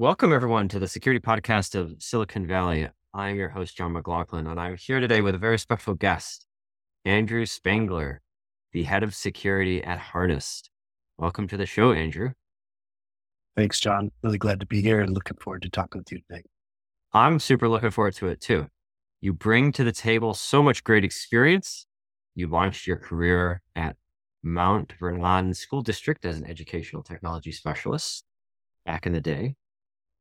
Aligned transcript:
Welcome, 0.00 0.32
everyone, 0.32 0.68
to 0.68 0.78
the 0.78 0.88
security 0.88 1.20
podcast 1.20 1.74
of 1.74 2.02
Silicon 2.02 2.46
Valley. 2.46 2.88
I'm 3.12 3.36
your 3.36 3.50
host, 3.50 3.76
John 3.76 3.92
McLaughlin, 3.92 4.46
and 4.46 4.58
I'm 4.58 4.78
here 4.78 4.98
today 4.98 5.20
with 5.20 5.34
a 5.34 5.38
very 5.38 5.58
special 5.58 5.92
guest, 5.92 6.46
Andrew 7.04 7.44
Spangler, 7.44 8.22
the 8.72 8.84
head 8.84 9.02
of 9.02 9.14
security 9.14 9.84
at 9.84 9.98
Harness. 9.98 10.62
Welcome 11.18 11.48
to 11.48 11.58
the 11.58 11.66
show, 11.66 11.92
Andrew. 11.92 12.30
Thanks, 13.58 13.78
John. 13.78 14.10
Really 14.22 14.38
glad 14.38 14.60
to 14.60 14.66
be 14.66 14.80
here 14.80 15.02
and 15.02 15.12
looking 15.12 15.36
forward 15.36 15.60
to 15.64 15.68
talking 15.68 16.00
with 16.00 16.10
you 16.10 16.20
today. 16.26 16.44
I'm 17.12 17.38
super 17.38 17.68
looking 17.68 17.90
forward 17.90 18.14
to 18.14 18.28
it 18.28 18.40
too. 18.40 18.68
You 19.20 19.34
bring 19.34 19.70
to 19.72 19.84
the 19.84 19.92
table 19.92 20.32
so 20.32 20.62
much 20.62 20.82
great 20.82 21.04
experience. 21.04 21.86
You 22.34 22.46
launched 22.46 22.86
your 22.86 22.96
career 22.96 23.60
at 23.76 23.96
Mount 24.42 24.94
Vernon 24.98 25.52
School 25.52 25.82
District 25.82 26.24
as 26.24 26.38
an 26.38 26.46
educational 26.46 27.02
technology 27.02 27.52
specialist 27.52 28.24
back 28.86 29.04
in 29.04 29.12
the 29.12 29.20
day. 29.20 29.56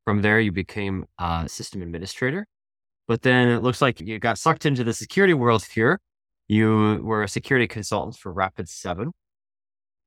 From 0.09 0.23
there, 0.23 0.39
you 0.39 0.51
became 0.51 1.05
a 1.19 1.47
system 1.47 1.83
administrator. 1.83 2.47
But 3.07 3.21
then 3.21 3.47
it 3.49 3.61
looks 3.61 3.79
like 3.79 4.01
you 4.01 4.17
got 4.17 4.39
sucked 4.39 4.65
into 4.65 4.83
the 4.83 4.91
security 4.91 5.35
world 5.35 5.63
here. 5.63 5.99
You 6.47 6.99
were 7.03 7.21
a 7.21 7.27
security 7.27 7.67
consultant 7.67 8.17
for 8.17 8.33
Rapid7. 8.33 9.11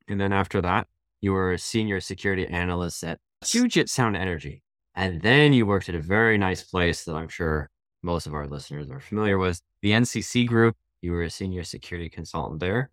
And 0.09 0.21
then 0.21 0.33
after 0.33 0.61
that, 0.61 0.89
you 1.21 1.33
were 1.33 1.53
a 1.53 1.59
senior 1.61 2.01
security 2.01 2.49
analyst 2.49 3.05
at 3.05 3.21
Puget 3.43 3.89
Sound 3.89 4.17
Energy. 4.17 4.65
And 4.97 5.23
then 5.23 5.53
you 5.53 5.67
worked 5.67 5.89
at 5.89 5.95
a 5.95 6.01
very 6.01 6.37
nice 6.37 6.65
place 6.65 7.05
that 7.05 7.15
I'm 7.15 7.29
sure 7.29 7.71
most 8.03 8.27
of 8.27 8.35
our 8.35 8.49
listeners 8.49 8.91
are 8.91 8.99
familiar 8.99 9.39
with, 9.39 9.61
the 9.83 9.93
NCC 9.93 10.49
Group. 10.49 10.75
You 11.01 11.13
were 11.13 11.23
a 11.23 11.31
senior 11.31 11.63
security 11.63 12.09
consultant 12.09 12.59
there 12.59 12.91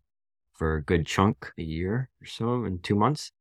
for 0.54 0.76
a 0.76 0.84
good 0.84 1.08
chunk, 1.08 1.52
a 1.58 1.64
year 1.64 2.12
or 2.22 2.28
so, 2.28 2.66
in 2.66 2.78
two 2.78 2.96
months. 2.96 3.32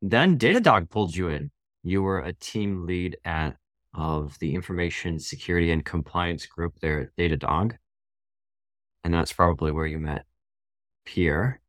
Then 0.00 0.36
Datadog 0.36 0.90
pulled 0.90 1.14
you 1.14 1.28
in 1.28 1.52
you 1.82 2.02
were 2.02 2.20
a 2.20 2.32
team 2.32 2.86
lead 2.86 3.16
at 3.24 3.56
of 3.94 4.38
the 4.38 4.54
information 4.54 5.18
security 5.18 5.70
and 5.70 5.84
compliance 5.84 6.46
group 6.46 6.74
there 6.80 7.00
at 7.00 7.16
Datadog. 7.16 7.76
And 9.04 9.12
that's 9.12 9.32
probably 9.32 9.72
where 9.72 9.86
you 9.86 9.98
met 9.98 10.24
Pierre 11.04 11.60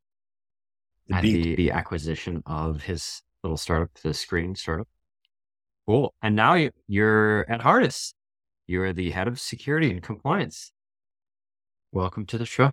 at 1.11 1.21
the, 1.21 1.55
the 1.55 1.71
acquisition 1.71 2.43
of 2.45 2.81
his 2.81 3.21
little 3.43 3.57
startup, 3.57 3.89
the 4.01 4.13
screen 4.13 4.55
startup. 4.55 4.87
Cool. 5.85 6.13
And 6.21 6.35
now 6.35 6.53
you, 6.53 6.71
you're 6.87 7.49
at 7.49 7.61
Harness. 7.61 8.13
You're 8.67 8.93
the 8.93 9.11
head 9.11 9.27
of 9.27 9.39
security 9.39 9.91
and 9.91 10.01
compliance. 10.01 10.71
Welcome 11.91 12.25
to 12.27 12.37
the 12.37 12.45
show. 12.45 12.71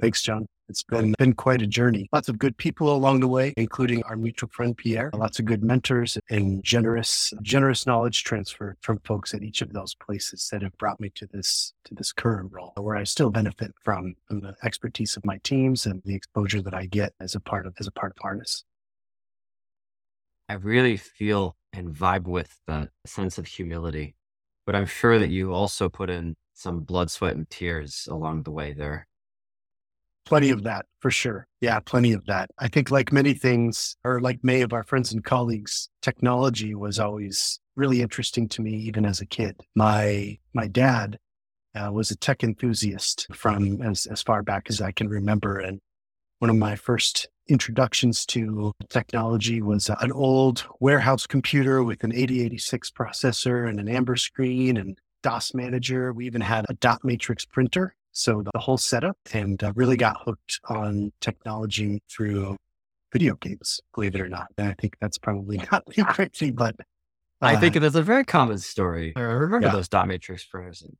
Thanks, 0.00 0.22
John. 0.22 0.46
It's 0.68 0.82
been 0.82 1.14
been 1.18 1.32
quite 1.32 1.62
a 1.62 1.66
journey. 1.66 2.10
Lots 2.12 2.28
of 2.28 2.38
good 2.38 2.56
people 2.58 2.94
along 2.94 3.20
the 3.20 3.28
way, 3.28 3.54
including 3.56 4.02
our 4.02 4.16
mutual 4.16 4.50
friend 4.50 4.76
Pierre. 4.76 5.10
Lots 5.14 5.38
of 5.38 5.46
good 5.46 5.64
mentors 5.64 6.18
and 6.28 6.62
generous 6.62 7.32
generous 7.40 7.86
knowledge 7.86 8.22
transfer 8.22 8.76
from 8.82 8.98
folks 8.98 9.32
at 9.32 9.42
each 9.42 9.62
of 9.62 9.72
those 9.72 9.94
places 9.94 10.46
that 10.52 10.60
have 10.60 10.76
brought 10.76 11.00
me 11.00 11.10
to 11.14 11.26
this 11.26 11.72
to 11.84 11.94
this 11.94 12.12
current 12.12 12.52
role, 12.52 12.74
where 12.76 12.96
I 12.96 13.04
still 13.04 13.30
benefit 13.30 13.72
from, 13.82 14.14
from 14.26 14.40
the 14.40 14.56
expertise 14.62 15.16
of 15.16 15.24
my 15.24 15.38
teams 15.38 15.86
and 15.86 16.02
the 16.04 16.14
exposure 16.14 16.60
that 16.60 16.74
I 16.74 16.84
get 16.84 17.14
as 17.18 17.34
a 17.34 17.40
part 17.40 17.66
of 17.66 17.74
as 17.80 17.86
a 17.86 17.92
part 17.92 18.12
of 18.12 18.18
Harness. 18.20 18.64
I 20.50 20.54
really 20.54 20.98
feel 20.98 21.56
and 21.72 21.94
vibe 21.94 22.24
with 22.24 22.60
the 22.66 22.90
sense 23.06 23.38
of 23.38 23.46
humility, 23.46 24.16
but 24.66 24.74
I'm 24.74 24.86
sure 24.86 25.18
that 25.18 25.30
you 25.30 25.52
also 25.52 25.88
put 25.88 26.10
in 26.10 26.36
some 26.52 26.80
blood, 26.80 27.10
sweat, 27.10 27.36
and 27.36 27.48
tears 27.48 28.06
along 28.10 28.42
the 28.42 28.50
way 28.50 28.74
there 28.74 29.07
plenty 30.28 30.50
of 30.50 30.62
that 30.64 30.84
for 31.00 31.10
sure. 31.10 31.46
Yeah, 31.60 31.80
plenty 31.80 32.12
of 32.12 32.26
that. 32.26 32.50
I 32.58 32.68
think, 32.68 32.90
like 32.90 33.12
many 33.12 33.32
things, 33.32 33.96
or 34.04 34.20
like 34.20 34.44
many 34.44 34.60
of 34.60 34.72
our 34.74 34.84
friends 34.84 35.10
and 35.12 35.24
colleagues, 35.24 35.88
technology 36.02 36.74
was 36.74 36.98
always 36.98 37.58
really 37.76 38.02
interesting 38.02 38.46
to 38.50 38.62
me, 38.62 38.72
even 38.72 39.06
as 39.06 39.20
a 39.20 39.26
kid. 39.26 39.60
My 39.74 40.38
my 40.52 40.68
dad 40.68 41.18
uh, 41.74 41.90
was 41.90 42.10
a 42.10 42.16
tech 42.16 42.44
enthusiast 42.44 43.26
from 43.32 43.80
as 43.80 44.06
as 44.06 44.22
far 44.22 44.42
back 44.42 44.66
as 44.68 44.82
I 44.82 44.92
can 44.92 45.08
remember, 45.08 45.58
and 45.58 45.80
one 46.40 46.50
of 46.50 46.56
my 46.56 46.76
first 46.76 47.28
introductions 47.48 48.26
to 48.26 48.72
technology 48.90 49.62
was 49.62 49.90
an 50.00 50.12
old 50.12 50.66
warehouse 50.80 51.26
computer 51.26 51.82
with 51.82 52.04
an 52.04 52.12
8086 52.12 52.90
processor 52.90 53.66
and 53.66 53.80
an 53.80 53.88
amber 53.88 54.16
screen 54.16 54.76
and 54.76 54.98
DOS 55.22 55.54
manager. 55.54 56.12
We 56.12 56.26
even 56.26 56.42
had 56.42 56.66
a 56.68 56.74
dot 56.74 57.02
matrix 57.02 57.46
printer 57.46 57.94
so 58.12 58.42
the 58.52 58.58
whole 58.58 58.78
setup 58.78 59.16
and 59.32 59.62
uh, 59.62 59.72
really 59.74 59.96
got 59.96 60.16
hooked 60.24 60.60
on 60.68 61.12
technology 61.20 62.02
through 62.10 62.56
video 63.12 63.34
games, 63.36 63.80
believe 63.94 64.14
it 64.14 64.20
or 64.20 64.28
not. 64.28 64.48
And 64.56 64.68
I 64.68 64.74
think 64.74 64.96
that's 65.00 65.18
probably 65.18 65.58
not 65.72 65.84
too 65.90 66.04
thing, 66.32 66.54
but 66.54 66.74
uh, 66.78 67.46
I 67.46 67.56
think 67.56 67.76
it 67.76 67.84
is 67.84 67.94
a 67.94 68.02
very 68.02 68.24
common 68.24 68.58
story. 68.58 69.12
I 69.16 69.20
remember 69.20 69.66
yeah. 69.66 69.72
those 69.72 69.88
dot 69.88 70.08
matrix 70.08 70.44
printers 70.44 70.82
and 70.82 70.96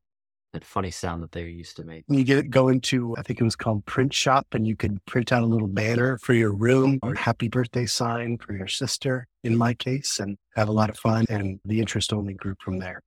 that 0.53 0.65
funny 0.65 0.91
sound 0.91 1.23
that 1.23 1.33
they 1.33 1.43
used 1.45 1.77
to 1.77 1.85
make. 1.85 2.05
You 2.09 2.25
get 2.25 2.51
go 2.51 2.69
into, 2.69 3.15
I 3.19 3.23
think 3.23 3.41
it 3.41 3.45
was 3.45 3.57
called 3.57 3.85
Print 3.85 4.15
Shop, 4.15 4.47
and 4.53 4.67
you 4.67 4.77
could 4.77 5.05
print 5.05 5.33
out 5.33 5.43
a 5.43 5.47
little 5.47 5.69
banner 5.69 6.19
for 6.19 6.33
your 6.33 6.53
room 6.53 6.99
or 7.03 7.15
happy 7.15 7.49
birthday 7.49 7.87
sign 7.87 8.39
for 8.39 8.55
your 8.55 8.67
sister, 8.67 9.27
in 9.45 9.57
my 9.57 9.75
case, 9.75 10.19
and 10.19 10.39
have 10.57 10.69
a 10.69 10.73
lot 10.73 10.89
of 10.89 10.99
fun. 10.99 11.27
And 11.29 11.61
the 11.65 11.81
interest 11.81 12.13
only 12.13 12.35
grew 12.35 12.55
from 12.61 12.79
there. 12.79 13.03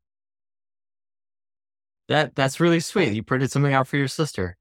That 2.12 2.36
that's 2.36 2.60
really 2.60 2.82
sweet. 2.82 3.14
You 3.14 3.24
printed 3.24 3.52
something 3.52 3.74
out 3.74 3.88
for 3.88 3.96
your 3.96 4.10
sister. 4.10 4.58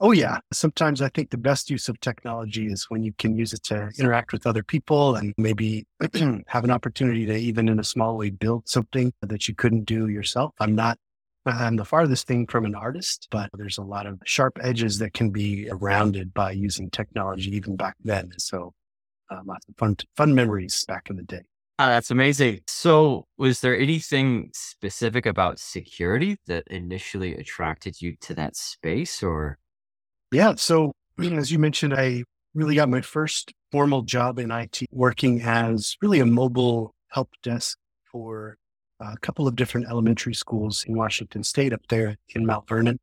Oh 0.00 0.12
yeah. 0.12 0.38
Sometimes 0.54 1.02
I 1.02 1.10
think 1.10 1.28
the 1.28 1.36
best 1.36 1.68
use 1.68 1.86
of 1.90 2.00
technology 2.00 2.66
is 2.66 2.86
when 2.88 3.02
you 3.02 3.12
can 3.18 3.36
use 3.36 3.52
it 3.52 3.62
to 3.64 3.90
interact 3.98 4.32
with 4.32 4.46
other 4.46 4.62
people 4.62 5.16
and 5.16 5.34
maybe 5.36 5.86
have 6.46 6.64
an 6.64 6.70
opportunity 6.70 7.26
to 7.26 7.34
even 7.36 7.68
in 7.68 7.78
a 7.78 7.84
small 7.84 8.16
way 8.16 8.30
build 8.30 8.66
something 8.66 9.12
that 9.20 9.48
you 9.48 9.54
couldn't 9.54 9.84
do 9.84 10.08
yourself. 10.08 10.54
I'm 10.60 10.74
not 10.74 10.96
I'm 11.44 11.76
the 11.76 11.84
farthest 11.84 12.26
thing 12.26 12.46
from 12.46 12.64
an 12.64 12.74
artist, 12.74 13.28
but 13.30 13.50
there's 13.52 13.76
a 13.76 13.82
lot 13.82 14.06
of 14.06 14.18
sharp 14.24 14.58
edges 14.62 14.98
that 15.00 15.12
can 15.12 15.28
be 15.28 15.68
rounded 15.70 16.32
by 16.32 16.52
using 16.52 16.88
technology 16.88 17.54
even 17.54 17.76
back 17.76 17.96
then. 18.02 18.32
So 18.38 18.72
uh, 19.30 19.40
lots 19.44 19.68
of 19.68 19.76
fun 19.76 19.98
fun 20.16 20.34
memories 20.34 20.86
back 20.88 21.10
in 21.10 21.16
the 21.16 21.22
day. 21.22 21.42
Oh, 21.78 21.86
that's 21.88 22.12
amazing. 22.12 22.60
So, 22.68 23.26
was 23.36 23.60
there 23.60 23.76
anything 23.76 24.50
specific 24.54 25.26
about 25.26 25.58
security 25.58 26.36
that 26.46 26.68
initially 26.68 27.34
attracted 27.34 28.00
you 28.00 28.14
to 28.20 28.34
that 28.34 28.54
space 28.54 29.24
or? 29.24 29.58
Yeah. 30.30 30.54
So, 30.56 30.92
as 31.18 31.50
you 31.50 31.58
mentioned, 31.58 31.92
I 31.92 32.22
really 32.54 32.76
got 32.76 32.88
my 32.88 33.00
first 33.00 33.52
formal 33.72 34.02
job 34.02 34.38
in 34.38 34.52
IT 34.52 34.82
working 34.92 35.42
as 35.42 35.96
really 36.00 36.20
a 36.20 36.26
mobile 36.26 36.94
help 37.08 37.30
desk 37.42 37.76
for 38.04 38.56
a 39.00 39.16
couple 39.20 39.48
of 39.48 39.56
different 39.56 39.88
elementary 39.88 40.34
schools 40.34 40.84
in 40.86 40.96
Washington 40.96 41.42
state 41.42 41.72
up 41.72 41.82
there 41.88 42.16
in 42.36 42.46
Mount 42.46 42.68
Vernon. 42.68 43.00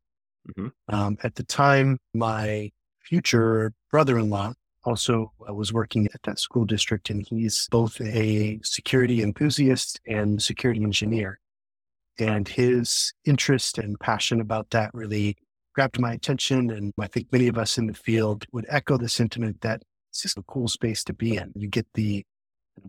Mm-hmm. 0.50 0.96
Um, 0.96 1.18
at 1.24 1.36
the 1.36 1.44
time, 1.44 1.98
my 2.14 2.72
future 3.02 3.74
brother 3.92 4.18
in 4.18 4.30
law 4.30 4.54
also 4.84 5.32
was 5.40 5.72
working 5.72 6.08
at 6.14 6.24
that 6.24 6.40
school 6.40 6.66
district, 6.66 7.10
and 7.10 7.26
he's 7.28 7.68
both 7.72 8.00
a 8.02 8.60
security 8.64 9.22
enthusiast 9.22 10.00
and 10.08 10.42
security 10.42 10.84
engineer. 10.84 11.40
And 12.20 12.48
his 12.48 13.14
interest 13.26 13.78
and 13.78 14.00
passion 14.00 14.42
about 14.42 14.70
that 14.72 14.92
really 14.94 15.38
grabbed 15.74 16.00
my 16.00 16.14
attention. 16.14 16.70
And 16.70 16.94
I 17.00 17.08
think 17.08 17.32
many 17.32 17.48
of 17.48 17.58
us 17.58 17.78
in 17.78 17.88
the 17.88 17.94
field 17.94 18.46
would 18.52 18.66
echo 18.70 18.98
the 18.98 19.10
sentiment 19.10 19.62
that 19.62 19.82
it's 20.10 20.22
just 20.22 20.38
a 20.38 20.44
cool 20.44 20.68
space 20.68 21.04
to 21.06 21.14
be 21.14 21.38
in. 21.38 21.54
You 21.56 21.68
get 21.68 21.88
the 21.94 22.26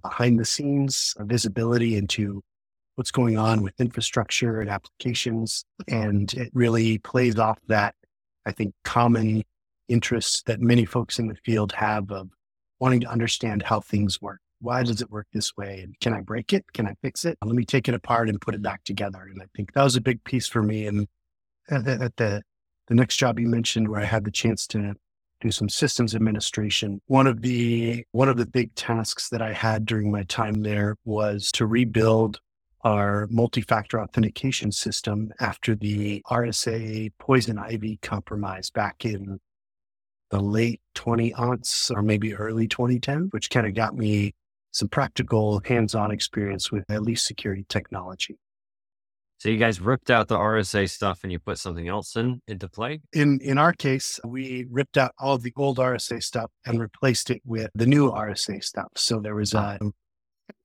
behind 0.02 0.38
the 0.38 0.44
scenes 0.44 1.14
visibility 1.20 1.96
into 1.96 2.42
what's 2.96 3.10
going 3.10 3.38
on 3.38 3.62
with 3.62 3.80
infrastructure 3.80 4.60
and 4.60 4.68
applications. 4.68 5.64
And 5.88 6.32
it 6.34 6.50
really 6.52 6.98
plays 6.98 7.38
off 7.38 7.58
that, 7.68 7.94
I 8.44 8.52
think, 8.52 8.74
common 8.84 9.44
interests 9.92 10.42
that 10.46 10.60
many 10.60 10.84
folks 10.84 11.18
in 11.18 11.28
the 11.28 11.36
field 11.36 11.72
have 11.72 12.10
of 12.10 12.30
wanting 12.80 13.00
to 13.00 13.10
understand 13.10 13.62
how 13.62 13.80
things 13.80 14.20
work. 14.20 14.40
Why 14.60 14.82
does 14.82 15.00
it 15.00 15.10
work 15.10 15.26
this 15.32 15.56
way? 15.56 15.80
And 15.82 15.98
can 16.00 16.14
I 16.14 16.20
break 16.20 16.52
it? 16.52 16.64
Can 16.72 16.86
I 16.86 16.94
fix 17.02 17.24
it? 17.24 17.36
Let 17.44 17.54
me 17.54 17.64
take 17.64 17.88
it 17.88 17.94
apart 17.94 18.28
and 18.28 18.40
put 18.40 18.54
it 18.54 18.62
back 18.62 18.84
together. 18.84 19.22
And 19.22 19.42
I 19.42 19.46
think 19.56 19.72
that 19.72 19.82
was 19.82 19.96
a 19.96 20.00
big 20.00 20.22
piece 20.24 20.46
for 20.46 20.62
me. 20.62 20.86
And 20.86 21.06
at 21.70 21.84
the, 21.84 21.92
at 21.92 22.16
the, 22.16 22.42
the 22.88 22.94
next 22.94 23.16
job 23.16 23.38
you 23.38 23.48
mentioned 23.48 23.88
where 23.88 24.00
I 24.00 24.04
had 24.04 24.24
the 24.24 24.30
chance 24.30 24.66
to 24.68 24.94
do 25.40 25.50
some 25.50 25.68
systems 25.68 26.14
administration. 26.14 27.00
One 27.06 27.26
of 27.26 27.42
the 27.42 28.04
one 28.12 28.28
of 28.28 28.36
the 28.36 28.46
big 28.46 28.74
tasks 28.76 29.28
that 29.30 29.42
I 29.42 29.52
had 29.52 29.84
during 29.84 30.10
my 30.10 30.22
time 30.22 30.62
there 30.62 30.96
was 31.04 31.50
to 31.52 31.66
rebuild 31.66 32.40
our 32.84 33.26
multi-factor 33.30 34.00
authentication 34.00 34.72
system 34.72 35.30
after 35.40 35.74
the 35.74 36.22
RSA 36.30 37.12
poison 37.18 37.58
ivy 37.58 37.98
compromise 38.02 38.70
back 38.70 39.04
in 39.04 39.38
the 40.32 40.40
late 40.40 40.80
20 40.94 41.32
aughts 41.34 41.90
or 41.94 42.02
maybe 42.02 42.34
early 42.34 42.66
2010, 42.66 43.28
which 43.30 43.50
kind 43.50 43.66
of 43.66 43.74
got 43.74 43.94
me 43.94 44.34
some 44.72 44.88
practical 44.88 45.60
hands-on 45.64 46.10
experience 46.10 46.72
with 46.72 46.84
at 46.90 47.02
least 47.02 47.26
security 47.26 47.66
technology. 47.68 48.38
So 49.38 49.50
you 49.50 49.58
guys 49.58 49.80
ripped 49.80 50.10
out 50.10 50.28
the 50.28 50.38
RSA 50.38 50.88
stuff 50.88 51.20
and 51.22 51.30
you 51.30 51.38
put 51.38 51.58
something 51.58 51.86
else 51.86 52.16
in 52.16 52.40
into 52.48 52.68
play? 52.68 53.00
In 53.12 53.40
in 53.42 53.58
our 53.58 53.72
case, 53.72 54.18
we 54.24 54.66
ripped 54.70 54.96
out 54.96 55.12
all 55.18 55.34
of 55.34 55.42
the 55.42 55.52
old 55.56 55.78
RSA 55.78 56.22
stuff 56.22 56.50
and 56.64 56.80
replaced 56.80 57.28
it 57.28 57.42
with 57.44 57.68
the 57.74 57.86
new 57.86 58.10
RSA 58.10 58.62
stuff. 58.64 58.88
So 58.94 59.20
there 59.20 59.34
was 59.34 59.52
a 59.52 59.78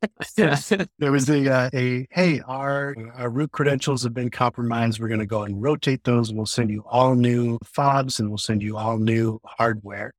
there 0.37 1.11
was 1.11 1.29
a, 1.29 1.51
uh, 1.51 1.69
a 1.73 2.07
hey, 2.11 2.41
our, 2.41 2.95
our 3.15 3.29
root 3.29 3.51
credentials 3.51 4.03
have 4.03 4.13
been 4.13 4.29
compromised. 4.29 4.99
We're 4.99 5.07
going 5.07 5.19
to 5.19 5.25
go 5.25 5.43
and 5.43 5.61
rotate 5.61 6.03
those, 6.03 6.33
we'll 6.33 6.45
send 6.45 6.69
you 6.69 6.83
all 6.87 7.15
new 7.15 7.57
fobs, 7.63 8.19
and 8.19 8.29
we'll 8.29 8.37
send 8.37 8.61
you 8.61 8.77
all 8.77 8.97
new 8.97 9.39
hardware. 9.45 10.13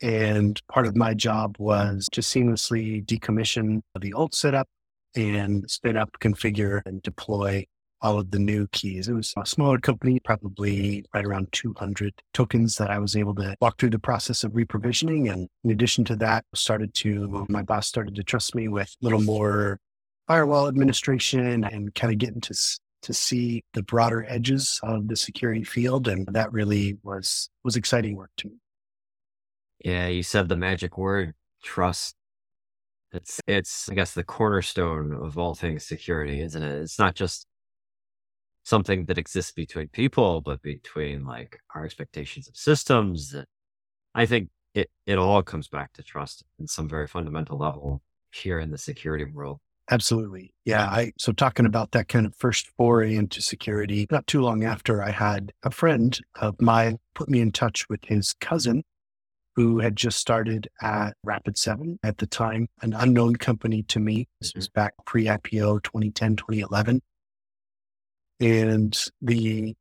And 0.00 0.60
part 0.70 0.86
of 0.86 0.94
my 0.94 1.14
job 1.14 1.56
was 1.58 2.08
to 2.12 2.20
seamlessly 2.20 3.04
decommission 3.04 3.80
the 3.98 4.12
old 4.12 4.34
setup 4.34 4.68
and 5.16 5.68
spin 5.68 5.96
up, 5.96 6.10
configure, 6.20 6.82
and 6.86 7.02
deploy 7.02 7.64
all 8.00 8.18
of 8.18 8.30
the 8.30 8.38
new 8.38 8.66
keys. 8.68 9.08
It 9.08 9.14
was 9.14 9.32
a 9.36 9.46
smaller 9.46 9.78
company, 9.78 10.20
probably 10.20 11.04
right 11.14 11.24
around 11.24 11.48
200 11.52 12.14
tokens 12.32 12.76
that 12.76 12.90
I 12.90 12.98
was 12.98 13.16
able 13.16 13.34
to 13.36 13.56
walk 13.60 13.78
through 13.78 13.90
the 13.90 13.98
process 13.98 14.44
of 14.44 14.52
reprovisioning. 14.52 15.32
And 15.32 15.48
in 15.64 15.70
addition 15.70 16.04
to 16.06 16.16
that, 16.16 16.44
started 16.54 16.94
to, 16.94 17.46
my 17.48 17.62
boss 17.62 17.86
started 17.86 18.14
to 18.16 18.22
trust 18.22 18.54
me 18.54 18.68
with 18.68 18.94
a 19.02 19.04
little 19.04 19.22
more 19.22 19.78
firewall 20.26 20.68
administration 20.68 21.64
and 21.64 21.94
kind 21.94 22.12
of 22.12 22.18
getting 22.18 22.40
to, 22.42 22.54
to 23.02 23.12
see 23.12 23.64
the 23.74 23.82
broader 23.82 24.24
edges 24.28 24.78
of 24.82 25.08
the 25.08 25.16
security 25.16 25.64
field. 25.64 26.06
And 26.08 26.26
that 26.32 26.52
really 26.52 26.98
was, 27.02 27.50
was 27.64 27.76
exciting 27.76 28.16
work 28.16 28.30
to 28.38 28.48
me. 28.48 28.54
Yeah, 29.84 30.08
you 30.08 30.22
said 30.22 30.48
the 30.48 30.56
magic 30.56 30.98
word, 30.98 31.34
trust. 31.62 32.14
It's 33.10 33.40
it's 33.46 33.88
I 33.88 33.94
guess 33.94 34.12
the 34.12 34.24
cornerstone 34.24 35.14
of 35.14 35.38
all 35.38 35.54
things 35.54 35.86
security, 35.86 36.42
isn't 36.42 36.62
it? 36.62 36.82
It's 36.82 36.98
not 36.98 37.14
just 37.14 37.46
something 38.68 39.06
that 39.06 39.16
exists 39.16 39.52
between 39.52 39.88
people, 39.88 40.42
but 40.42 40.60
between 40.60 41.24
like 41.24 41.58
our 41.74 41.84
expectations 41.84 42.48
of 42.48 42.56
systems. 42.56 43.30
That 43.30 43.46
I 44.14 44.26
think 44.26 44.50
it 44.74 44.90
it 45.06 45.18
all 45.18 45.42
comes 45.42 45.68
back 45.68 45.92
to 45.94 46.02
trust 46.02 46.44
in 46.58 46.66
some 46.66 46.88
very 46.88 47.06
fundamental 47.06 47.58
level 47.58 48.02
here 48.30 48.58
in 48.58 48.70
the 48.70 48.78
security 48.78 49.24
world. 49.24 49.58
Absolutely. 49.90 50.52
Yeah. 50.66 50.84
I, 50.84 51.12
so 51.18 51.32
talking 51.32 51.64
about 51.64 51.92
that 51.92 52.08
kind 52.08 52.26
of 52.26 52.34
first 52.36 52.68
foray 52.76 53.14
into 53.14 53.40
security, 53.40 54.06
not 54.10 54.26
too 54.26 54.42
long 54.42 54.62
after 54.62 55.02
I 55.02 55.12
had 55.12 55.50
a 55.62 55.70
friend 55.70 56.18
of 56.38 56.60
mine 56.60 56.98
put 57.14 57.30
me 57.30 57.40
in 57.40 57.52
touch 57.52 57.88
with 57.88 58.00
his 58.04 58.34
cousin 58.34 58.82
who 59.56 59.78
had 59.78 59.96
just 59.96 60.18
started 60.18 60.68
at 60.82 61.16
Rapid7 61.26 61.96
at 62.02 62.18
the 62.18 62.26
time, 62.26 62.68
an 62.82 62.92
unknown 62.92 63.36
company 63.36 63.82
to 63.84 63.98
me. 63.98 64.28
This 64.40 64.50
mm-hmm. 64.50 64.58
was 64.58 64.68
back 64.68 64.92
pre 65.06 65.24
IPO 65.24 65.82
2010, 65.84 66.36
2011. 66.36 67.00
And 68.40 68.96
the 69.20 69.74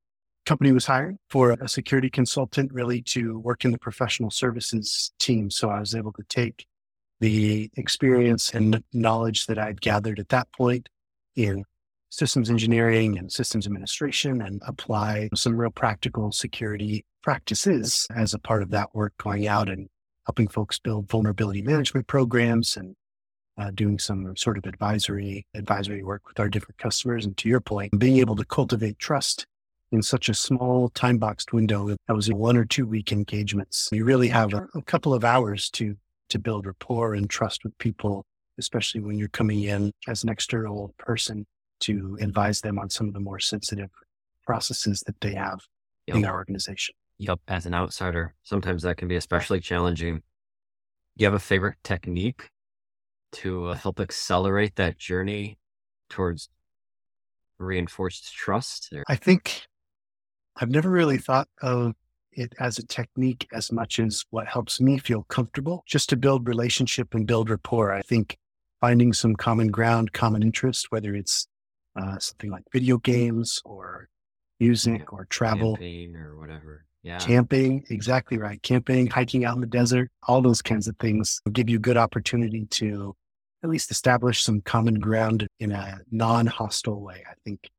company 0.45 0.71
was 0.71 0.86
hiring 0.86 1.19
for 1.30 1.51
a 1.51 1.68
security 1.68 2.09
consultant 2.09 2.71
really 2.74 3.01
to 3.01 3.38
work 3.39 3.65
in 3.65 3.71
the 3.71 3.77
professional 3.77 4.31
services 4.31 5.12
team. 5.19 5.51
So 5.51 5.69
I 5.69 5.80
was 5.80 5.94
able 5.94 6.13
to 6.13 6.24
take 6.24 6.65
the 7.19 7.69
experience 7.75 8.54
and 8.54 8.83
knowledge 8.94 9.48
that 9.48 9.59
I'd 9.59 9.81
gathered 9.81 10.19
at 10.19 10.30
that 10.30 10.51
point 10.51 10.89
in 11.36 11.65
systems 12.09 12.50
engineering 12.50 13.18
and 13.18 13.31
systems 13.31 13.65
administration 13.65 14.42
and 14.42 14.62
apply 14.65 15.30
some 15.36 15.57
real 15.57 15.71
practical 15.71 16.31
security 16.31 17.06
practices 17.21 18.07
as 18.15 18.33
a 18.33 18.39
part 18.39 18.63
of 18.63 18.71
that 18.71 18.95
work 18.95 19.13
going 19.18 19.48
out 19.48 19.69
and 19.69 19.89
helping 20.25 20.48
folks 20.48 20.80
build 20.80 21.09
vulnerability 21.09 21.62
management 21.62 22.07
programs 22.07 22.77
and 22.77 22.95
uh, 23.57 23.71
doing 23.74 23.98
some 24.00 24.36
sort 24.36 24.57
of 24.57 24.65
advisory 24.65 25.45
advisory 25.56 26.04
work 26.04 26.27
with 26.27 26.39
our 26.39 26.50
different 26.50 26.77
customers. 26.77 27.25
And 27.25 27.36
to 27.38 27.50
your 27.50 27.59
point, 27.59 27.98
being 27.98 28.18
able 28.18 28.36
to 28.36 28.45
cultivate 28.45 29.00
trust 29.00 29.45
in 29.92 30.01
such 30.01 30.30
a 30.30 30.33
small 30.33 30.89
time 30.89 31.18
boxed 31.18 31.54
window 31.54 31.88
that 32.07 32.13
was 32.13 32.31
one 32.31 32.57
or 32.57 32.65
two 32.65 32.86
week 32.86 33.12
engagements. 33.12 33.89
You 33.92 34.06
really 34.06 34.27
have 34.27 34.54
a, 34.54 34.68
a 34.75 34.81
couple 34.81 35.13
of 35.13 35.24
hours 35.24 35.69
to 35.71 35.95
to 36.30 36.39
build 36.39 36.65
rapport 36.65 37.13
and 37.13 37.30
trust 37.30 37.63
with 37.63 37.77
people, 37.77 38.25
especially 38.57 39.01
when 39.01 39.18
you're 39.18 39.30
coming 39.30 39.63
in 39.63 39.92
as 40.07 40.24
an 40.24 40.30
external 40.30 40.94
person 40.98 41.45
to 41.80 42.18
advise 42.19 42.62
them 42.62 42.77
on 42.80 42.89
some 42.89 43.07
of 43.07 43.13
the 43.13 43.19
more 43.19 43.39
sensitive 43.39 43.89
processes 44.45 45.04
that 45.06 45.19
they 45.21 45.33
have 45.33 45.62
yep. 46.06 46.18
in 46.18 46.25
our 46.25 46.33
organization. 46.33 46.95
Yep. 47.19 47.39
As 47.48 47.65
an 47.65 47.74
outsider, 47.74 48.33
sometimes 48.44 48.83
that 48.83 48.98
can 48.98 49.07
be 49.07 49.15
especially 49.15 49.59
challenging. 49.59 50.15
Do 50.15 51.24
you 51.24 51.25
have 51.25 51.33
a 51.33 51.39
favorite 51.39 51.77
technique 51.83 52.50
to 53.33 53.68
uh, 53.68 53.74
help 53.75 54.00
accelerate 54.00 54.75
that 54.75 54.97
journey 54.97 55.57
towards 56.09 56.50
reinforced 57.59 58.33
trust? 58.33 58.89
Or? 58.94 59.03
I 59.07 59.15
think 59.15 59.68
I've 60.56 60.69
never 60.69 60.89
really 60.89 61.18
thought 61.18 61.47
of 61.62 61.94
it 62.31 62.53
as 62.59 62.77
a 62.77 62.85
technique 62.85 63.47
as 63.53 63.71
much 63.71 64.00
as 64.00 64.24
what 64.29 64.47
helps 64.47 64.79
me 64.79 64.97
feel 65.00 65.24
comfortable 65.24 65.83
just 65.88 66.09
to 66.09 66.15
build 66.15 66.47
relationship 66.47 67.13
and 67.13 67.25
build 67.25 67.50
rapport. 67.50 67.91
I 67.91 68.01
think 68.01 68.38
finding 68.79 69.13
some 69.13 69.35
common 69.35 69.68
ground, 69.68 70.13
common 70.13 70.44
interest, 70.44 70.88
whether 70.91 71.15
it's 71.15 71.47
uh, 72.00 72.19
something 72.19 72.51
like 72.51 72.63
video 72.71 72.97
games 72.97 73.62
or 73.65 74.07
music 74.59 75.12
or 75.12 75.25
travel 75.25 75.77
or 76.15 76.38
whatever. 76.38 76.85
Yeah. 77.07 77.19
Camping, 77.19 77.86
exactly 77.89 78.38
right. 78.38 78.62
Camping, 78.63 79.07
hiking 79.07 79.45
out 79.45 79.56
in 79.56 79.62
the 79.62 79.68
desert, 79.68 80.12
all 80.27 80.42
those 80.42 80.62
kinds 80.62 80.89
of 80.89 80.98
things 80.98 81.39
give 81.54 81.69
you 81.69 81.80
good 81.80 81.95
opportunity 81.95 82.65
to 82.65 83.15
at 83.63 83.69
least 83.69 83.92
establish 83.92 84.44
some 84.44 84.59
common 84.59 84.95
ground 84.95 85.48
in 85.62 85.71
a 85.71 86.00
non 86.12 86.48
hostile 86.48 87.00
way. 87.00 87.24
I 87.25 87.33
think 87.45 87.69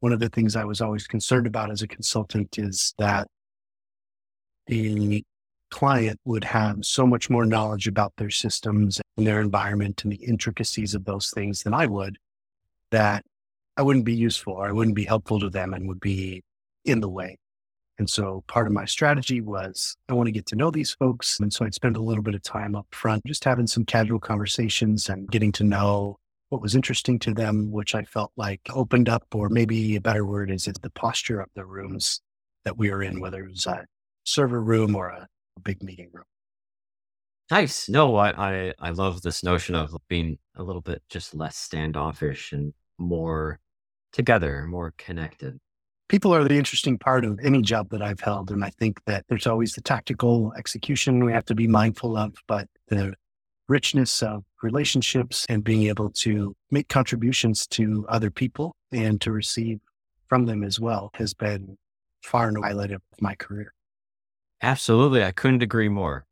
one 0.00 0.12
of 0.12 0.20
the 0.20 0.28
things 0.28 0.56
I 0.56 0.64
was 0.64 0.82
always 0.82 1.06
concerned 1.06 1.46
about 1.46 1.70
as 1.70 1.80
a 1.80 1.88
consultant 1.88 2.58
is 2.58 2.92
that 2.98 3.28
the 4.66 5.24
client 5.70 6.20
would 6.26 6.44
have 6.44 6.84
so 6.84 7.06
much 7.06 7.30
more 7.30 7.46
knowledge 7.46 7.88
about 7.88 8.12
their 8.18 8.28
systems 8.28 9.00
and 9.16 9.26
their 9.26 9.40
environment 9.40 10.04
and 10.04 10.12
the 10.12 10.22
intricacies 10.22 10.94
of 10.94 11.06
those 11.06 11.30
things 11.30 11.62
than 11.62 11.72
I 11.72 11.86
would, 11.86 12.18
that 12.90 13.24
I 13.78 13.80
wouldn't 13.80 14.04
be 14.04 14.14
useful 14.14 14.52
or 14.52 14.68
I 14.68 14.72
wouldn't 14.72 14.96
be 14.96 15.06
helpful 15.06 15.40
to 15.40 15.48
them 15.48 15.72
and 15.72 15.88
would 15.88 16.00
be 16.00 16.42
in 16.84 17.00
the 17.00 17.08
way. 17.08 17.38
And 17.98 18.08
so 18.08 18.44
part 18.46 18.66
of 18.66 18.72
my 18.72 18.84
strategy 18.84 19.40
was 19.40 19.96
I 20.08 20.14
want 20.14 20.26
to 20.26 20.32
get 20.32 20.46
to 20.46 20.56
know 20.56 20.70
these 20.70 20.92
folks. 20.92 21.40
And 21.40 21.52
so 21.52 21.64
I'd 21.64 21.74
spend 21.74 21.96
a 21.96 22.02
little 22.02 22.22
bit 22.22 22.34
of 22.34 22.42
time 22.42 22.74
up 22.74 22.86
front, 22.90 23.24
just 23.26 23.44
having 23.44 23.66
some 23.66 23.84
casual 23.84 24.20
conversations 24.20 25.08
and 25.08 25.30
getting 25.30 25.52
to 25.52 25.64
know 25.64 26.18
what 26.50 26.62
was 26.62 26.74
interesting 26.74 27.18
to 27.20 27.34
them, 27.34 27.70
which 27.72 27.94
I 27.94 28.04
felt 28.04 28.32
like 28.36 28.60
opened 28.70 29.08
up, 29.08 29.24
or 29.34 29.48
maybe 29.48 29.96
a 29.96 30.00
better 30.00 30.24
word 30.24 30.50
is 30.50 30.64
the 30.64 30.90
posture 30.90 31.40
of 31.40 31.48
the 31.54 31.64
rooms 31.64 32.20
that 32.64 32.76
we 32.76 32.90
were 32.90 33.02
in, 33.02 33.20
whether 33.20 33.44
it 33.44 33.50
was 33.50 33.66
a 33.66 33.84
server 34.24 34.62
room 34.62 34.94
or 34.94 35.08
a, 35.08 35.26
a 35.56 35.60
big 35.60 35.82
meeting 35.82 36.10
room. 36.12 36.24
Nice. 37.50 37.88
No, 37.88 38.16
I, 38.16 38.30
I, 38.30 38.74
I 38.78 38.90
love 38.90 39.22
this 39.22 39.44
notion 39.44 39.74
of 39.74 39.94
being 40.08 40.38
a 40.56 40.62
little 40.62 40.82
bit 40.82 41.02
just 41.08 41.34
less 41.34 41.56
standoffish 41.56 42.52
and 42.52 42.74
more 42.98 43.60
together, 44.12 44.66
more 44.66 44.94
connected. 44.98 45.58
People 46.08 46.32
are 46.34 46.44
the 46.44 46.56
interesting 46.56 46.98
part 46.98 47.24
of 47.24 47.40
any 47.42 47.62
job 47.62 47.90
that 47.90 48.00
I've 48.00 48.20
held. 48.20 48.50
And 48.50 48.64
I 48.64 48.70
think 48.70 49.00
that 49.06 49.24
there's 49.28 49.46
always 49.46 49.74
the 49.74 49.80
tactical 49.80 50.52
execution 50.56 51.24
we 51.24 51.32
have 51.32 51.44
to 51.46 51.54
be 51.54 51.66
mindful 51.66 52.16
of, 52.16 52.34
but 52.46 52.68
the 52.88 53.14
richness 53.68 54.22
of 54.22 54.44
relationships 54.62 55.44
and 55.48 55.64
being 55.64 55.84
able 55.84 56.10
to 56.10 56.54
make 56.70 56.88
contributions 56.88 57.66
to 57.66 58.06
other 58.08 58.30
people 58.30 58.76
and 58.92 59.20
to 59.20 59.32
receive 59.32 59.80
from 60.28 60.46
them 60.46 60.62
as 60.62 60.78
well 60.78 61.10
has 61.14 61.34
been 61.34 61.76
far 62.22 62.48
and 62.48 62.58
highlight 62.62 62.92
of 62.92 63.02
my 63.20 63.34
career. 63.34 63.72
Absolutely. 64.62 65.24
I 65.24 65.32
couldn't 65.32 65.62
agree 65.62 65.88
more. 65.88 66.24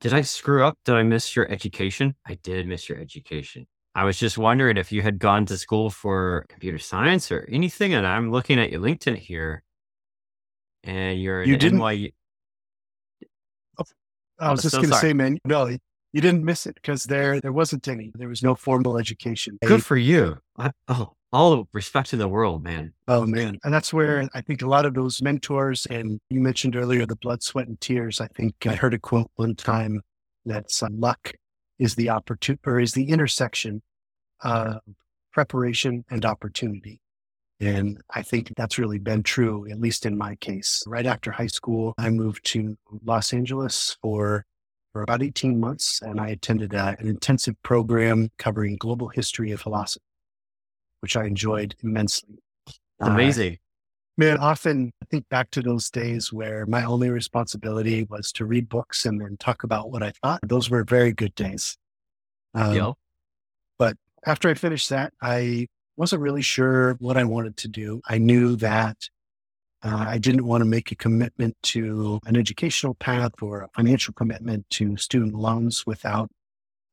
Did 0.00 0.12
I 0.12 0.20
screw 0.20 0.64
up? 0.64 0.76
Did 0.84 0.96
I 0.96 1.02
miss 1.02 1.34
your 1.34 1.50
education? 1.50 2.14
I 2.26 2.34
did 2.34 2.66
miss 2.66 2.88
your 2.88 2.98
education. 2.98 3.66
I 3.94 4.04
was 4.04 4.18
just 4.18 4.36
wondering 4.36 4.76
if 4.76 4.90
you 4.90 5.02
had 5.02 5.18
gone 5.18 5.46
to 5.46 5.56
school 5.56 5.88
for 5.88 6.46
computer 6.48 6.78
science 6.78 7.30
or 7.30 7.46
anything. 7.50 7.94
And 7.94 8.06
I'm 8.06 8.32
looking 8.32 8.58
at 8.58 8.70
your 8.70 8.80
LinkedIn 8.80 9.16
here, 9.16 9.62
and 10.82 11.20
you're 11.20 11.44
you 11.44 11.56
didn't. 11.56 11.78
NYU. 11.78 12.12
Oh, 13.78 13.84
I 14.38 14.50
was 14.50 14.62
just 14.62 14.74
so 14.74 14.80
going 14.80 14.90
to 14.90 14.96
say, 14.96 15.12
man, 15.12 15.38
no, 15.44 15.66
you 15.66 16.20
didn't 16.20 16.44
miss 16.44 16.66
it 16.66 16.74
because 16.74 17.04
there 17.04 17.40
there 17.40 17.52
wasn't 17.52 17.86
any. 17.86 18.10
There 18.14 18.28
was 18.28 18.42
no 18.42 18.54
formal 18.54 18.98
education. 18.98 19.58
Good 19.64 19.84
for 19.84 19.96
you. 19.96 20.38
I, 20.58 20.72
oh, 20.88 21.12
all 21.32 21.68
respect 21.72 22.12
in 22.12 22.18
the 22.18 22.28
world, 22.28 22.62
man. 22.62 22.92
Oh 23.08 23.26
man, 23.26 23.58
and 23.64 23.74
that's 23.74 23.92
where 23.92 24.28
I 24.34 24.40
think 24.40 24.62
a 24.62 24.68
lot 24.68 24.86
of 24.86 24.94
those 24.94 25.22
mentors 25.22 25.86
and 25.86 26.20
you 26.30 26.40
mentioned 26.40 26.76
earlier 26.76 27.06
the 27.06 27.16
blood, 27.16 27.42
sweat, 27.42 27.68
and 27.68 27.80
tears. 27.80 28.20
I 28.20 28.28
think 28.28 28.54
I 28.66 28.74
heard 28.74 28.94
a 28.94 28.98
quote 28.98 29.30
one 29.36 29.54
time 29.54 30.00
that's 30.44 30.82
uh, 30.82 30.88
luck 30.92 31.32
is 31.78 31.94
the 31.94 32.10
opportunity 32.10 32.62
or 32.66 32.80
is 32.80 32.92
the 32.92 33.08
intersection 33.08 33.82
of 34.42 34.80
preparation 35.32 36.04
and 36.10 36.24
opportunity. 36.24 37.00
And 37.60 38.00
I 38.10 38.22
think 38.22 38.52
that's 38.56 38.78
really 38.78 38.98
been 38.98 39.22
true, 39.22 39.66
at 39.70 39.80
least 39.80 40.06
in 40.06 40.18
my 40.18 40.36
case. 40.36 40.82
Right 40.86 41.06
after 41.06 41.30
high 41.30 41.46
school, 41.46 41.94
I 41.98 42.10
moved 42.10 42.44
to 42.46 42.76
Los 43.04 43.32
Angeles 43.32 43.96
for, 44.02 44.44
for 44.92 45.02
about 45.02 45.22
18 45.22 45.58
months 45.58 46.00
and 46.02 46.20
I 46.20 46.28
attended 46.28 46.74
a, 46.74 46.96
an 46.98 47.08
intensive 47.08 47.60
program 47.62 48.30
covering 48.38 48.76
global 48.76 49.08
history 49.08 49.52
of 49.52 49.60
philosophy, 49.60 50.04
which 51.00 51.16
I 51.16 51.24
enjoyed 51.24 51.74
immensely. 51.82 52.38
Amazing. 53.00 53.54
Uh, 53.54 53.63
Man, 54.16 54.38
often 54.38 54.92
I 55.02 55.06
think 55.06 55.28
back 55.28 55.50
to 55.52 55.62
those 55.62 55.90
days 55.90 56.32
where 56.32 56.66
my 56.66 56.84
only 56.84 57.10
responsibility 57.10 58.04
was 58.04 58.30
to 58.32 58.44
read 58.44 58.68
books 58.68 59.04
and 59.06 59.20
then 59.20 59.36
talk 59.38 59.64
about 59.64 59.90
what 59.90 60.04
I 60.04 60.12
thought. 60.22 60.40
Those 60.46 60.70
were 60.70 60.84
very 60.84 61.12
good 61.12 61.34
days. 61.34 61.76
Um, 62.54 62.74
yep. 62.74 62.92
But 63.76 63.96
after 64.24 64.48
I 64.48 64.54
finished 64.54 64.90
that, 64.90 65.12
I 65.20 65.66
wasn't 65.96 66.22
really 66.22 66.42
sure 66.42 66.94
what 67.00 67.16
I 67.16 67.24
wanted 67.24 67.56
to 67.58 67.68
do. 67.68 68.00
I 68.08 68.18
knew 68.18 68.54
that 68.56 68.96
uh, 69.82 70.06
I 70.08 70.18
didn't 70.18 70.46
want 70.46 70.60
to 70.62 70.64
make 70.64 70.92
a 70.92 70.96
commitment 70.96 71.56
to 71.64 72.20
an 72.24 72.36
educational 72.36 72.94
path 72.94 73.32
or 73.42 73.62
a 73.62 73.68
financial 73.74 74.14
commitment 74.14 74.68
to 74.70 74.96
student 74.96 75.34
loans 75.34 75.84
without 75.86 76.30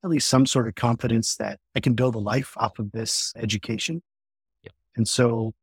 at 0.04 0.10
least 0.10 0.28
some 0.28 0.48
sort 0.48 0.68
of 0.68 0.74
confidence 0.74 1.36
that 1.36 1.60
I 1.76 1.80
can 1.80 1.94
build 1.94 2.16
a 2.16 2.20
life 2.20 2.54
off 2.58 2.80
of 2.80 2.92
this 2.92 3.32
education. 3.36 4.02
Yep. 4.64 4.74
And 4.96 5.08
so 5.08 5.54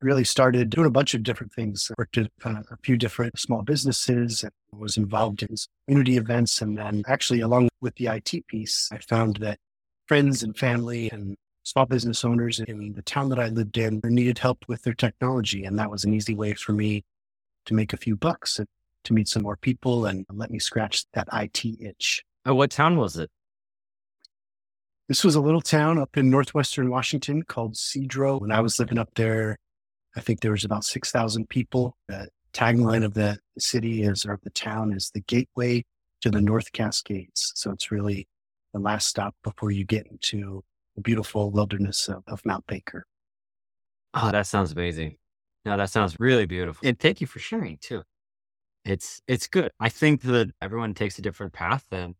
really 0.00 0.24
started 0.24 0.70
doing 0.70 0.86
a 0.86 0.90
bunch 0.90 1.14
of 1.14 1.22
different 1.22 1.52
things. 1.52 1.90
Worked 1.98 2.18
at 2.18 2.30
uh, 2.44 2.62
a 2.70 2.76
few 2.82 2.96
different 2.96 3.38
small 3.38 3.62
businesses 3.62 4.42
and 4.42 4.52
was 4.72 4.96
involved 4.96 5.42
in 5.42 5.56
community 5.86 6.16
events. 6.16 6.60
And 6.60 6.76
then 6.76 7.02
actually 7.08 7.40
along 7.40 7.68
with 7.80 7.94
the 7.96 8.06
IT 8.06 8.46
piece, 8.46 8.88
I 8.92 8.98
found 8.98 9.36
that 9.36 9.58
friends 10.06 10.42
and 10.42 10.56
family 10.56 11.10
and 11.10 11.36
small 11.64 11.86
business 11.86 12.24
owners 12.24 12.60
in 12.60 12.94
the 12.94 13.02
town 13.02 13.28
that 13.28 13.38
I 13.38 13.48
lived 13.48 13.76
in 13.76 14.00
needed 14.04 14.38
help 14.38 14.64
with 14.68 14.82
their 14.82 14.94
technology. 14.94 15.64
And 15.64 15.78
that 15.78 15.90
was 15.90 16.04
an 16.04 16.14
easy 16.14 16.34
way 16.34 16.54
for 16.54 16.72
me 16.72 17.04
to 17.66 17.74
make 17.74 17.92
a 17.92 17.98
few 17.98 18.16
bucks 18.16 18.58
and 18.58 18.68
to 19.04 19.12
meet 19.12 19.28
some 19.28 19.42
more 19.42 19.56
people 19.56 20.06
and 20.06 20.24
let 20.32 20.50
me 20.50 20.58
scratch 20.58 21.04
that 21.12 21.28
IT 21.32 21.64
itch. 21.80 22.24
Oh, 22.46 22.54
what 22.54 22.70
town 22.70 22.96
was 22.96 23.16
it? 23.16 23.30
This 25.08 25.24
was 25.24 25.34
a 25.34 25.40
little 25.40 25.62
town 25.62 25.98
up 25.98 26.16
in 26.16 26.30
northwestern 26.30 26.90
Washington 26.90 27.42
called 27.42 27.74
Sedro. 27.74 28.40
When 28.40 28.52
I 28.52 28.60
was 28.60 28.78
living 28.78 28.98
up 28.98 29.10
there, 29.14 29.56
I 30.18 30.20
think 30.20 30.40
there 30.40 30.50
was 30.50 30.64
about 30.64 30.84
6,000 30.84 31.48
people. 31.48 31.96
The 32.08 32.28
tagline 32.52 33.04
of 33.04 33.14
the 33.14 33.38
city 33.56 34.02
is, 34.02 34.26
or 34.26 34.32
of 34.32 34.40
the 34.42 34.50
town 34.50 34.92
is 34.92 35.12
the 35.14 35.20
gateway 35.20 35.84
to 36.22 36.30
the 36.30 36.40
North 36.40 36.72
Cascades. 36.72 37.52
So 37.54 37.70
it's 37.70 37.92
really 37.92 38.26
the 38.74 38.80
last 38.80 39.06
stop 39.06 39.36
before 39.44 39.70
you 39.70 39.84
get 39.84 40.08
into 40.08 40.64
the 40.96 41.02
beautiful 41.02 41.52
wilderness 41.52 42.08
of, 42.08 42.24
of 42.26 42.44
Mount 42.44 42.66
Baker. 42.66 43.06
Oh, 44.12 44.32
that 44.32 44.48
sounds 44.48 44.72
amazing. 44.72 45.18
No, 45.64 45.76
that 45.76 45.90
sounds 45.90 46.16
really 46.18 46.46
beautiful. 46.46 46.86
And 46.86 46.98
thank 46.98 47.20
you 47.20 47.28
for 47.28 47.38
sharing 47.38 47.78
too. 47.80 48.02
It's 48.84 49.20
it's 49.28 49.46
good. 49.46 49.70
I 49.78 49.88
think 49.88 50.22
that 50.22 50.50
everyone 50.60 50.94
takes 50.94 51.18
a 51.20 51.22
different 51.22 51.52
path 51.52 51.84
and 51.92 52.16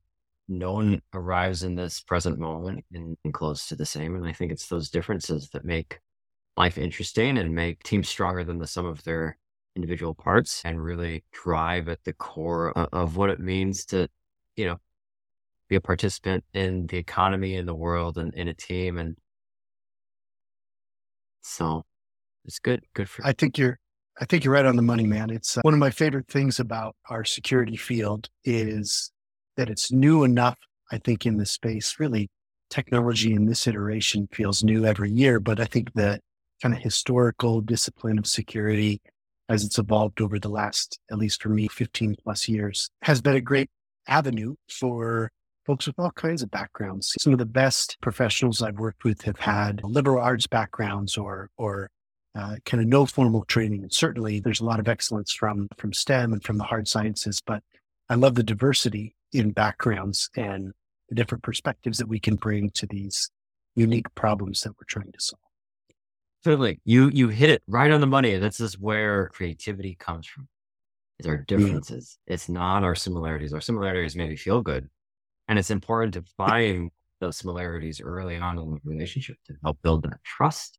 no 0.46 0.74
one 0.74 1.02
arrives 1.14 1.64
in 1.64 1.74
this 1.74 2.00
present 2.00 2.38
moment 2.38 2.84
and, 2.92 3.16
and 3.24 3.34
close 3.34 3.66
to 3.68 3.74
the 3.74 3.86
same. 3.86 4.14
And 4.14 4.24
I 4.26 4.32
think 4.32 4.52
it's 4.52 4.68
those 4.68 4.88
differences 4.88 5.50
that 5.50 5.64
make 5.64 5.98
life 6.58 6.76
interesting 6.76 7.38
and 7.38 7.54
make 7.54 7.82
teams 7.84 8.08
stronger 8.08 8.42
than 8.42 8.58
the 8.58 8.66
sum 8.66 8.84
of 8.84 9.02
their 9.04 9.38
individual 9.76 10.12
parts 10.12 10.60
and 10.64 10.82
really 10.82 11.22
drive 11.32 11.88
at 11.88 12.02
the 12.04 12.12
core 12.12 12.76
of, 12.76 12.88
of 12.92 13.16
what 13.16 13.30
it 13.30 13.38
means 13.38 13.84
to, 13.86 14.08
you 14.56 14.66
know, 14.66 14.76
be 15.68 15.76
a 15.76 15.80
participant 15.80 16.44
in 16.54 16.86
the 16.88 16.96
economy 16.96 17.54
in 17.54 17.64
the 17.64 17.74
world 17.74 18.18
and 18.18 18.34
in 18.34 18.48
a 18.48 18.54
team. 18.54 18.98
And 18.98 19.16
so 21.42 21.84
it's 22.44 22.58
good. 22.58 22.82
Good 22.92 23.08
for. 23.08 23.24
I 23.24 23.32
think 23.32 23.56
you're, 23.56 23.78
I 24.20 24.24
think 24.24 24.42
you're 24.42 24.54
right 24.54 24.66
on 24.66 24.74
the 24.74 24.82
money, 24.82 25.06
man. 25.06 25.30
It's 25.30 25.56
uh, 25.56 25.60
one 25.62 25.74
of 25.74 25.80
my 25.80 25.90
favorite 25.90 26.26
things 26.26 26.58
about 26.58 26.96
our 27.08 27.24
security 27.24 27.76
field 27.76 28.28
is 28.44 29.12
that 29.56 29.70
it's 29.70 29.92
new 29.92 30.24
enough. 30.24 30.58
I 30.90 30.98
think 30.98 31.24
in 31.24 31.36
the 31.36 31.46
space, 31.46 31.96
really, 32.00 32.30
technology 32.68 33.32
in 33.32 33.46
this 33.46 33.66
iteration 33.66 34.28
feels 34.32 34.64
new 34.64 34.84
every 34.84 35.10
year. 35.10 35.38
But 35.38 35.60
I 35.60 35.66
think 35.66 35.92
that 35.94 36.20
kind 36.62 36.74
of 36.74 36.80
historical 36.80 37.60
discipline 37.60 38.18
of 38.18 38.26
security 38.26 39.00
as 39.48 39.64
it's 39.64 39.78
evolved 39.78 40.20
over 40.20 40.38
the 40.38 40.48
last, 40.48 40.98
at 41.10 41.18
least 41.18 41.42
for 41.42 41.48
me, 41.48 41.68
15 41.68 42.16
plus 42.22 42.48
years, 42.48 42.90
has 43.02 43.20
been 43.20 43.36
a 43.36 43.40
great 43.40 43.70
avenue 44.06 44.54
for 44.70 45.30
folks 45.64 45.86
with 45.86 45.98
all 45.98 46.10
kinds 46.12 46.42
of 46.42 46.50
backgrounds. 46.50 47.14
Some 47.20 47.32
of 47.32 47.38
the 47.38 47.46
best 47.46 47.96
professionals 48.00 48.62
I've 48.62 48.78
worked 48.78 49.04
with 49.04 49.22
have 49.22 49.38
had 49.38 49.82
liberal 49.84 50.22
arts 50.22 50.46
backgrounds 50.46 51.16
or, 51.16 51.50
or 51.56 51.90
uh, 52.34 52.56
kind 52.64 52.82
of 52.82 52.88
no 52.88 53.06
formal 53.06 53.44
training. 53.44 53.82
And 53.82 53.92
certainly 53.92 54.40
there's 54.40 54.60
a 54.60 54.64
lot 54.64 54.80
of 54.80 54.88
excellence 54.88 55.32
from, 55.32 55.68
from 55.76 55.92
STEM 55.92 56.32
and 56.32 56.42
from 56.42 56.58
the 56.58 56.64
hard 56.64 56.88
sciences, 56.88 57.40
but 57.44 57.62
I 58.08 58.14
love 58.14 58.34
the 58.34 58.42
diversity 58.42 59.14
in 59.32 59.50
backgrounds 59.50 60.30
and 60.36 60.72
the 61.08 61.14
different 61.14 61.42
perspectives 61.42 61.98
that 61.98 62.08
we 62.08 62.20
can 62.20 62.36
bring 62.36 62.70
to 62.70 62.86
these 62.86 63.30
unique 63.74 64.14
problems 64.14 64.62
that 64.62 64.70
we're 64.70 64.86
trying 64.86 65.12
to 65.12 65.20
solve. 65.20 65.40
Totally. 66.44 66.80
You 66.84 67.10
you 67.12 67.28
hit 67.28 67.50
it 67.50 67.62
right 67.66 67.90
on 67.90 68.00
the 68.00 68.06
money. 68.06 68.36
This 68.36 68.60
is 68.60 68.78
where 68.78 69.28
creativity 69.28 69.96
comes 69.96 70.26
from. 70.26 70.48
Is 71.18 71.26
our 71.26 71.38
differences. 71.38 72.18
Mm. 72.28 72.34
It's 72.34 72.48
not 72.48 72.84
our 72.84 72.94
similarities. 72.94 73.52
Our 73.52 73.60
similarities 73.60 74.14
maybe 74.14 74.36
feel 74.36 74.62
good. 74.62 74.88
And 75.48 75.58
it's 75.58 75.70
important 75.70 76.14
to 76.14 76.22
find 76.36 76.90
those 77.20 77.36
similarities 77.38 78.00
early 78.00 78.36
on 78.36 78.58
in 78.58 78.70
the 78.70 78.78
relationship 78.84 79.36
to 79.46 79.54
help 79.64 79.78
build 79.82 80.04
that 80.04 80.22
trust, 80.22 80.78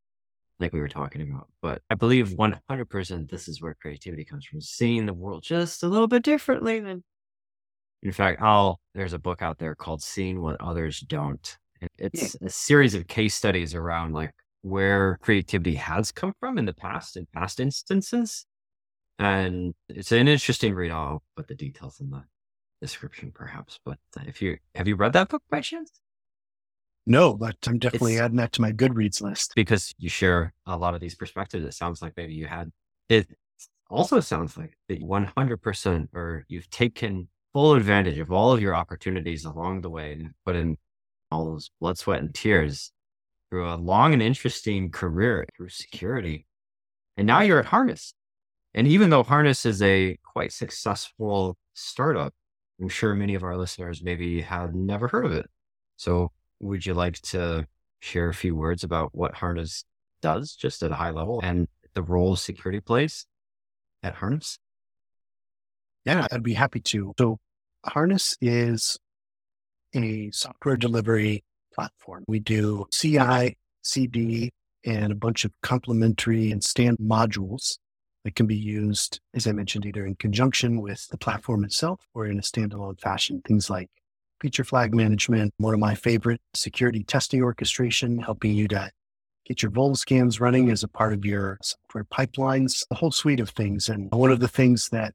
like 0.58 0.72
we 0.72 0.80
were 0.80 0.88
talking 0.88 1.22
about. 1.22 1.48
But 1.60 1.82
I 1.90 1.94
believe 1.94 2.30
100% 2.30 3.30
this 3.30 3.48
is 3.48 3.60
where 3.60 3.74
creativity 3.74 4.24
comes 4.24 4.46
from, 4.46 4.62
seeing 4.62 5.04
the 5.04 5.12
world 5.12 5.42
just 5.42 5.82
a 5.82 5.88
little 5.88 6.08
bit 6.08 6.22
differently 6.22 6.80
than. 6.80 7.04
In 8.02 8.12
fact, 8.12 8.40
I'll, 8.40 8.80
there's 8.94 9.12
a 9.12 9.18
book 9.18 9.42
out 9.42 9.58
there 9.58 9.74
called 9.74 10.02
Seeing 10.02 10.40
What 10.40 10.58
Others 10.60 11.00
Don't. 11.00 11.58
It's 11.98 12.34
yeah. 12.40 12.46
a 12.46 12.50
series 12.50 12.94
of 12.94 13.06
case 13.06 13.34
studies 13.34 13.74
around 13.74 14.14
like 14.14 14.32
where 14.62 15.18
creativity 15.22 15.74
has 15.76 16.12
come 16.12 16.34
from 16.40 16.58
in 16.58 16.66
the 16.66 16.74
past, 16.74 17.16
in 17.16 17.26
past 17.32 17.60
instances. 17.60 18.46
And 19.18 19.74
it's 19.88 20.12
an 20.12 20.28
interesting 20.28 20.74
read. 20.74 20.90
I'll 20.90 21.22
put 21.36 21.48
the 21.48 21.54
details 21.54 22.00
in 22.00 22.10
the 22.10 22.24
description, 22.80 23.32
perhaps. 23.34 23.78
But 23.84 23.98
uh, 24.18 24.22
if 24.26 24.40
you 24.40 24.58
have 24.74 24.88
you 24.88 24.96
read 24.96 25.12
that 25.12 25.28
book 25.28 25.42
by 25.50 25.60
chance? 25.60 25.90
No, 27.06 27.34
but 27.34 27.56
I'm 27.66 27.78
definitely 27.78 28.14
it's, 28.14 28.22
adding 28.22 28.36
that 28.36 28.52
to 28.52 28.62
my 28.62 28.72
Goodreads 28.72 29.20
list 29.20 29.52
because 29.56 29.94
you 29.98 30.08
share 30.08 30.52
a 30.66 30.76
lot 30.76 30.94
of 30.94 31.00
these 31.00 31.14
perspectives. 31.14 31.64
It 31.64 31.74
sounds 31.74 32.02
like 32.02 32.14
maybe 32.16 32.34
you 32.34 32.46
had 32.46 32.70
it. 33.08 33.28
Also, 33.88 34.20
sounds 34.20 34.56
like 34.56 34.76
that 34.88 35.02
100% 35.02 36.08
or 36.14 36.44
you've 36.48 36.70
taken 36.70 37.28
full 37.52 37.74
advantage 37.74 38.18
of 38.18 38.30
all 38.30 38.52
of 38.52 38.60
your 38.60 38.74
opportunities 38.74 39.44
along 39.44 39.80
the 39.80 39.90
way 39.90 40.12
and 40.12 40.30
put 40.46 40.54
in 40.54 40.76
all 41.30 41.46
those 41.46 41.70
blood, 41.80 41.98
sweat, 41.98 42.20
and 42.20 42.32
tears 42.32 42.92
through 43.50 43.68
a 43.68 43.74
long 43.74 44.12
and 44.12 44.22
interesting 44.22 44.90
career 44.90 45.44
through 45.56 45.68
security. 45.68 46.46
And 47.16 47.26
now 47.26 47.40
you're 47.40 47.58
at 47.58 47.66
Harness. 47.66 48.14
And 48.74 48.86
even 48.86 49.10
though 49.10 49.24
Harness 49.24 49.66
is 49.66 49.82
a 49.82 50.16
quite 50.24 50.52
successful 50.52 51.56
startup, 51.74 52.32
I'm 52.80 52.88
sure 52.88 53.14
many 53.14 53.34
of 53.34 53.42
our 53.42 53.56
listeners 53.56 54.02
maybe 54.02 54.40
have 54.42 54.74
never 54.74 55.08
heard 55.08 55.26
of 55.26 55.32
it. 55.32 55.46
So 55.96 56.30
would 56.60 56.86
you 56.86 56.94
like 56.94 57.20
to 57.22 57.66
share 57.98 58.28
a 58.28 58.34
few 58.34 58.54
words 58.54 58.84
about 58.84 59.10
what 59.12 59.34
Harness 59.34 59.84
does 60.22 60.54
just 60.54 60.82
at 60.82 60.92
a 60.92 60.94
high 60.94 61.10
level 61.10 61.40
and 61.42 61.66
the 61.94 62.02
role 62.02 62.36
security 62.36 62.80
plays 62.80 63.26
at 64.02 64.14
Harness? 64.14 64.58
Yeah, 66.04 66.26
I'd 66.30 66.42
be 66.42 66.54
happy 66.54 66.80
to. 66.80 67.12
So 67.18 67.38
Harness 67.84 68.36
is 68.40 68.98
a 69.94 70.30
software 70.30 70.76
delivery 70.76 71.42
platform. 71.74 72.24
We 72.28 72.40
do 72.40 72.86
CI, 72.92 73.56
CD, 73.82 74.50
and 74.84 75.12
a 75.12 75.16
bunch 75.16 75.44
of 75.44 75.52
complementary 75.62 76.50
and 76.50 76.62
stand 76.62 76.98
modules 76.98 77.78
that 78.24 78.34
can 78.34 78.46
be 78.46 78.56
used, 78.56 79.20
as 79.34 79.46
I 79.46 79.52
mentioned, 79.52 79.86
either 79.86 80.04
in 80.06 80.14
conjunction 80.16 80.80
with 80.80 81.06
the 81.08 81.18
platform 81.18 81.64
itself 81.64 82.00
or 82.14 82.26
in 82.26 82.38
a 82.38 82.42
standalone 82.42 83.00
fashion. 83.00 83.42
Things 83.46 83.70
like 83.70 83.88
feature 84.40 84.64
flag 84.64 84.94
management, 84.94 85.54
one 85.58 85.74
of 85.74 85.80
my 85.80 85.94
favorite 85.94 86.40
security 86.54 87.04
testing 87.04 87.42
orchestration, 87.42 88.18
helping 88.18 88.52
you 88.52 88.68
to 88.68 88.90
get 89.46 89.62
your 89.62 89.70
vuln 89.70 89.96
scans 89.96 90.40
running 90.40 90.70
as 90.70 90.82
a 90.82 90.88
part 90.88 91.12
of 91.12 91.24
your 91.24 91.58
software 91.62 92.04
pipelines, 92.04 92.84
a 92.90 92.94
whole 92.94 93.10
suite 93.10 93.40
of 93.40 93.50
things. 93.50 93.88
And 93.88 94.10
one 94.12 94.30
of 94.30 94.40
the 94.40 94.48
things 94.48 94.88
that 94.90 95.14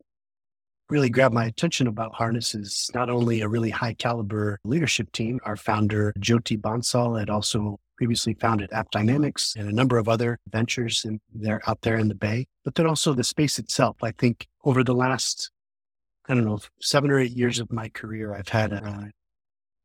really 0.89 1.09
grabbed 1.09 1.33
my 1.33 1.45
attention 1.45 1.87
about 1.87 2.13
Harness 2.13 2.53
is 2.53 2.89
not 2.93 3.09
only 3.09 3.41
a 3.41 3.47
really 3.47 3.69
high 3.69 3.93
caliber 3.93 4.59
leadership 4.63 5.11
team. 5.11 5.39
Our 5.43 5.55
founder, 5.55 6.13
Jyoti 6.19 6.59
Bansal, 6.59 7.19
had 7.19 7.29
also 7.29 7.79
previously 7.97 8.33
founded 8.33 8.69
AppDynamics 8.71 9.55
and 9.55 9.69
a 9.69 9.73
number 9.73 9.97
of 9.97 10.09
other 10.09 10.37
ventures 10.49 11.05
in 11.05 11.19
there 11.33 11.61
out 11.67 11.81
there 11.81 11.97
in 11.97 12.07
the 12.07 12.15
Bay, 12.15 12.45
but 12.63 12.75
then 12.75 12.85
also 12.85 13.13
the 13.13 13.23
space 13.23 13.57
itself. 13.57 13.97
I 14.03 14.11
think 14.11 14.47
over 14.63 14.83
the 14.83 14.93
last, 14.93 15.49
I 16.27 16.33
don't 16.33 16.45
know, 16.45 16.59
seven 16.81 17.09
or 17.09 17.19
eight 17.19 17.31
years 17.31 17.59
of 17.59 17.71
my 17.71 17.89
career, 17.89 18.33
I've 18.33 18.49
had 18.49 18.73
a 18.73 19.11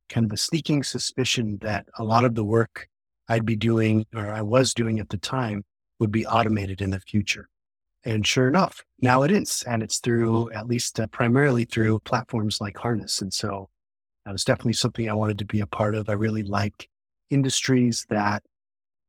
kind 0.08 0.26
of 0.26 0.32
a 0.32 0.36
sneaking 0.36 0.82
suspicion 0.82 1.58
that 1.62 1.86
a 1.98 2.04
lot 2.04 2.24
of 2.24 2.34
the 2.34 2.44
work 2.44 2.88
I'd 3.28 3.46
be 3.46 3.56
doing 3.56 4.06
or 4.14 4.28
I 4.28 4.42
was 4.42 4.74
doing 4.74 4.98
at 4.98 5.08
the 5.08 5.18
time 5.18 5.62
would 6.00 6.10
be 6.10 6.26
automated 6.26 6.80
in 6.82 6.90
the 6.90 7.00
future. 7.00 7.48
And 8.04 8.26
sure 8.26 8.48
enough, 8.48 8.82
now 9.02 9.22
it 9.22 9.30
is. 9.30 9.62
And 9.66 9.82
it's 9.82 9.98
through, 9.98 10.50
at 10.52 10.66
least 10.66 10.98
uh, 10.98 11.06
primarily 11.08 11.64
through 11.64 12.00
platforms 12.00 12.60
like 12.60 12.76
Harness. 12.78 13.20
And 13.20 13.32
so 13.32 13.68
that 14.24 14.32
was 14.32 14.44
definitely 14.44 14.72
something 14.74 15.08
I 15.08 15.14
wanted 15.14 15.38
to 15.38 15.44
be 15.44 15.60
a 15.60 15.66
part 15.66 15.94
of. 15.94 16.08
I 16.08 16.14
really 16.14 16.42
like 16.42 16.88
industries 17.28 18.06
that 18.08 18.42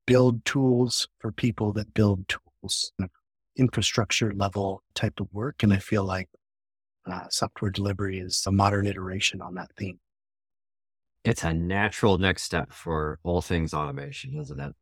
build 0.06 0.44
tools 0.44 1.08
for 1.20 1.32
people 1.32 1.72
that 1.74 1.94
build 1.94 2.28
tools, 2.28 2.92
infrastructure 3.56 4.34
level 4.34 4.84
type 4.94 5.20
of 5.20 5.28
work. 5.32 5.64
And 5.64 5.74
I 5.74 5.78
feel 5.78 6.04
like 6.04 6.30
uh, 7.10 7.28
software 7.30 7.72
delivery 7.72 8.20
is 8.20 8.44
a 8.46 8.52
modern 8.52 8.88
iteration 8.88 9.42
on 9.42 9.56
that 9.56 9.72
theme. 9.78 10.00
it's 11.24 11.44
a 11.44 11.54
natural 11.54 12.18
next 12.18 12.44
step 12.44 12.72
for 12.72 13.20
all 13.24 13.42
things 13.42 13.74
automation, 13.74 14.38
isn't 14.40 14.60
it? 14.60 14.74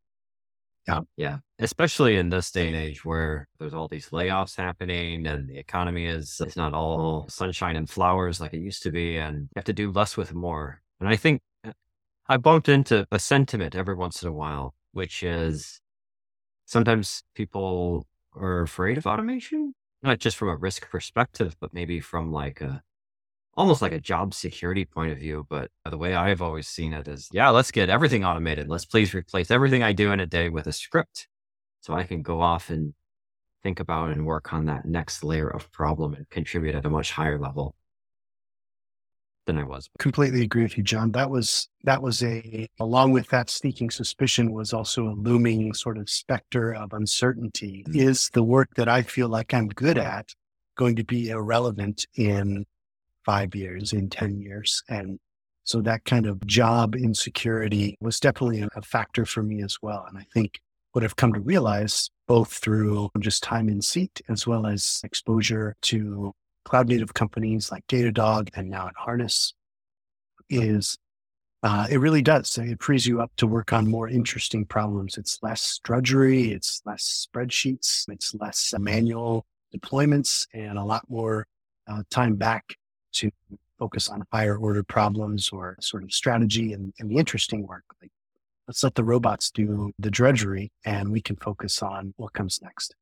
Yeah. 0.89 1.01
Yeah. 1.17 1.38
Especially 1.60 2.17
in 2.17 2.29
this 2.29 2.51
day 2.51 2.67
and 2.67 2.75
age 2.75 3.05
where 3.05 3.48
there's 3.60 3.74
all 3.74 3.88
these 3.88 4.10
layoffs 4.10 4.55
happening 4.55 5.27
and 5.27 5.48
the 5.48 5.58
economy 5.58 6.05
is 6.05 6.41
it's 6.43 6.55
not 6.55 6.74
all 6.74 7.27
sunshine 7.29 7.75
and 7.75 7.89
flowers 7.89 8.41
like 8.41 8.53
it 8.53 8.60
used 8.60 8.81
to 8.84 8.91
be. 8.91 9.17
And 9.17 9.41
you 9.41 9.50
have 9.55 9.65
to 9.65 9.74
do 9.74 9.91
less 9.91 10.17
with 10.17 10.34
more. 10.34 10.81
And 11.00 11.08
I 11.08 11.15
think 11.15 11.41
uh, 11.63 11.74
I 12.27 12.38
bumped 12.38 12.69
into 12.69 13.05
a 13.12 13.19
sentiment 13.19 13.75
every 13.75 13.96
once 13.96 14.24
in 14.24 14.29
a 14.29 14.34
while, 14.34 14.74
which 14.93 15.22
is 15.22 15.79
sometimes 16.65 17.24
people 17.36 18.08
are 18.36 18.62
afraid 18.62 18.98
of 18.98 19.05
automation, 19.05 19.74
not 20.01 20.19
just 20.19 20.38
from 20.38 20.50
a 20.50 20.55
risk 20.55 20.89
perspective, 20.89 21.55
but 21.60 21.74
maybe 21.74 22.00
from 22.00 22.31
like 22.31 22.62
a 22.62 22.81
almost 23.59 23.81
like 23.81 23.91
a 23.91 23.99
job 23.99 24.33
security 24.33 24.85
point 24.85 25.11
of 25.11 25.17
view. 25.17 25.45
But 25.49 25.69
the 25.87 25.97
way 25.97 26.15
I've 26.15 26.41
always 26.41 26.67
seen 26.67 26.93
it 26.93 27.09
is, 27.09 27.27
yeah, 27.33 27.49
let's 27.49 27.71
get 27.71 27.89
everything 27.89 28.23
automated. 28.23 28.69
Let's 28.69 28.85
please 28.85 29.13
replace 29.13 29.51
everything 29.51 29.83
I 29.83 29.91
do 29.91 30.13
in 30.13 30.21
a 30.21 30.25
day 30.25 30.47
with 30.47 30.65
a 30.65 30.71
script 30.71 31.27
so 31.81 31.93
I 31.93 32.03
can 32.03 32.21
go 32.21 32.39
off 32.39 32.69
and 32.69 32.93
think 33.61 33.81
about 33.81 34.11
and 34.11 34.25
work 34.25 34.53
on 34.53 34.65
that 34.67 34.85
next 34.85 35.25
layer 35.25 35.49
of 35.49 35.69
problem 35.73 36.13
and 36.13 36.29
contribute 36.29 36.73
at 36.73 36.85
a 36.85 36.89
much 36.89 37.11
higher 37.11 37.37
level 37.37 37.75
than 39.45 39.57
I 39.57 39.65
was. 39.65 39.89
Completely 39.99 40.41
agree 40.41 40.63
with 40.63 40.77
you, 40.77 40.83
John. 40.83 41.11
That 41.11 41.29
was 41.29 41.67
that 41.83 42.01
was 42.01 42.23
a 42.23 42.69
along 42.79 43.11
with 43.11 43.27
that 43.29 43.49
sneaking 43.49 43.89
suspicion 43.89 44.53
was 44.53 44.71
also 44.71 45.09
a 45.09 45.15
looming 45.15 45.73
sort 45.73 45.97
of 45.97 46.09
specter 46.09 46.73
of 46.73 46.93
uncertainty. 46.93 47.83
Mm-hmm. 47.89 47.99
Is 47.99 48.29
the 48.31 48.43
work 48.43 48.69
that 48.75 48.87
I 48.87 49.01
feel 49.01 49.27
like 49.27 49.53
I'm 49.53 49.67
good 49.67 49.97
at 49.97 50.33
going 50.77 50.95
to 50.95 51.03
be 51.03 51.29
irrelevant 51.29 52.07
in 52.15 52.65
five 53.25 53.55
years, 53.55 53.93
in 53.93 54.09
10 54.09 54.39
years? 54.39 54.83
And 54.89 55.19
so 55.63 55.81
that 55.81 56.05
kind 56.05 56.25
of 56.25 56.45
job 56.47 56.95
insecurity 56.95 57.95
was 58.01 58.19
definitely 58.19 58.67
a 58.75 58.81
factor 58.81 59.25
for 59.25 59.43
me 59.43 59.61
as 59.61 59.77
well. 59.81 60.05
And 60.07 60.17
I 60.17 60.25
think 60.33 60.59
what 60.93 61.03
I've 61.03 61.15
come 61.15 61.33
to 61.33 61.39
realize 61.39 62.09
both 62.27 62.53
through 62.53 63.09
just 63.19 63.43
time 63.43 63.69
in 63.69 63.81
seat 63.81 64.21
as 64.29 64.47
well 64.47 64.65
as 64.65 65.01
exposure 65.03 65.75
to 65.83 66.33
cloud 66.65 66.88
native 66.88 67.13
companies 67.13 67.71
like 67.71 67.85
Datadog 67.88 68.49
and 68.55 68.69
now 68.69 68.88
at 68.88 68.95
Harness 68.95 69.53
is 70.49 70.97
uh, 71.61 71.88
it 71.89 71.97
really 71.97 72.21
does. 72.21 72.57
It 72.57 72.81
frees 72.81 73.05
you 73.05 73.21
up 73.21 73.31
to 73.38 73.45
work 73.45 73.73
on 73.73 73.89
more 73.89 74.07
interesting 74.07 74.65
problems. 74.65 75.17
It's 75.17 75.39
less 75.41 75.79
drudgery, 75.83 76.51
it's 76.51 76.81
less 76.85 77.27
spreadsheets, 77.27 78.05
it's 78.07 78.33
less 78.35 78.73
manual 78.79 79.45
deployments, 79.75 80.47
and 80.53 80.77
a 80.77 80.83
lot 80.83 81.03
more 81.09 81.47
uh, 81.88 82.03
time 82.09 82.35
back 82.35 82.75
to 83.13 83.31
focus 83.77 84.09
on 84.09 84.23
higher 84.31 84.57
order 84.57 84.83
problems 84.83 85.49
or 85.49 85.77
sort 85.79 86.03
of 86.03 86.11
strategy 86.11 86.73
and, 86.73 86.93
and 86.99 87.09
the 87.09 87.17
interesting 87.17 87.65
work. 87.65 87.83
Like, 88.01 88.11
let's 88.67 88.83
let 88.83 88.95
the 88.95 89.03
robots 89.03 89.49
do 89.49 89.91
the 89.97 90.11
drudgery, 90.11 90.71
and 90.85 91.11
we 91.11 91.21
can 91.21 91.37
focus 91.37 91.81
on 91.81 92.13
what 92.17 92.33
comes 92.33 92.59
next. 92.61 92.95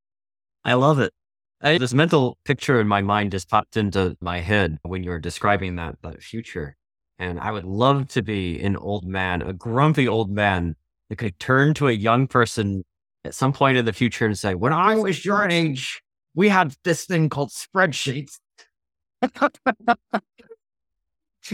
I 0.63 0.73
love 0.73 0.99
it. 0.99 1.13
I, 1.61 1.77
this 1.79 1.93
mental 1.93 2.37
picture 2.45 2.79
in 2.79 2.87
my 2.87 3.01
mind 3.01 3.31
just 3.31 3.49
popped 3.49 3.77
into 3.77 4.15
my 4.21 4.41
head 4.41 4.77
when 4.83 5.03
you 5.03 5.09
were 5.09 5.19
describing 5.19 5.75
that, 5.77 5.95
that 6.03 6.21
future. 6.21 6.75
And 7.19 7.39
I 7.39 7.51
would 7.51 7.65
love 7.65 8.09
to 8.09 8.21
be 8.21 8.59
an 8.61 8.77
old 8.77 9.05
man, 9.05 9.41
a 9.41 9.53
grumpy 9.53 10.07
old 10.07 10.29
man 10.29 10.75
that 11.09 11.15
could 11.15 11.39
turn 11.39 11.73
to 11.75 11.87
a 11.87 11.93
young 11.93 12.27
person 12.27 12.83
at 13.25 13.33
some 13.33 13.53
point 13.53 13.77
in 13.77 13.85
the 13.85 13.93
future 13.93 14.25
and 14.25 14.37
say, 14.37 14.53
When 14.53 14.73
I 14.73 14.95
was 14.95 15.25
your 15.25 15.47
age, 15.49 16.01
we 16.35 16.49
had 16.49 16.75
this 16.83 17.05
thing 17.05 17.29
called 17.29 17.49
spreadsheets. 17.49 18.37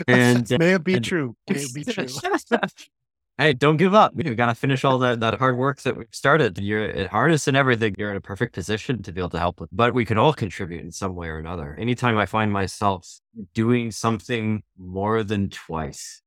And 0.07 0.49
may 0.59 0.73
it 0.73 0.83
be 0.83 0.95
and, 0.95 1.05
true. 1.05 1.35
May 1.49 1.57
it 1.57 1.73
be 1.73 1.83
true. 1.83 2.07
hey, 3.37 3.53
don't 3.53 3.77
give 3.77 3.93
up. 3.93 4.13
We've 4.15 4.35
got 4.35 4.47
to 4.47 4.55
finish 4.55 4.83
all 4.83 4.97
that, 4.99 5.19
that 5.19 5.39
hard 5.39 5.57
work 5.57 5.81
that 5.81 5.95
we've 5.95 6.07
started. 6.11 6.57
You're 6.57 6.83
at 6.85 7.07
Harness 7.07 7.47
and 7.47 7.55
everything. 7.55 7.95
You're 7.97 8.11
in 8.11 8.17
a 8.17 8.21
perfect 8.21 8.53
position 8.53 9.03
to 9.03 9.11
be 9.11 9.21
able 9.21 9.29
to 9.31 9.39
help 9.39 9.59
with, 9.59 9.69
but 9.71 9.93
we 9.93 10.05
can 10.05 10.17
all 10.17 10.33
contribute 10.33 10.81
in 10.81 10.91
some 10.91 11.15
way 11.15 11.27
or 11.27 11.37
another. 11.37 11.75
Anytime 11.79 12.17
I 12.17 12.25
find 12.25 12.51
myself 12.51 13.07
doing 13.53 13.91
something 13.91 14.63
more 14.77 15.23
than 15.23 15.49
twice, 15.49 16.21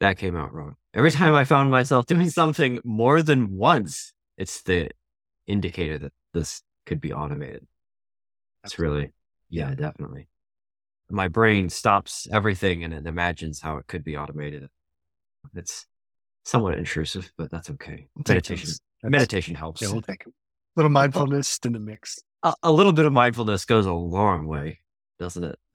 that 0.00 0.18
came 0.18 0.36
out 0.36 0.52
wrong. 0.52 0.76
Every 0.92 1.10
time 1.10 1.34
I 1.34 1.44
found 1.44 1.70
myself 1.70 2.06
doing 2.06 2.28
something 2.30 2.80
more 2.84 3.22
than 3.22 3.56
once, 3.56 4.12
it's 4.36 4.62
the 4.62 4.90
indicator 5.46 5.98
that 5.98 6.12
this 6.32 6.62
could 6.86 7.00
be 7.00 7.12
automated. 7.12 7.66
It's 8.64 8.78
really, 8.78 9.12
yeah, 9.50 9.74
definitely 9.74 10.28
my 11.10 11.28
brain 11.28 11.68
stops 11.68 12.26
everything 12.32 12.84
and 12.84 12.92
it 12.92 13.06
imagines 13.06 13.60
how 13.60 13.76
it 13.76 13.86
could 13.86 14.04
be 14.04 14.16
automated. 14.16 14.68
It's 15.54 15.86
somewhat 16.44 16.78
intrusive, 16.78 17.30
but 17.36 17.50
that's 17.50 17.70
okay. 17.70 18.08
Meditation, 18.28 18.70
meditation 19.02 19.54
helps. 19.54 19.82
Yeah, 19.82 19.92
we'll 19.92 20.02
take 20.02 20.26
a 20.26 20.30
little 20.76 20.90
mindfulness 20.90 21.58
in 21.64 21.72
the 21.72 21.78
mix. 21.78 22.18
A, 22.42 22.54
a, 22.62 22.72
little 22.72 22.92
bit 22.92 23.04
of 23.04 23.12
mindfulness 23.12 23.64
goes 23.64 23.86
a 23.86 23.92
long 23.92 24.46
way, 24.46 24.80
doesn't 25.18 25.44
it? 25.44 25.58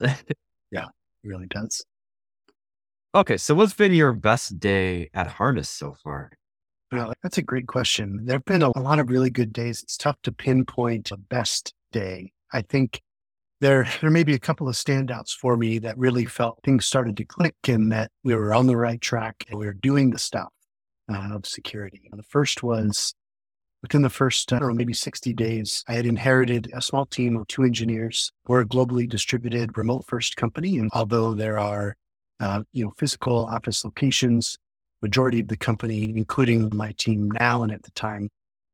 yeah, 0.70 0.86
it 0.86 1.28
really 1.28 1.46
does. 1.46 1.84
Okay, 3.14 3.36
so 3.36 3.54
what's 3.54 3.74
been 3.74 3.92
your 3.92 4.12
best 4.12 4.60
day 4.60 5.10
at 5.14 5.26
Harness 5.26 5.68
so 5.68 5.94
far? 6.04 6.30
Well, 6.92 7.12
that's 7.22 7.38
a 7.38 7.42
great 7.42 7.66
question. 7.66 8.24
There 8.24 8.36
have 8.36 8.44
been 8.44 8.62
a, 8.62 8.70
a 8.76 8.80
lot 8.80 8.98
of 8.98 9.10
really 9.10 9.30
good 9.30 9.52
days. 9.52 9.82
It's 9.82 9.96
tough 9.96 10.16
to 10.24 10.32
pinpoint 10.32 11.10
a 11.10 11.16
best 11.16 11.72
day. 11.92 12.32
I 12.52 12.62
think 12.62 13.02
there 13.60 13.86
there 14.00 14.10
may 14.10 14.24
be 14.24 14.34
a 14.34 14.38
couple 14.38 14.68
of 14.68 14.74
standouts 14.74 15.32
for 15.32 15.56
me 15.56 15.78
that 15.80 15.98
really 15.98 16.24
felt 16.24 16.60
things 16.64 16.86
started 16.86 17.16
to 17.18 17.24
click 17.24 17.56
and 17.68 17.92
that 17.92 18.10
we 18.24 18.34
were 18.34 18.54
on 18.54 18.66
the 18.66 18.76
right 18.76 19.00
track 19.00 19.44
and 19.48 19.58
we 19.58 19.66
were 19.66 19.74
doing 19.74 20.10
the 20.10 20.18
stuff 20.18 20.52
uh, 21.12 21.28
of 21.32 21.46
security. 21.46 22.08
The 22.12 22.22
first 22.22 22.62
was 22.62 23.14
within 23.82 24.02
the 24.02 24.10
first, 24.10 24.52
I 24.52 24.58
don't 24.58 24.68
know, 24.68 24.74
maybe 24.74 24.92
60 24.92 25.32
days, 25.32 25.84
I 25.88 25.94
had 25.94 26.06
inherited 26.06 26.70
a 26.74 26.82
small 26.82 27.06
team 27.06 27.36
of 27.36 27.46
two 27.48 27.62
engineers. 27.62 28.32
We're 28.46 28.60
a 28.60 28.66
globally 28.66 29.08
distributed 29.08 29.76
remote 29.76 30.04
first 30.06 30.36
company. 30.36 30.78
And 30.78 30.90
although 30.92 31.34
there 31.34 31.58
are, 31.58 31.96
uh, 32.40 32.62
you 32.72 32.84
know, 32.84 32.92
physical 32.98 33.46
office 33.46 33.84
locations, 33.84 34.58
majority 35.02 35.40
of 35.40 35.48
the 35.48 35.56
company, 35.56 36.12
including 36.14 36.70
my 36.74 36.92
team 36.92 37.30
now 37.30 37.62
and 37.62 37.72
at 37.72 37.82
the 37.82 37.90
time, 37.92 38.28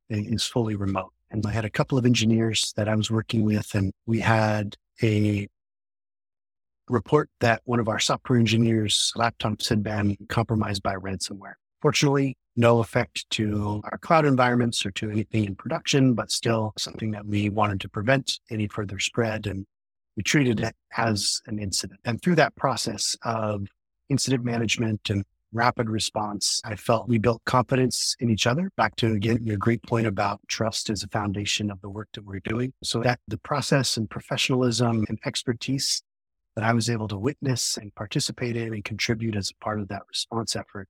is 0.09 0.45
fully 0.45 0.77
remote. 0.77 1.13
And 1.31 1.45
I 1.47 1.51
had 1.51 1.65
a 1.65 1.71
couple 1.71 1.99
of 1.99 2.07
engineers 2.07 2.73
that 2.77 2.89
I 2.89 2.95
was 2.95 3.11
working 3.11 3.45
with, 3.45 3.75
and 3.75 3.93
we 4.07 4.21
had 4.21 4.77
a 5.03 5.49
report 6.89 7.29
that 7.41 7.63
one 7.65 7.81
of 7.81 7.89
our 7.89 7.99
software 7.99 8.39
engineers' 8.39 9.13
laptops 9.17 9.69
had 9.69 9.83
been 9.83 10.17
compromised 10.29 10.83
by 10.83 10.95
ransomware. 10.95 11.55
Fortunately, 11.83 12.37
no 12.55 12.79
effect 12.79 13.29
to 13.31 13.83
our 13.91 13.99
cloud 13.99 14.25
environments 14.25 14.87
or 14.87 14.91
to 14.93 15.11
anything 15.11 15.45
in 15.45 15.55
production, 15.55 16.15
but 16.15 16.31
still 16.31 16.73
something 16.79 17.11
that 17.11 17.27
we 17.27 17.51
wanted 17.51 17.81
to 17.81 17.89
prevent 17.89 18.39
any 18.51 18.67
further 18.69 18.99
spread. 18.99 19.47
And 19.47 19.67
we 20.17 20.23
treated 20.23 20.61
it 20.61 20.75
as 20.97 21.43
an 21.47 21.59
incident. 21.59 22.01
And 22.05 22.23
through 22.23 22.37
that 22.37 22.57
process 22.57 23.17
of 23.23 23.67
incident 24.09 24.45
management 24.45 25.11
and 25.11 25.25
rapid 25.57 25.91
response. 25.91 26.61
I 26.65 26.77
felt 26.77 27.09
we 27.09 27.19
built 27.19 27.43
confidence 27.45 28.15
in 28.21 28.31
each 28.31 28.47
other. 28.47 28.71
Back 28.77 28.97
to 28.97 29.13
again, 29.13 29.45
your 29.45 29.57
great 29.57 29.83
point 29.83 30.07
about 30.07 30.41
trust 30.49 30.91
as 30.91 31.03
a 31.03 31.09
foundation 31.09 31.71
of 31.71 31.81
the 31.81 31.89
work 31.89 32.09
that 32.15 32.25
we're 32.25 32.41
doing. 32.41 32.73
So 32.83 33.01
that 33.03 33.21
the 33.27 33.39
process 33.39 33.97
and 33.97 34.09
professionalism 34.09 35.05
and 35.09 35.19
expertise 35.25 36.03
that 36.55 36.65
I 36.65 36.73
was 36.73 36.89
able 36.89 37.09
to 37.09 37.19
witness 37.19 37.77
and 37.77 37.95
participate 37.95 38.57
in 38.57 38.73
and 38.73 38.85
contribute 38.85 39.37
as 39.37 39.51
a 39.51 39.65
part 39.65 39.81
of 39.81 39.89
that 39.89 40.03
response 40.09 40.57
effort 40.57 40.89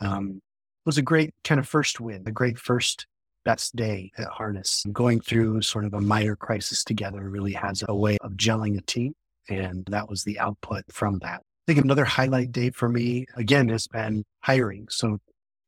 um, 0.00 0.40
was 0.84 0.98
a 0.98 1.02
great 1.02 1.34
kind 1.44 1.58
of 1.58 1.68
first 1.68 2.00
win, 2.00 2.24
a 2.26 2.32
great 2.32 2.58
first 2.58 3.06
best 3.44 3.74
day 3.74 4.12
at 4.18 4.26
Harness. 4.26 4.84
Going 4.92 5.20
through 5.20 5.62
sort 5.62 5.84
of 5.84 5.94
a 5.94 6.00
minor 6.00 6.36
crisis 6.36 6.84
together 6.84 7.28
really 7.28 7.52
has 7.52 7.82
a 7.88 7.94
way 7.94 8.18
of 8.20 8.32
gelling 8.32 8.78
a 8.78 8.82
team. 8.82 9.14
And 9.48 9.84
that 9.86 10.08
was 10.08 10.24
the 10.24 10.38
output 10.38 10.84
from 10.92 11.18
that. 11.20 11.42
I 11.66 11.72
think 11.72 11.84
another 11.84 12.04
highlight 12.04 12.50
day 12.52 12.70
for 12.70 12.88
me, 12.88 13.26
again, 13.36 13.68
has 13.68 13.86
been 13.86 14.24
hiring. 14.40 14.88
So, 14.90 15.18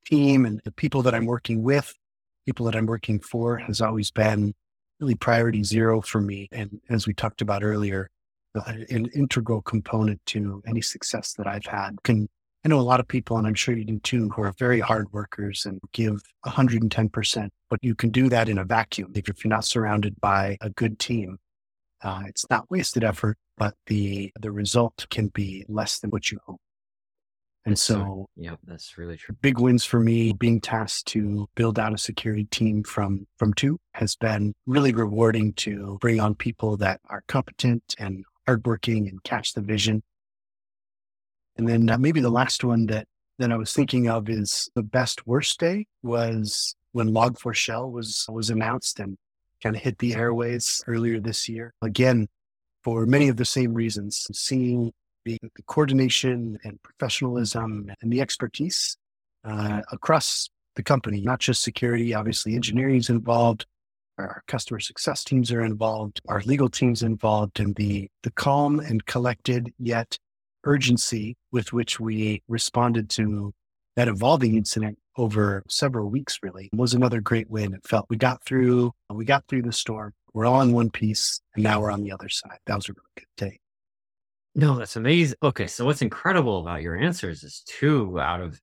team 0.07 0.45
and 0.45 0.61
the 0.65 0.73
people 0.73 1.03
that 1.03 1.15
I'm 1.15 1.27
working 1.27 1.63
with, 1.63 1.95
people 2.47 2.67
that 2.67 2.75
I'm 2.75 2.87
working 2.87 3.21
for, 3.21 3.59
has 3.59 3.81
always 3.81 4.11
been 4.11 4.55
really 5.01 5.15
priority 5.15 5.63
zero 5.63 6.01
for 6.01 6.21
me. 6.21 6.49
And 6.53 6.81
as 6.91 7.07
we 7.07 7.15
talked 7.15 7.41
about 7.41 7.63
earlier, 7.63 8.11
uh, 8.57 8.73
an 8.91 9.07
integral 9.15 9.63
component 9.63 10.25
to 10.27 10.63
any 10.67 10.81
success 10.81 11.35
that 11.35 11.47
I've 11.47 11.67
had. 11.67 12.03
Can 12.03 12.29
I 12.65 12.69
know 12.69 12.81
a 12.81 12.83
lot 12.83 13.01
of 13.01 13.07
people, 13.07 13.37
and 13.37 13.47
I'm 13.47 13.55
sure 13.55 13.77
you 13.77 13.85
do 13.85 13.99
too, 13.99 14.31
who 14.31 14.43
are 14.43 14.55
very 14.59 14.81
hard 14.81 15.13
workers 15.13 15.67
and 15.67 15.81
give 15.93 16.23
110%, 16.47 17.49
but 17.69 17.79
you 17.83 17.95
can 17.95 18.09
do 18.11 18.31
that 18.31 18.49
in 18.49 18.57
a 18.57 18.65
vacuum 18.65 19.13
if 19.15 19.45
you're 19.45 19.51
not 19.51 19.67
surrounded 19.67 20.19
by 20.21 20.57
a 20.63 20.71
good 20.71 20.99
team. 20.99 21.39
Uh, 22.05 22.23
it's 22.27 22.45
not 22.51 22.71
wasted 22.71 23.03
effort, 23.03 23.39
but 23.57 23.75
the 23.87 24.31
the 24.39 24.53
result 24.53 25.07
can 25.11 25.29
be 25.29 25.65
less 25.69 25.99
than 25.99 26.11
what 26.11 26.31
you 26.31 26.39
hope. 26.47 26.61
And 27.67 27.79
so, 27.79 28.29
yeah, 28.37 28.57
that's 28.67 28.99
really 28.99 29.17
true. 29.17 29.35
Big 29.41 29.59
wins 29.59 29.87
for 29.87 29.99
me. 29.99 30.35
Being 30.35 30.61
tasked 30.61 31.07
to 31.09 31.49
build 31.55 31.79
out 31.79 31.95
a 31.95 31.99
security 31.99 32.45
team 32.45 32.85
from 32.85 33.27
from 33.39 33.55
two 33.55 33.79
has 33.95 34.17
been 34.17 34.55
really 34.67 34.93
rewarding 34.93 35.55
to 35.55 35.97
bring 36.03 36.21
on 36.21 36.35
people 36.35 36.77
that 36.77 37.01
are 37.09 37.25
competent 37.27 37.95
and 37.99 38.23
hardworking 38.47 39.09
and 39.09 39.23
catch 39.25 39.55
the 39.55 39.63
vision. 39.63 40.03
And 41.57 41.67
then 41.67 41.89
uh, 41.89 41.97
maybe 41.97 42.21
the 42.21 42.31
last 42.31 42.65
one 42.65 42.85
that 42.87 43.07
that 43.39 43.51
I 43.51 43.57
was 43.57 43.73
thinking 43.73 44.09
of 44.09 44.29
is 44.29 44.69
the 44.75 44.83
best 44.83 45.27
worst 45.27 45.59
day 45.59 45.87
was 46.03 46.77
when 46.93 47.09
Log4Shell 47.09 47.91
was 47.91 48.27
was 48.29 48.51
announced 48.51 49.01
and 49.01 49.17
kind 49.65 49.75
of 49.75 49.83
hit 49.83 49.99
the 49.99 50.15
airways 50.15 50.85
earlier 50.87 51.19
this 51.19 51.49
year. 51.49 51.73
Again, 51.83 52.29
for 52.85 53.07
many 53.07 53.29
of 53.29 53.39
the 53.39 53.45
same 53.47 53.73
reasons, 53.73 54.27
seeing 54.33 54.93
the, 55.25 55.39
the 55.41 55.63
coordination 55.67 56.59
and 56.65 56.81
professionalism 56.83 57.91
and 58.03 58.13
the 58.13 58.21
expertise 58.21 58.97
uh, 59.45 59.81
across 59.91 60.51
the 60.77 60.83
company, 60.83 61.23
not 61.23 61.41
just 61.41 61.63
security, 61.63 62.15
obviously 62.15 62.55
engineering 62.55 62.97
is 62.97 63.09
involved, 63.09 63.65
our 64.19 64.43
customer 64.47 64.81
success 64.81 65.25
teams 65.25 65.51
are 65.51 65.65
involved, 65.65 66.21
our 66.29 66.43
legal 66.43 66.69
teams 66.69 67.03
involved, 67.03 67.59
and 67.59 67.75
the 67.77 68.09
the 68.23 68.31
calm 68.33 68.79
and 68.79 69.05
collected 69.07 69.73
yet 69.79 70.19
urgency 70.65 71.37
with 71.51 71.73
which 71.73 71.99
we 71.99 72.43
responded 72.47 73.11
to 73.11 73.53
that 73.97 74.09
evolving 74.09 74.57
incident 74.57 74.99
over 75.17 75.63
several 75.69 76.11
weeks 76.11 76.39
really 76.43 76.71
was 76.73 76.95
another 76.95 77.21
great 77.21 77.51
win. 77.51 77.75
It 77.75 77.87
felt 77.87 78.07
we 78.09 78.17
got 78.17 78.45
through, 78.45 78.93
we 79.11 79.25
got 79.25 79.45
through 79.49 79.63
the 79.63 79.73
storm. 79.73 80.13
We're 80.33 80.47
all 80.47 80.61
in 80.63 80.73
one 80.73 80.91
piece 80.91 81.41
and 81.55 81.63
now 81.63 81.81
we're 81.81 81.91
on 81.91 82.03
the 82.03 82.13
other 82.13 82.29
side. 82.29 82.59
That 82.67 82.77
was 82.77 82.89
a 82.89 82.93
really 82.93 83.07
good 83.17 83.51
day. 83.51 83.61
No, 84.57 84.77
that's 84.77 84.97
amazing. 84.97 85.37
Okay. 85.43 85.67
So 85.67 85.85
what's 85.85 86.03
incredible 86.03 86.61
about 86.61 86.83
your 86.83 86.97
answers 86.97 87.43
is 87.43 87.63
two 87.67 88.21
out 88.21 88.41
of 88.41 88.61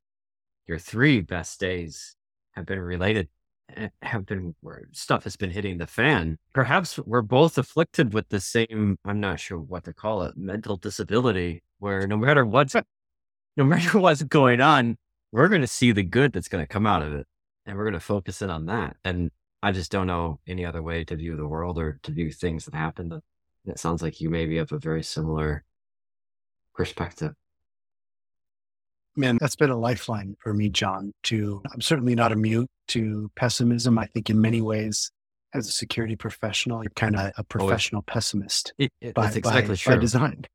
your 0.68 0.80
three 0.80 1.22
best 1.22 1.60
days 1.60 2.16
have 2.52 2.66
been 2.66 2.80
related 2.80 3.28
eh, 3.76 3.90
have 4.02 4.26
been 4.26 4.56
where 4.62 4.84
stuff 4.92 5.24
has 5.26 5.36
been 5.36 5.52
hitting 5.52 5.78
the 5.78 5.88
fan. 5.88 6.38
Perhaps 6.54 6.98
we're 7.00 7.22
both 7.22 7.58
afflicted 7.58 8.14
with 8.14 8.30
the 8.30 8.40
same, 8.40 8.98
I'm 9.06 9.20
not 9.20 9.40
sure 9.40 9.60
what 9.60 9.84
to 9.86 9.94
call 9.94 10.24
it, 10.24 10.38
mental 10.38 10.78
disability, 10.78 11.64
where 11.80 12.08
no 12.08 12.18
matter 12.18 12.46
what's 12.46 12.76
no 13.58 13.64
matter 13.64 14.00
what's 14.00 14.24
going 14.24 14.62
on, 14.62 14.98
we're 15.32 15.48
going 15.48 15.62
to 15.62 15.68
see 15.68 15.92
the 15.92 16.04
good 16.04 16.34
that's 16.34 16.48
going 16.48 16.64
to 16.64 16.68
come 16.68 16.86
out 16.86 17.02
of 17.02 17.14
it. 17.14 17.28
And 17.66 17.78
we're 17.78 17.84
going 17.84 17.94
to 17.94 18.00
focus 18.00 18.42
in 18.42 18.50
on 18.50 18.66
that. 18.66 18.98
And 19.04 19.32
I 19.62 19.72
just 19.72 19.92
don't 19.92 20.08
know 20.08 20.40
any 20.48 20.66
other 20.66 20.82
way 20.82 21.04
to 21.04 21.16
view 21.16 21.36
the 21.36 21.48
world 21.48 21.78
or 21.78 22.00
to 22.04 22.12
view 22.12 22.32
things 22.32 22.66
that 22.66 22.74
happen. 22.74 23.22
It 23.66 23.80
sounds 23.80 24.02
like 24.02 24.20
you 24.20 24.30
maybe 24.30 24.58
have 24.58 24.72
a 24.72 24.80
very 24.80 25.04
similar 25.04 25.64
perspective. 26.74 27.34
Man, 29.16 29.38
that's 29.40 29.56
been 29.56 29.70
a 29.70 29.78
lifeline 29.78 30.36
for 30.40 30.54
me, 30.54 30.70
John. 30.70 31.12
To 31.24 31.62
I'm 31.72 31.82
certainly 31.82 32.16
not 32.16 32.32
immune 32.32 32.68
to 32.88 33.30
pessimism. 33.36 34.00
I 34.00 34.06
think 34.06 34.30
in 34.30 34.40
many 34.40 34.62
ways, 34.62 35.12
as 35.54 35.68
a 35.68 35.72
security 35.72 36.16
professional, 36.16 36.82
you're 36.82 36.92
kind 36.96 37.18
of 37.18 37.32
a 37.38 37.44
professional 37.44 38.00
oh, 38.00 38.12
pessimist. 38.12 38.74
It, 38.78 38.90
it, 39.02 39.14
by, 39.14 39.26
that's 39.26 39.36
exactly 39.36 39.74
by, 39.74 39.76
true. 39.76 39.96
By 39.96 40.00
design. 40.00 40.46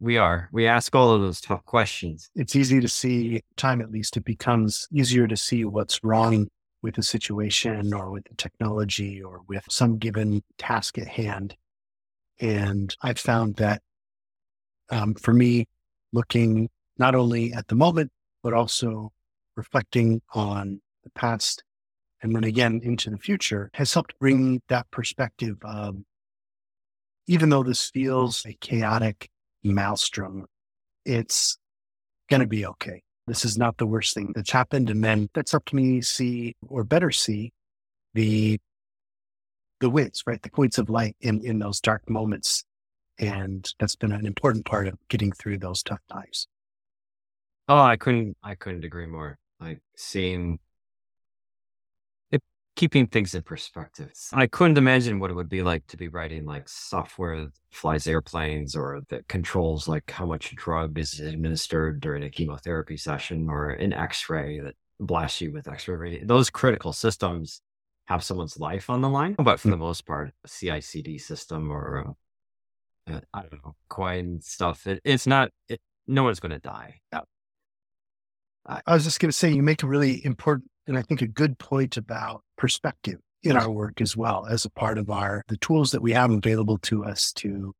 We 0.00 0.16
are. 0.16 0.48
We 0.52 0.66
ask 0.66 0.94
all 0.94 1.12
of 1.12 1.20
those 1.20 1.40
tough 1.40 1.64
questions. 1.64 2.30
It's 2.34 2.56
easy 2.56 2.80
to 2.80 2.88
see, 2.88 3.42
time 3.56 3.80
at 3.80 3.90
least, 3.90 4.16
it 4.16 4.24
becomes 4.24 4.88
easier 4.92 5.26
to 5.26 5.36
see 5.36 5.64
what's 5.64 6.02
wrong 6.02 6.48
with 6.82 6.96
the 6.96 7.02
situation 7.02 7.94
or 7.94 8.10
with 8.10 8.24
the 8.24 8.34
technology 8.34 9.22
or 9.22 9.40
with 9.48 9.64
some 9.70 9.98
given 9.98 10.42
task 10.58 10.98
at 10.98 11.08
hand. 11.08 11.56
And 12.40 12.94
I've 13.02 13.18
found 13.18 13.56
that 13.56 13.82
um, 14.90 15.14
for 15.14 15.32
me, 15.32 15.66
looking 16.12 16.68
not 16.98 17.14
only 17.14 17.52
at 17.52 17.68
the 17.68 17.74
moment, 17.74 18.10
but 18.42 18.52
also 18.52 19.12
reflecting 19.56 20.20
on 20.34 20.80
the 21.04 21.10
past 21.10 21.62
and 22.22 22.34
then 22.34 22.44
again 22.44 22.80
into 22.82 23.10
the 23.10 23.18
future 23.18 23.70
has 23.74 23.92
helped 23.92 24.18
bring 24.18 24.62
that 24.68 24.90
perspective 24.90 25.56
of 25.62 25.96
even 27.26 27.48
though 27.50 27.62
this 27.62 27.90
feels 27.90 28.44
a 28.46 28.54
chaotic 28.54 29.28
maelstrom, 29.62 30.46
it's 31.04 31.56
going 32.28 32.40
to 32.40 32.46
be 32.46 32.66
okay. 32.66 33.02
This 33.26 33.44
is 33.44 33.56
not 33.56 33.76
the 33.76 33.86
worst 33.86 34.14
thing 34.14 34.32
that's 34.34 34.50
happened. 34.50 34.90
And 34.90 35.02
then 35.02 35.28
that's 35.34 35.52
helped 35.52 35.72
me 35.72 36.00
see, 36.00 36.56
or 36.68 36.84
better 36.84 37.10
see, 37.10 37.52
the 38.14 38.58
the 39.80 39.90
wins, 39.90 40.22
right? 40.26 40.40
The 40.40 40.50
points 40.50 40.78
of 40.78 40.88
light 40.88 41.16
in, 41.20 41.44
in 41.44 41.58
those 41.58 41.80
dark 41.80 42.08
moments. 42.08 42.64
And 43.18 43.68
that's 43.78 43.96
been 43.96 44.12
an 44.12 44.26
important 44.26 44.64
part 44.64 44.86
of 44.86 44.96
getting 45.08 45.32
through 45.32 45.58
those 45.58 45.82
tough 45.82 46.00
times. 46.10 46.46
Oh, 47.68 47.78
I 47.78 47.96
couldn't 47.96 48.36
I 48.42 48.54
couldn't 48.54 48.84
agree 48.84 49.06
more. 49.06 49.38
Like 49.60 49.80
seeing 49.96 50.58
keeping 52.76 53.06
things 53.06 53.34
in 53.34 53.42
perspective. 53.42 54.12
I 54.32 54.46
couldn't 54.46 54.78
imagine 54.78 55.18
what 55.18 55.30
it 55.30 55.34
would 55.34 55.48
be 55.48 55.62
like 55.62 55.86
to 55.88 55.96
be 55.96 56.08
writing 56.08 56.44
like 56.46 56.68
software 56.68 57.40
that 57.42 57.52
flies 57.70 58.06
airplanes 58.06 58.74
or 58.74 59.02
that 59.10 59.28
controls 59.28 59.88
like 59.88 60.10
how 60.10 60.26
much 60.26 60.54
drug 60.56 60.98
is 60.98 61.20
administered 61.20 62.00
during 62.00 62.22
a 62.22 62.30
chemotherapy 62.30 62.96
session 62.96 63.48
or 63.48 63.70
an 63.70 63.92
x-ray 63.92 64.60
that 64.60 64.74
blasts 65.00 65.40
you 65.40 65.52
with 65.52 65.68
x-ray 65.68 65.96
radiation. 65.96 66.26
Those 66.26 66.50
critical 66.50 66.92
systems 66.92 67.60
have 68.06 68.24
someone's 68.24 68.58
life 68.58 68.88
on 68.88 69.00
the 69.00 69.08
line. 69.08 69.34
But 69.38 69.60
for 69.60 69.68
the 69.68 69.76
most 69.76 70.06
part, 70.06 70.32
a 70.44 70.48
CI/CD 70.48 71.18
system 71.18 71.70
or 71.70 72.14
uh, 73.06 73.20
I 73.34 73.42
don't 73.42 73.64
know, 73.64 73.74
coin 73.88 74.40
stuff, 74.42 74.86
it, 74.86 75.00
it's 75.04 75.26
not, 75.26 75.50
it, 75.68 75.80
no 76.06 76.24
one's 76.24 76.40
going 76.40 76.52
to 76.52 76.58
die. 76.58 77.00
I 78.64 78.94
was 78.94 79.04
just 79.04 79.18
going 79.18 79.30
to 79.30 79.36
say, 79.36 79.50
you 79.50 79.62
make 79.62 79.82
a 79.82 79.88
really 79.88 80.24
important 80.24 80.70
and 80.86 80.98
I 80.98 81.02
think 81.02 81.22
a 81.22 81.26
good 81.26 81.58
point 81.58 81.96
about 81.96 82.42
perspective 82.56 83.18
in 83.42 83.52
mm-hmm. 83.52 83.60
our 83.60 83.70
work 83.70 84.00
as 84.00 84.16
well 84.16 84.46
as 84.46 84.64
a 84.64 84.70
part 84.70 84.98
of 84.98 85.10
our 85.10 85.42
the 85.48 85.56
tools 85.58 85.90
that 85.92 86.02
we 86.02 86.12
have 86.12 86.30
available 86.30 86.78
to 86.78 87.04
us 87.04 87.32
to 87.34 87.74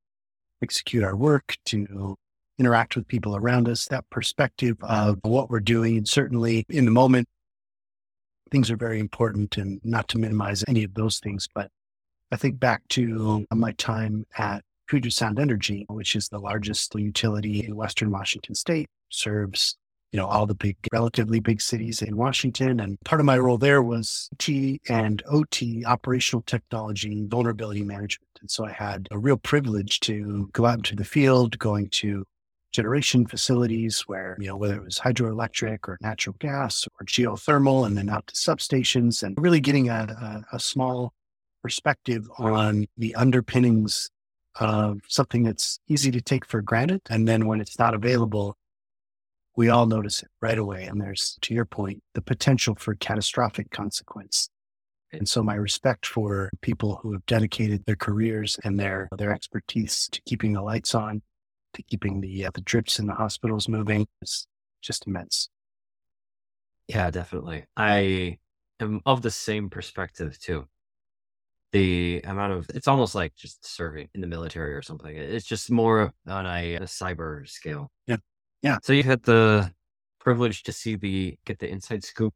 execute 0.62 1.02
our 1.02 1.16
work, 1.16 1.56
to 1.66 2.16
interact 2.58 2.94
with 2.94 3.08
people 3.08 3.36
around 3.36 3.68
us, 3.68 3.86
that 3.88 4.08
perspective 4.10 4.76
of 4.82 5.18
what 5.22 5.50
we're 5.50 5.60
doing. 5.60 5.96
And 5.96 6.08
certainly 6.08 6.64
in 6.68 6.84
the 6.84 6.90
moment, 6.90 7.28
things 8.50 8.70
are 8.70 8.76
very 8.76 9.00
important 9.00 9.56
and 9.56 9.80
not 9.82 10.08
to 10.08 10.18
minimize 10.18 10.64
any 10.68 10.84
of 10.84 10.94
those 10.94 11.18
things. 11.18 11.48
But 11.52 11.70
I 12.30 12.36
think 12.36 12.60
back 12.60 12.86
to 12.90 13.46
my 13.52 13.72
time 13.72 14.26
at 14.38 14.62
Puget 14.86 15.12
Sound 15.12 15.38
Energy, 15.38 15.86
which 15.88 16.14
is 16.14 16.28
the 16.28 16.38
largest 16.38 16.94
utility 16.94 17.64
in 17.64 17.74
Western 17.74 18.10
Washington 18.10 18.54
state, 18.54 18.88
serves 19.08 19.76
you 20.12 20.20
know, 20.20 20.26
all 20.26 20.46
the 20.46 20.54
big, 20.54 20.76
relatively 20.92 21.40
big 21.40 21.60
cities 21.60 22.02
in 22.02 22.16
Washington. 22.16 22.80
And 22.80 23.00
part 23.04 23.20
of 23.20 23.24
my 23.24 23.38
role 23.38 23.58
there 23.58 23.82
was 23.82 24.28
T 24.38 24.80
and 24.88 25.22
OT, 25.26 25.84
operational 25.84 26.42
technology 26.42 27.26
vulnerability 27.26 27.82
management. 27.82 28.28
And 28.40 28.50
so 28.50 28.66
I 28.66 28.72
had 28.72 29.08
a 29.10 29.18
real 29.18 29.38
privilege 29.38 30.00
to 30.00 30.50
go 30.52 30.66
out 30.66 30.78
into 30.78 30.96
the 30.96 31.04
field, 31.04 31.58
going 31.58 31.88
to 31.90 32.24
generation 32.72 33.26
facilities 33.26 34.02
where, 34.02 34.36
you 34.38 34.48
know, 34.48 34.56
whether 34.56 34.76
it 34.76 34.84
was 34.84 34.98
hydroelectric 34.98 35.88
or 35.88 35.98
natural 36.00 36.36
gas 36.38 36.86
or 36.98 37.06
geothermal, 37.06 37.86
and 37.86 37.96
then 37.96 38.08
out 38.08 38.26
to 38.26 38.34
substations 38.34 39.22
and 39.22 39.34
really 39.38 39.60
getting 39.60 39.88
a, 39.88 40.44
a, 40.52 40.56
a 40.56 40.60
small 40.60 41.12
perspective 41.62 42.28
on 42.38 42.86
the 42.98 43.14
underpinnings 43.14 44.10
of 44.60 45.00
something 45.08 45.44
that's 45.44 45.78
easy 45.88 46.10
to 46.10 46.20
take 46.20 46.44
for 46.44 46.60
granted. 46.60 47.00
And 47.08 47.26
then 47.26 47.46
when 47.46 47.60
it's 47.60 47.78
not 47.78 47.94
available, 47.94 48.56
we 49.56 49.68
all 49.68 49.86
notice 49.86 50.22
it 50.22 50.28
right 50.40 50.58
away. 50.58 50.84
And 50.84 51.00
there's, 51.00 51.36
to 51.42 51.54
your 51.54 51.64
point, 51.66 52.02
the 52.14 52.22
potential 52.22 52.74
for 52.74 52.94
catastrophic 52.94 53.70
consequence. 53.70 54.48
And 55.12 55.28
so 55.28 55.42
my 55.42 55.54
respect 55.54 56.06
for 56.06 56.50
people 56.62 56.98
who 57.02 57.12
have 57.12 57.26
dedicated 57.26 57.84
their 57.84 57.96
careers 57.96 58.58
and 58.64 58.80
their, 58.80 59.08
their 59.18 59.30
expertise 59.30 60.08
to 60.10 60.22
keeping 60.22 60.54
the 60.54 60.62
lights 60.62 60.94
on, 60.94 61.20
to 61.74 61.82
keeping 61.82 62.22
the, 62.22 62.46
uh, 62.46 62.50
the 62.54 62.62
drips 62.62 62.98
in 62.98 63.06
the 63.06 63.14
hospitals 63.14 63.68
moving 63.68 64.06
is 64.22 64.46
just 64.80 65.06
immense. 65.06 65.50
Yeah, 66.88 67.10
definitely. 67.10 67.66
I 67.76 68.38
am 68.80 69.02
of 69.04 69.20
the 69.20 69.30
same 69.30 69.68
perspective 69.68 70.38
too. 70.40 70.66
The 71.72 72.22
amount 72.24 72.54
of, 72.54 72.70
it's 72.74 72.88
almost 72.88 73.14
like 73.14 73.34
just 73.34 73.66
serving 73.66 74.08
in 74.14 74.22
the 74.22 74.26
military 74.26 74.74
or 74.74 74.82
something. 74.82 75.14
It's 75.14 75.46
just 75.46 75.70
more 75.70 76.14
on 76.26 76.46
a, 76.46 76.76
a 76.76 76.80
cyber 76.80 77.46
scale. 77.46 77.91
Yeah. 78.62 78.78
So 78.82 78.92
you 78.92 79.02
had 79.02 79.22
the 79.24 79.72
privilege 80.20 80.62
to 80.64 80.72
see 80.72 80.96
the 80.96 81.36
get 81.44 81.58
the 81.58 81.68
inside 81.68 82.04
scoop, 82.04 82.34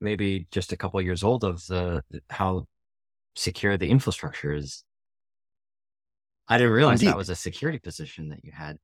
maybe 0.00 0.46
just 0.50 0.72
a 0.72 0.76
couple 0.76 0.98
of 0.98 1.04
years 1.06 1.22
old 1.22 1.44
of 1.44 1.64
the 1.66 2.02
how 2.30 2.66
secure 3.34 3.76
the 3.76 3.88
infrastructure 3.88 4.54
is. 4.54 4.84
I 6.48 6.58
didn't 6.58 6.72
realize 6.72 7.00
Indeed. 7.00 7.12
that 7.12 7.16
was 7.16 7.28
a 7.28 7.34
security 7.34 7.78
position 7.78 8.28
that 8.30 8.44
you 8.44 8.52
had. 8.52 8.78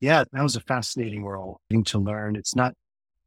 Yeah, 0.00 0.24
that 0.30 0.42
was 0.42 0.56
a 0.56 0.60
fascinating 0.60 1.24
role 1.24 1.60
thing 1.70 1.84
to 1.84 1.98
learn. 1.98 2.36
It's 2.36 2.54
not 2.54 2.74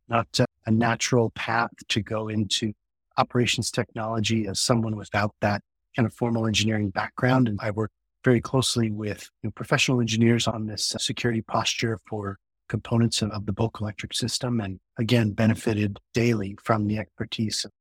not 0.07 0.27
a 0.65 0.71
natural 0.71 1.31
path 1.31 1.71
to 1.87 2.01
go 2.01 2.27
into 2.27 2.73
operations 3.17 3.71
technology 3.71 4.47
as 4.47 4.59
someone 4.59 4.95
without 4.95 5.33
that 5.41 5.61
kind 5.95 6.05
of 6.05 6.13
formal 6.13 6.45
engineering 6.45 6.89
background. 6.89 7.47
And 7.47 7.59
I 7.61 7.71
worked 7.71 7.93
very 8.23 8.41
closely 8.41 8.91
with 8.91 9.29
you 9.41 9.47
know, 9.47 9.51
professional 9.51 10.01
engineers 10.01 10.47
on 10.47 10.65
this 10.65 10.95
uh, 10.95 10.97
security 10.97 11.41
posture 11.41 11.99
for 12.09 12.37
components 12.67 13.21
of, 13.21 13.31
of, 13.31 13.45
the 13.45 13.53
bulk 13.53 13.79
electric 13.81 14.13
system 14.13 14.59
and 14.59 14.79
again 14.97 15.31
benefited 15.31 15.97
daily 16.13 16.55
from 16.63 16.87
the 16.87 16.97
expertise 16.97 17.65
of 17.65 17.71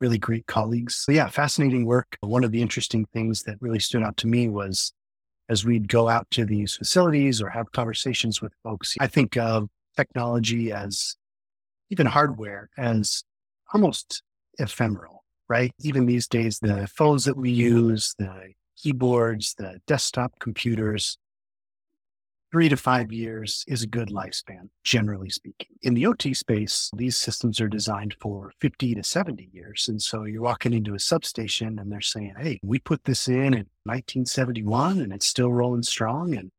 really 0.00 0.18
great 0.18 0.46
colleagues. 0.46 0.96
So 0.96 1.12
yeah, 1.12 1.28
fascinating 1.28 1.86
work. 1.86 2.16
One 2.20 2.44
of 2.44 2.52
the 2.52 2.60
interesting 2.60 3.06
things 3.12 3.42
that 3.44 3.56
really 3.60 3.78
stood 3.78 4.02
out 4.02 4.16
to 4.18 4.26
me 4.26 4.48
was 4.48 4.92
as 5.48 5.64
we'd 5.64 5.88
go 5.88 6.08
out 6.08 6.30
to 6.32 6.44
these 6.44 6.74
facilities 6.74 7.40
or 7.40 7.50
have 7.50 7.72
conversations 7.72 8.40
with 8.40 8.52
folks, 8.62 8.96
I 9.00 9.06
think 9.06 9.36
of 9.36 9.68
technology 9.96 10.72
as 10.72 11.16
even 11.90 12.06
hardware 12.06 12.70
as 12.78 13.24
almost 13.72 14.22
ephemeral, 14.58 15.24
right? 15.48 15.72
Even 15.80 16.06
these 16.06 16.26
days, 16.26 16.58
the 16.58 16.86
phones 16.86 17.24
that 17.24 17.36
we 17.36 17.50
use, 17.50 18.14
the 18.18 18.52
keyboards, 18.76 19.54
the 19.54 19.80
desktop 19.86 20.38
computers, 20.38 21.18
three 22.54 22.68
to 22.68 22.76
five 22.76 23.10
years 23.10 23.64
is 23.66 23.82
a 23.82 23.86
good 23.88 24.10
lifespan, 24.10 24.68
generally 24.84 25.28
speaking. 25.28 25.66
In 25.82 25.94
the 25.94 26.06
OT 26.06 26.32
space, 26.34 26.88
these 26.94 27.16
systems 27.16 27.60
are 27.60 27.68
designed 27.68 28.14
for 28.20 28.52
50 28.60 28.94
to 28.94 29.02
70 29.02 29.48
years. 29.52 29.88
And 29.88 30.00
so 30.00 30.22
you're 30.22 30.40
walking 30.40 30.72
into 30.72 30.94
a 30.94 31.00
substation 31.00 31.80
and 31.80 31.90
they're 31.90 32.00
saying, 32.00 32.34
hey, 32.38 32.60
we 32.62 32.78
put 32.78 33.02
this 33.02 33.26
in 33.26 33.54
in 33.54 33.66
1971 33.82 35.00
and 35.00 35.12
it's 35.12 35.26
still 35.26 35.52
rolling 35.52 35.82
strong 35.82 36.36
and 36.36 36.52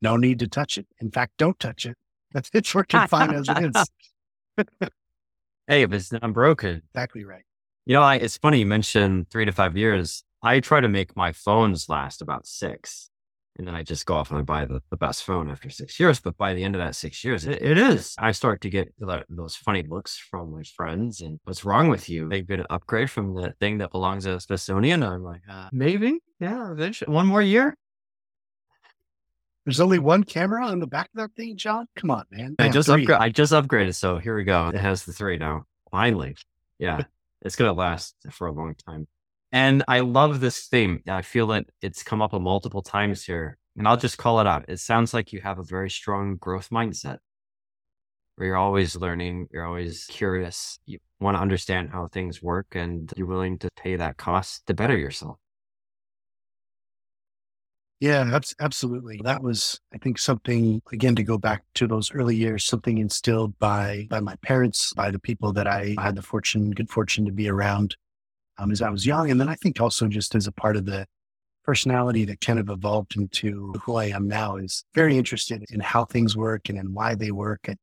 no 0.00 0.16
need 0.16 0.38
to 0.38 0.48
touch 0.48 0.78
it. 0.78 0.86
In 1.02 1.10
fact, 1.10 1.32
don't 1.36 1.58
touch 1.60 1.84
it. 1.84 1.96
It's 2.54 2.74
working 2.74 3.06
fine 3.08 3.34
as 3.34 3.46
it 3.46 3.76
is. 3.76 3.90
hey, 5.66 5.82
if 5.82 5.92
it's 5.92 6.12
not 6.12 6.32
broken. 6.32 6.80
Exactly 6.94 7.24
right. 7.24 7.42
You 7.84 7.92
know, 7.92 8.02
I, 8.02 8.14
it's 8.16 8.38
funny 8.38 8.60
you 8.60 8.66
mentioned 8.66 9.28
three 9.28 9.44
to 9.44 9.52
five 9.52 9.76
years. 9.76 10.24
I 10.42 10.60
try 10.60 10.80
to 10.80 10.88
make 10.88 11.16
my 11.16 11.32
phones 11.32 11.88
last 11.88 12.22
about 12.22 12.46
six 12.46 13.10
and 13.58 13.66
then 13.66 13.74
I 13.74 13.82
just 13.82 14.06
go 14.06 14.14
off 14.14 14.30
and 14.30 14.38
I 14.38 14.42
buy 14.42 14.64
the, 14.64 14.80
the 14.90 14.96
best 14.96 15.24
phone 15.24 15.50
after 15.50 15.68
six 15.68 15.98
years. 15.98 16.20
But 16.20 16.36
by 16.36 16.54
the 16.54 16.62
end 16.62 16.76
of 16.76 16.80
that 16.80 16.94
six 16.94 17.24
years, 17.24 17.44
it, 17.44 17.60
it 17.60 17.76
is. 17.76 18.14
I 18.16 18.30
start 18.30 18.60
to 18.62 18.70
get 18.70 18.94
those 19.28 19.56
funny 19.56 19.82
looks 19.82 20.16
from 20.16 20.52
my 20.52 20.62
friends 20.62 21.20
and 21.20 21.40
what's 21.42 21.64
wrong 21.64 21.88
with 21.88 22.08
you? 22.08 22.28
They've 22.28 22.46
been 22.46 22.60
an 22.60 22.66
upgrade 22.70 23.10
from 23.10 23.34
the 23.34 23.52
thing 23.58 23.78
that 23.78 23.90
belongs 23.90 24.24
to 24.24 24.38
Smithsonian. 24.38 25.02
I'm 25.02 25.24
like, 25.24 25.42
uh, 25.50 25.68
maybe, 25.72 26.20
yeah, 26.38 26.70
eventually. 26.70 27.12
one 27.12 27.26
more 27.26 27.42
year. 27.42 27.76
There's 29.66 29.80
only 29.80 29.98
one 29.98 30.24
camera 30.24 30.64
on 30.64 30.78
the 30.78 30.86
back 30.86 31.10
of 31.14 31.20
that 31.20 31.34
thing, 31.36 31.56
John. 31.56 31.88
Come 31.96 32.10
on, 32.10 32.24
man. 32.30 32.54
I 32.58 32.68
just 32.68 32.88
upgrade. 32.88 33.10
I 33.10 33.28
just 33.28 33.52
upgraded, 33.52 33.94
so 33.96 34.16
here 34.18 34.34
we 34.34 34.44
go. 34.44 34.68
It 34.68 34.76
has 34.76 35.04
the 35.04 35.12
three 35.12 35.36
now. 35.36 35.64
Finally, 35.90 36.36
yeah, 36.78 37.02
it's 37.42 37.54
gonna 37.54 37.74
last 37.74 38.14
for 38.30 38.46
a 38.46 38.52
long 38.52 38.76
time. 38.86 39.06
And 39.50 39.82
I 39.88 40.00
love 40.00 40.40
this 40.40 40.66
theme. 40.66 41.02
I 41.08 41.22
feel 41.22 41.46
that 41.48 41.66
it's 41.80 42.02
come 42.02 42.20
up 42.20 42.32
a 42.32 42.38
multiple 42.38 42.82
times 42.82 43.24
here. 43.24 43.58
And 43.76 43.88
I'll 43.88 43.96
just 43.96 44.18
call 44.18 44.40
it 44.40 44.46
out. 44.46 44.64
It 44.68 44.80
sounds 44.80 45.14
like 45.14 45.32
you 45.32 45.40
have 45.40 45.58
a 45.58 45.62
very 45.62 45.88
strong 45.88 46.36
growth 46.36 46.70
mindset 46.70 47.18
where 48.36 48.48
you're 48.48 48.56
always 48.56 48.94
learning, 48.94 49.48
you're 49.52 49.66
always 49.66 50.04
curious, 50.06 50.78
you 50.86 50.98
want 51.20 51.36
to 51.36 51.40
understand 51.40 51.90
how 51.90 52.06
things 52.06 52.42
work, 52.42 52.66
and 52.72 53.12
you're 53.16 53.26
willing 53.26 53.58
to 53.58 53.68
pay 53.76 53.96
that 53.96 54.16
cost 54.16 54.66
to 54.66 54.74
better 54.74 54.96
yourself. 54.96 55.38
Yeah, 58.00 58.38
absolutely. 58.60 59.20
That 59.24 59.42
was, 59.42 59.80
I 59.92 59.98
think, 59.98 60.20
something 60.20 60.80
again 60.92 61.16
to 61.16 61.24
go 61.24 61.36
back 61.36 61.64
to 61.74 61.88
those 61.88 62.12
early 62.12 62.36
years, 62.36 62.64
something 62.64 62.98
instilled 62.98 63.58
by 63.58 64.06
by 64.08 64.20
my 64.20 64.36
parents, 64.36 64.92
by 64.94 65.10
the 65.10 65.18
people 65.18 65.52
that 65.54 65.66
I 65.66 65.96
had 65.98 66.14
the 66.14 66.22
fortune, 66.22 66.70
good 66.70 66.90
fortune 66.90 67.24
to 67.24 67.32
be 67.32 67.48
around 67.48 67.96
um, 68.58 68.70
as 68.70 68.82
I 68.82 68.90
was 68.90 69.06
young. 69.06 69.30
And 69.30 69.40
then 69.40 69.48
I 69.48 69.54
think 69.54 69.80
also 69.80 70.08
just 70.08 70.34
as 70.34 70.46
a 70.46 70.52
part 70.52 70.76
of 70.76 70.84
the 70.84 71.06
personality 71.64 72.24
that 72.24 72.40
kind 72.40 72.58
of 72.58 72.70
evolved 72.70 73.16
into 73.16 73.74
who 73.82 73.96
I 73.96 74.06
am 74.06 74.26
now 74.26 74.56
is 74.56 74.84
very 74.94 75.18
interested 75.18 75.64
in 75.70 75.80
how 75.80 76.04
things 76.04 76.36
work 76.36 76.68
and 76.68 76.78
in 76.78 76.94
why 76.94 77.14
they 77.14 77.30
work. 77.30 77.60
And 77.68 77.76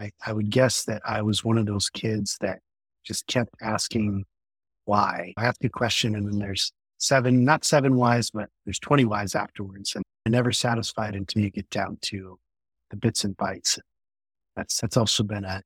I, 0.00 0.10
I 0.26 0.32
would 0.32 0.50
guess 0.50 0.84
that 0.84 1.00
I 1.04 1.22
was 1.22 1.44
one 1.44 1.56
of 1.56 1.66
those 1.66 1.88
kids 1.88 2.36
that 2.40 2.58
just 3.04 3.26
kept 3.26 3.54
asking 3.62 4.24
why. 4.84 5.32
I 5.36 5.44
ask 5.46 5.62
a 5.64 5.68
question 5.68 6.16
and 6.16 6.26
then 6.26 6.38
there's 6.38 6.72
seven, 6.98 7.44
not 7.44 7.64
seven 7.64 7.96
whys, 7.96 8.30
but 8.30 8.48
there's 8.64 8.80
20 8.80 9.04
whys 9.04 9.34
afterwards. 9.34 9.94
And 9.94 10.04
I'm 10.26 10.32
never 10.32 10.52
satisfied 10.52 11.14
until 11.14 11.42
you 11.42 11.50
get 11.50 11.70
down 11.70 11.98
to 12.02 12.38
the 12.90 12.96
bits 12.96 13.24
and 13.24 13.36
bytes. 13.36 13.78
That's, 14.56 14.80
that's 14.80 14.96
also 14.96 15.22
been 15.22 15.44
a 15.44 15.62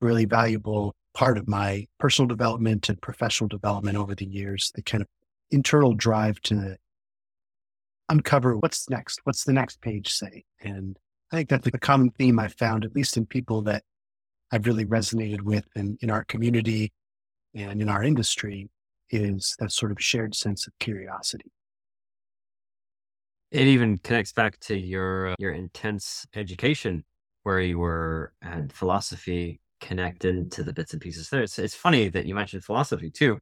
really 0.00 0.24
valuable 0.24 0.94
part 1.18 1.36
of 1.36 1.48
my 1.48 1.84
personal 1.98 2.28
development 2.28 2.88
and 2.88 3.02
professional 3.02 3.48
development 3.48 3.98
over 3.98 4.14
the 4.14 4.24
years, 4.24 4.70
the 4.76 4.82
kind 4.82 5.02
of 5.02 5.08
internal 5.50 5.92
drive 5.92 6.40
to 6.42 6.76
uncover 8.08 8.56
what's 8.56 8.88
next, 8.88 9.18
what's 9.24 9.42
the 9.42 9.52
next 9.52 9.80
page 9.80 10.12
say. 10.12 10.44
And 10.60 10.96
I 11.32 11.36
think 11.38 11.48
that's 11.48 11.66
a 11.66 11.72
common 11.72 12.10
theme 12.10 12.38
I've 12.38 12.54
found, 12.54 12.84
at 12.84 12.94
least 12.94 13.16
in 13.16 13.26
people 13.26 13.62
that 13.62 13.82
I've 14.52 14.64
really 14.64 14.84
resonated 14.84 15.42
with 15.42 15.64
in, 15.74 15.98
in 16.00 16.08
our 16.08 16.22
community 16.22 16.92
and 17.52 17.82
in 17.82 17.88
our 17.88 18.04
industry, 18.04 18.70
is 19.10 19.56
that 19.58 19.72
sort 19.72 19.90
of 19.90 20.00
shared 20.00 20.36
sense 20.36 20.68
of 20.68 20.72
curiosity. 20.78 21.50
It 23.50 23.66
even 23.66 23.98
connects 23.98 24.32
back 24.32 24.60
to 24.60 24.78
your 24.78 25.30
uh, 25.30 25.34
your 25.40 25.52
intense 25.52 26.26
education, 26.36 27.04
where 27.42 27.58
you 27.58 27.80
were 27.80 28.34
at 28.40 28.70
philosophy 28.70 29.58
connected 29.80 30.52
to 30.52 30.62
the 30.62 30.72
bits 30.72 30.92
and 30.92 31.02
pieces 31.02 31.28
there. 31.30 31.42
It's, 31.42 31.58
it's 31.58 31.74
funny 31.74 32.08
that 32.08 32.26
you 32.26 32.34
mentioned 32.34 32.64
philosophy 32.64 33.10
too, 33.10 33.38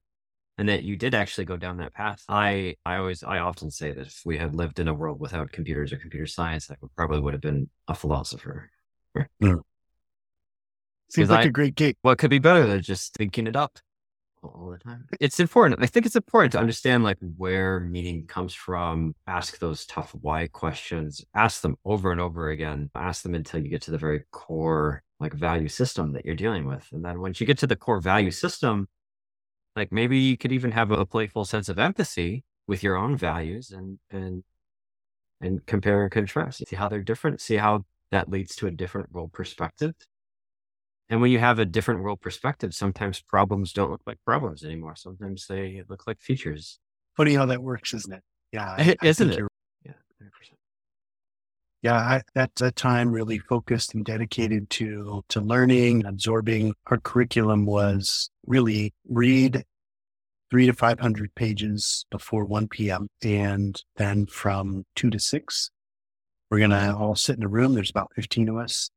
and 0.58 0.68
that 0.68 0.82
you 0.82 0.96
did 0.96 1.14
actually 1.14 1.44
go 1.44 1.56
down 1.56 1.78
that 1.78 1.94
path. 1.94 2.24
I, 2.28 2.76
I 2.84 2.96
always, 2.96 3.22
I 3.22 3.38
often 3.38 3.70
say 3.70 3.92
that 3.92 4.06
if 4.06 4.22
we 4.24 4.38
had 4.38 4.54
lived 4.54 4.78
in 4.78 4.88
a 4.88 4.94
world 4.94 5.20
without 5.20 5.52
computers 5.52 5.92
or 5.92 5.96
computer 5.96 6.26
science, 6.26 6.70
I 6.70 6.76
would 6.80 6.94
probably 6.96 7.20
would 7.20 7.34
have 7.34 7.42
been 7.42 7.68
a 7.88 7.94
philosopher. 7.94 8.70
Mm. 9.42 9.60
Seems 11.10 11.30
like 11.30 11.46
I, 11.46 11.48
a 11.48 11.50
great 11.50 11.74
gig. 11.74 11.96
What 12.02 12.18
could 12.18 12.30
be 12.30 12.38
better 12.38 12.66
than 12.66 12.82
just 12.82 13.14
thinking 13.14 13.46
it 13.46 13.56
up 13.56 13.78
all 14.42 14.70
the 14.70 14.78
time? 14.78 15.06
It's 15.20 15.40
important. 15.40 15.82
I 15.82 15.86
think 15.86 16.04
it's 16.04 16.16
important 16.16 16.52
to 16.52 16.58
understand 16.58 17.04
like 17.04 17.18
where 17.36 17.80
meaning 17.80 18.26
comes 18.26 18.54
from. 18.54 19.14
Ask 19.26 19.58
those 19.58 19.86
tough 19.86 20.14
why 20.20 20.48
questions. 20.48 21.24
Ask 21.34 21.62
them 21.62 21.76
over 21.84 22.12
and 22.12 22.20
over 22.20 22.50
again. 22.50 22.90
Ask 22.94 23.22
them 23.22 23.34
until 23.34 23.62
you 23.62 23.70
get 23.70 23.82
to 23.82 23.90
the 23.90 23.98
very 23.98 24.24
core 24.32 25.02
like 25.20 25.32
value 25.32 25.68
system 25.68 26.12
that 26.12 26.24
you're 26.24 26.34
dealing 26.34 26.66
with. 26.66 26.88
And 26.92 27.04
then 27.04 27.20
once 27.20 27.40
you 27.40 27.46
get 27.46 27.58
to 27.58 27.66
the 27.66 27.76
core 27.76 28.00
value 28.00 28.30
system, 28.30 28.88
like 29.74 29.92
maybe 29.92 30.18
you 30.18 30.36
could 30.36 30.52
even 30.52 30.72
have 30.72 30.90
a 30.90 31.06
playful 31.06 31.44
sense 31.44 31.68
of 31.68 31.78
empathy 31.78 32.44
with 32.66 32.82
your 32.82 32.96
own 32.96 33.16
values 33.16 33.70
and 33.70 33.98
and 34.10 34.44
and 35.40 35.64
compare 35.66 36.02
and 36.02 36.10
contrast, 36.10 36.66
see 36.66 36.76
how 36.76 36.88
they're 36.88 37.02
different, 37.02 37.40
see 37.40 37.56
how 37.56 37.84
that 38.10 38.30
leads 38.30 38.56
to 38.56 38.66
a 38.66 38.70
different 38.70 39.12
world 39.12 39.32
perspective. 39.32 39.94
And 41.08 41.20
when 41.20 41.30
you 41.30 41.38
have 41.38 41.58
a 41.58 41.64
different 41.64 42.02
world 42.02 42.20
perspective, 42.20 42.74
sometimes 42.74 43.20
problems 43.20 43.72
don't 43.72 43.90
look 43.90 44.02
like 44.06 44.18
problems 44.24 44.64
anymore. 44.64 44.96
Sometimes 44.96 45.46
they 45.46 45.82
look 45.88 46.06
like 46.06 46.20
features. 46.20 46.80
Funny 47.16 47.34
how 47.34 47.46
that 47.46 47.62
works, 47.62 47.94
isn't 47.94 48.12
it? 48.12 48.22
Yeah. 48.52 48.74
I, 48.76 48.96
isn't 49.02 49.30
it? 49.30 49.44
Yeah, 49.84 49.92
100% 50.22 50.30
yeah, 51.86 51.94
I, 51.94 52.22
that's 52.34 52.60
a 52.62 52.72
time 52.72 53.12
really 53.12 53.38
focused 53.38 53.94
and 53.94 54.04
dedicated 54.04 54.68
to 54.70 55.22
to 55.28 55.40
learning, 55.40 56.04
absorbing. 56.04 56.74
Our 56.88 56.98
curriculum 56.98 57.64
was 57.64 58.28
really 58.44 58.92
read 59.08 59.62
three 60.50 60.66
to 60.66 60.72
five 60.72 60.98
hundred 60.98 61.32
pages 61.36 62.04
before 62.10 62.44
one 62.44 62.66
p.m. 62.66 63.06
and 63.22 63.80
then 63.98 64.26
from 64.26 64.84
two 64.96 65.10
to 65.10 65.20
six, 65.20 65.70
we're 66.50 66.58
gonna 66.58 66.96
all 66.98 67.14
sit 67.14 67.36
in 67.36 67.44
a 67.44 67.48
room. 67.48 67.74
There's 67.74 67.90
about 67.90 68.10
fifteen 68.16 68.48
of 68.48 68.56
us. 68.56 68.90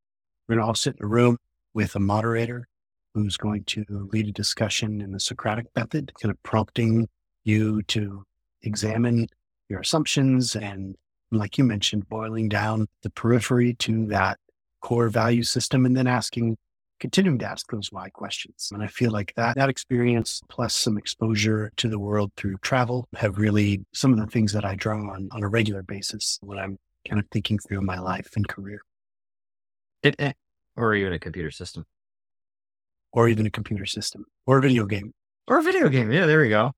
We're 0.47 0.55
gonna 0.55 0.65
all 0.65 0.73
sit 0.73 0.95
in 0.97 1.05
a 1.05 1.07
room 1.07 1.37
with 1.75 1.95
a 1.95 1.99
moderator 1.99 2.67
who's 3.13 3.37
going 3.37 3.65
to 3.65 3.85
lead 4.11 4.29
a 4.29 4.31
discussion 4.31 4.99
in 4.99 5.11
the 5.11 5.19
Socratic 5.19 5.67
method, 5.75 6.11
kind 6.19 6.31
of 6.31 6.41
prompting 6.41 7.07
you 7.43 7.83
to 7.83 8.23
examine 8.63 9.27
your 9.69 9.79
assumptions 9.79 10.55
and 10.55 10.95
like 11.31 11.57
you 11.57 11.63
mentioned, 11.63 12.09
boiling 12.09 12.49
down 12.49 12.87
the 13.03 13.09
periphery 13.09 13.73
to 13.75 14.07
that 14.07 14.37
core 14.81 15.09
value 15.09 15.43
system 15.43 15.85
and 15.85 15.95
then 15.95 16.07
asking, 16.07 16.57
continuing 16.99 17.39
to 17.39 17.45
ask 17.45 17.69
those 17.71 17.91
why 17.91 18.09
questions. 18.09 18.69
And 18.73 18.83
I 18.83 18.87
feel 18.87 19.11
like 19.11 19.33
that, 19.35 19.55
that 19.55 19.69
experience 19.69 20.41
plus 20.49 20.75
some 20.75 20.97
exposure 20.97 21.71
to 21.77 21.87
the 21.87 21.99
world 21.99 22.31
through 22.35 22.57
travel 22.57 23.07
have 23.15 23.37
really 23.37 23.85
some 23.93 24.11
of 24.11 24.19
the 24.19 24.27
things 24.27 24.51
that 24.53 24.65
I 24.65 24.75
draw 24.75 24.97
on 24.97 25.29
on 25.31 25.43
a 25.43 25.47
regular 25.47 25.83
basis 25.83 26.39
when 26.41 26.59
I'm 26.59 26.77
kind 27.07 27.19
of 27.19 27.27
thinking 27.31 27.59
through 27.59 27.81
my 27.81 27.99
life 27.99 28.29
and 28.35 28.47
career. 28.47 28.81
It, 30.03 30.15
eh, 30.19 30.33
or 30.75 30.93
even 30.95 31.13
a 31.13 31.19
computer 31.19 31.51
system. 31.51 31.85
Or 33.11 33.27
even 33.27 33.45
a 33.45 33.51
computer 33.51 33.85
system 33.85 34.25
or 34.45 34.59
a 34.59 34.61
video 34.61 34.85
game. 34.85 35.13
Or 35.47 35.59
a 35.59 35.63
video 35.63 35.89
game. 35.89 36.11
Yeah, 36.11 36.25
there 36.25 36.41
we 36.41 36.49
go. 36.49 36.71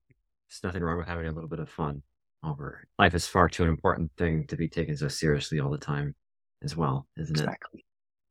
There's 0.48 0.64
nothing 0.64 0.82
wrong 0.82 0.98
with 0.98 1.06
having 1.06 1.26
a 1.26 1.32
little 1.32 1.48
bit 1.48 1.58
of 1.58 1.68
fun 1.68 2.02
over. 2.44 2.84
Life 2.98 3.14
is 3.14 3.26
far 3.26 3.48
too 3.48 3.64
an 3.64 3.68
important 3.68 4.10
thing 4.16 4.46
to 4.48 4.56
be 4.56 4.68
taken 4.68 4.96
so 4.96 5.08
seriously 5.08 5.60
all 5.60 5.70
the 5.70 5.78
time 5.78 6.14
as 6.62 6.76
well, 6.76 7.06
isn't 7.16 7.34
exactly. 7.34 7.80
it? 7.80 7.84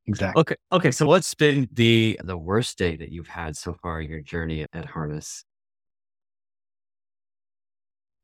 Exactly. 0.08 0.42
Exactly. 0.42 0.42
Okay. 0.42 0.56
Okay. 0.72 0.92
So 0.92 1.06
what's 1.06 1.34
been 1.34 1.70
the 1.72 2.20
the 2.24 2.38
worst 2.38 2.78
day 2.78 2.96
that 2.96 3.10
you've 3.10 3.28
had 3.28 3.56
so 3.56 3.76
far 3.82 4.02
in 4.02 4.10
your 4.10 4.22
journey 4.22 4.66
at 4.74 4.86
Harness? 4.86 5.44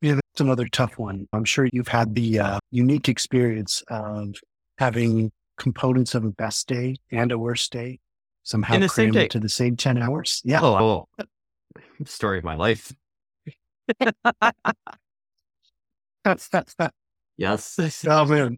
Yeah, 0.02 0.16
that's 0.16 0.42
another 0.42 0.68
tough 0.68 0.98
one. 0.98 1.28
I'm 1.34 1.46
sure 1.46 1.68
you've 1.72 1.88
had 1.88 2.14
the 2.14 2.40
uh, 2.40 2.60
unique 2.72 3.10
experience 3.10 3.84
of 3.88 4.36
having 4.78 5.32
components 5.58 6.14
of 6.14 6.24
a 6.24 6.32
best 6.32 6.68
day 6.68 6.96
and 7.12 7.32
a 7.32 7.38
worst 7.38 7.72
day 7.72 8.00
somehow 8.44 8.76
in 8.76 8.82
the 8.82 8.90
crammed 8.90 9.16
same 9.16 9.24
into 9.24 9.40
the 9.40 9.50
same 9.50 9.76
10 9.76 9.98
hours. 9.98 10.42
Yeah. 10.46 10.62
Oh, 10.62 11.08
oh. 11.20 11.26
story 12.06 12.38
of 12.38 12.44
my 12.44 12.56
life. 12.56 12.94
yes. 17.38 18.06
oh 18.08 18.26
man. 18.26 18.58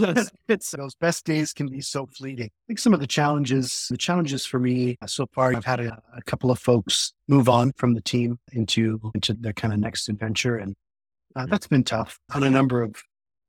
it's 0.48 0.70
those 0.70 0.94
best 0.94 1.24
days 1.24 1.52
can 1.52 1.66
be 1.68 1.80
so 1.80 2.06
fleeting. 2.06 2.46
I 2.46 2.64
think 2.68 2.78
some 2.78 2.94
of 2.94 3.00
the 3.00 3.06
challenges, 3.06 3.86
the 3.90 3.98
challenges 3.98 4.46
for 4.46 4.58
me 4.58 4.96
so 5.06 5.26
far, 5.32 5.54
I've 5.54 5.64
had 5.64 5.80
a, 5.80 6.00
a 6.16 6.22
couple 6.22 6.50
of 6.50 6.58
folks 6.58 7.12
move 7.28 7.48
on 7.48 7.72
from 7.72 7.94
the 7.94 8.00
team 8.00 8.38
into 8.52 8.98
into 9.14 9.34
their 9.34 9.52
kind 9.52 9.74
of 9.74 9.80
next 9.80 10.08
adventure, 10.08 10.56
and 10.56 10.74
uh, 11.36 11.46
that's 11.46 11.66
been 11.66 11.84
tough 11.84 12.18
on 12.34 12.44
a 12.44 12.50
number 12.50 12.82
of 12.82 12.94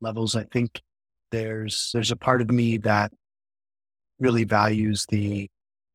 levels. 0.01 0.35
I 0.35 0.43
think 0.43 0.81
there's 1.31 1.91
there's 1.93 2.11
a 2.11 2.17
part 2.17 2.41
of 2.41 2.51
me 2.51 2.77
that 2.79 3.11
really 4.19 4.43
values 4.43 5.05
the 5.09 5.49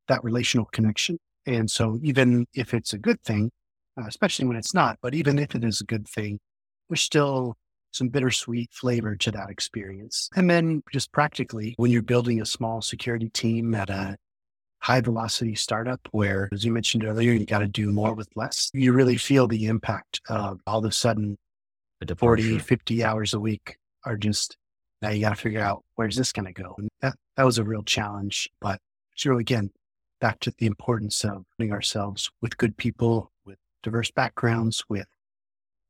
that 0.08 0.24
relational 0.24 0.66
connection, 0.66 1.18
and 1.46 1.70
so 1.70 1.98
even 2.02 2.46
if 2.54 2.72
it's 2.72 2.94
a 2.94 2.98
good 2.98 3.22
thing, 3.22 3.50
uh, 3.98 4.04
especially 4.06 4.46
when 4.46 4.56
it's 4.56 4.72
not, 4.72 4.98
but 5.02 5.14
even 5.14 5.38
if 5.38 5.54
it 5.54 5.64
is 5.64 5.80
a 5.80 5.84
good 5.84 6.08
thing, 6.08 6.38
we're 6.88 6.96
still 6.96 7.56
some 7.92 8.08
bittersweet 8.08 8.70
flavor 8.72 9.16
to 9.16 9.30
that 9.30 9.48
experience. 9.48 10.28
And 10.36 10.50
then 10.50 10.82
just 10.92 11.12
practically, 11.12 11.74
when 11.78 11.90
you're 11.90 12.02
building 12.02 12.40
a 12.40 12.46
small 12.46 12.82
security 12.82 13.30
team 13.30 13.74
at 13.74 13.88
a 13.88 14.16
high 14.80 15.00
velocity 15.00 15.54
startup 15.54 16.00
where, 16.12 16.48
as 16.52 16.64
you 16.64 16.72
mentioned 16.72 17.04
earlier, 17.04 17.32
you 17.32 17.46
got 17.46 17.60
to 17.60 17.66
do 17.66 17.90
more 17.90 18.14
with 18.14 18.28
less, 18.36 18.70
you 18.74 18.92
really 18.92 19.16
feel 19.16 19.48
the 19.48 19.66
impact 19.66 20.20
of 20.28 20.60
all 20.66 20.78
of 20.78 20.84
a 20.84 20.92
sudden 20.92 21.36
40, 22.18 22.58
50 22.58 23.02
hours 23.04 23.32
a 23.32 23.40
week 23.40 23.78
are 24.04 24.16
just, 24.16 24.56
now 25.00 25.08
you 25.08 25.22
got 25.22 25.30
to 25.30 25.36
figure 25.36 25.62
out 25.62 25.82
where's 25.94 26.16
this 26.16 26.32
going 26.32 26.46
to 26.46 26.52
go. 26.52 26.74
And 26.78 26.88
that, 27.00 27.16
that 27.36 27.46
was 27.46 27.58
a 27.58 27.64
real 27.64 27.82
challenge, 27.82 28.50
but 28.60 28.78
so 29.16 29.38
again, 29.38 29.70
back 30.20 30.40
to 30.40 30.52
the 30.58 30.66
importance 30.66 31.24
of 31.24 31.44
putting 31.56 31.72
ourselves 31.72 32.30
with 32.42 32.58
good 32.58 32.76
people, 32.76 33.32
with 33.44 33.56
diverse 33.82 34.10
backgrounds, 34.10 34.84
with 34.88 35.06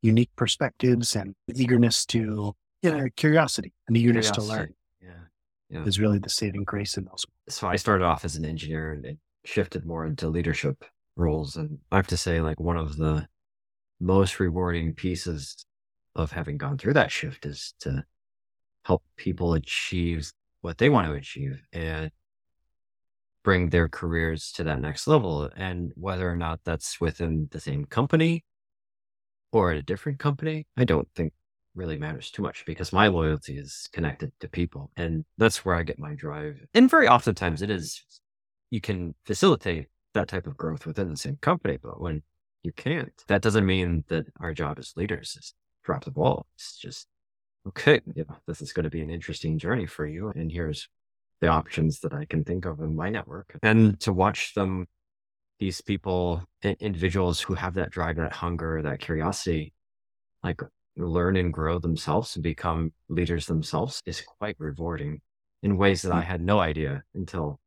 unique 0.06 0.30
perspectives 0.36 1.16
and 1.16 1.34
eagerness 1.54 2.06
to, 2.06 2.54
you 2.82 2.90
know, 2.90 3.06
curiosity 3.16 3.72
and 3.88 3.96
eagerness 3.96 4.30
curiosity. 4.30 4.46
to 4.46 4.58
learn. 4.58 4.74
Yeah. 5.02 5.78
yeah. 5.80 5.84
Is 5.84 5.98
really 5.98 6.18
the 6.18 6.30
saving 6.30 6.64
grace 6.64 6.96
in 6.96 7.04
those. 7.04 7.24
So 7.48 7.66
I 7.66 7.76
started 7.76 8.04
off 8.04 8.24
as 8.24 8.36
an 8.36 8.44
engineer 8.44 8.92
and 8.92 9.04
it 9.04 9.18
shifted 9.44 9.84
more 9.84 10.06
into 10.06 10.28
leadership 10.28 10.84
roles. 11.16 11.56
And 11.56 11.78
I 11.90 11.96
have 11.96 12.06
to 12.08 12.16
say, 12.16 12.40
like, 12.40 12.60
one 12.60 12.76
of 12.76 12.96
the 12.96 13.26
most 14.00 14.38
rewarding 14.40 14.94
pieces 14.94 15.66
of 16.14 16.32
having 16.32 16.56
gone 16.56 16.78
through 16.78 16.94
that 16.94 17.10
shift 17.10 17.44
is 17.44 17.74
to 17.80 18.04
help 18.84 19.02
people 19.16 19.54
achieve 19.54 20.30
what 20.60 20.78
they 20.78 20.88
want 20.88 21.06
to 21.08 21.14
achieve 21.14 21.62
and 21.72 22.10
bring 23.42 23.70
their 23.70 23.88
careers 23.88 24.52
to 24.52 24.64
that 24.64 24.80
next 24.80 25.06
level. 25.06 25.50
And 25.56 25.92
whether 25.94 26.30
or 26.30 26.36
not 26.36 26.60
that's 26.64 27.00
within 27.00 27.48
the 27.50 27.60
same 27.60 27.84
company 27.84 28.44
or 29.56 29.70
at 29.70 29.78
a 29.78 29.82
different 29.82 30.18
company, 30.18 30.66
I 30.76 30.84
don't 30.84 31.08
think 31.14 31.32
really 31.74 31.96
matters 31.96 32.30
too 32.30 32.42
much 32.42 32.64
because 32.66 32.92
my 32.92 33.08
loyalty 33.08 33.56
is 33.56 33.88
connected 33.92 34.32
to 34.40 34.48
people. 34.48 34.90
And 34.96 35.24
that's 35.38 35.64
where 35.64 35.74
I 35.74 35.82
get 35.82 35.98
my 35.98 36.14
drive. 36.14 36.60
And 36.74 36.90
very 36.90 37.08
oftentimes 37.08 37.62
it 37.62 37.70
is, 37.70 38.04
you 38.70 38.80
can 38.80 39.14
facilitate 39.24 39.86
that 40.14 40.28
type 40.28 40.46
of 40.46 40.56
growth 40.56 40.86
within 40.86 41.10
the 41.10 41.16
same 41.16 41.38
company. 41.40 41.78
But 41.82 42.00
when 42.00 42.22
you 42.62 42.72
can't, 42.72 43.12
that 43.28 43.42
doesn't 43.42 43.64
mean 43.64 44.04
that 44.08 44.26
our 44.40 44.52
job 44.52 44.78
as 44.78 44.92
leaders 44.96 45.36
is 45.38 45.54
drop 45.84 46.04
the 46.04 46.10
ball. 46.10 46.46
It's 46.56 46.76
just, 46.76 47.06
okay, 47.68 48.00
this 48.46 48.60
is 48.60 48.72
going 48.72 48.84
to 48.84 48.90
be 48.90 49.00
an 49.00 49.10
interesting 49.10 49.58
journey 49.58 49.86
for 49.86 50.06
you. 50.06 50.32
And 50.34 50.52
here's 50.52 50.88
the 51.40 51.48
options 51.48 52.00
that 52.00 52.12
I 52.12 52.26
can 52.26 52.44
think 52.44 52.66
of 52.66 52.80
in 52.80 52.94
my 52.94 53.08
network. 53.08 53.58
And 53.62 53.98
to 54.00 54.12
watch 54.12 54.54
them 54.54 54.86
these 55.58 55.80
people, 55.80 56.42
individuals 56.62 57.40
who 57.40 57.54
have 57.54 57.74
that 57.74 57.90
drive, 57.90 58.16
that 58.16 58.32
hunger, 58.32 58.82
that 58.82 59.00
curiosity, 59.00 59.72
like 60.42 60.60
learn 60.96 61.36
and 61.36 61.52
grow 61.52 61.78
themselves 61.78 62.36
and 62.36 62.42
become 62.42 62.92
leaders 63.08 63.46
themselves 63.46 64.02
is 64.06 64.22
quite 64.38 64.56
rewarding 64.58 65.20
in 65.62 65.76
ways 65.76 66.02
that 66.02 66.12
I 66.12 66.22
mm. 66.22 66.26
had 66.26 66.40
no 66.40 66.60
idea 66.60 67.02
until 67.14 67.60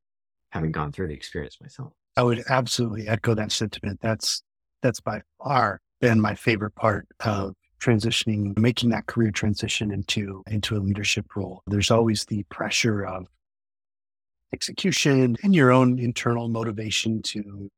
having 0.50 0.72
gone 0.72 0.92
through 0.92 1.08
the 1.08 1.14
experience 1.14 1.58
myself. 1.62 1.94
I 2.18 2.24
would 2.24 2.44
absolutely 2.50 3.08
echo 3.08 3.34
that 3.36 3.52
sentiment. 3.52 4.00
That's 4.02 4.42
that's 4.82 5.00
by 5.00 5.22
far 5.44 5.82
been 6.02 6.20
my 6.20 6.36
favorite 6.36 6.76
part 6.76 7.08
of 7.22 7.54
transitioning, 7.80 8.58
making 8.58 8.90
that 8.90 9.06
career 9.06 9.32
transition 9.32 9.92
into 9.92 10.44
into 10.48 10.76
a 10.76 10.80
leadership 10.80 11.26
role. 11.36 11.62
There's 11.68 11.92
always 11.92 12.26
the 12.26 12.44
pressure 12.50 13.06
of 13.06 13.28
execution 14.54 15.38
and 15.44 15.54
your 15.54 15.72
own 15.72 16.00
internal 16.00 16.50
motivation 16.50 17.22
to 17.22 17.70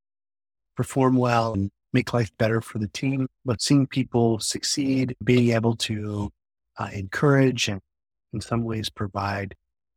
perform 0.76 1.16
well 1.16 1.54
and 1.54 1.72
make 1.94 2.14
life 2.14 2.32
better 2.38 2.62
for 2.62 2.80
the 2.80 2.88
team. 2.88 3.28
But 3.46 3.62
seeing 3.62 3.88
people 3.88 4.40
succeed, 4.40 5.16
being 5.24 5.54
able 5.56 5.76
to 5.78 6.30
uh, 6.78 6.90
encourage 6.94 7.68
and 7.68 7.82
in 8.34 8.42
some 8.42 8.64
ways 8.64 8.90
provide 8.90 9.56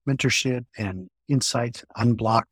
mentorship 0.08 0.64
and 0.76 1.08
insights, 1.28 1.84
unblock, 1.96 2.44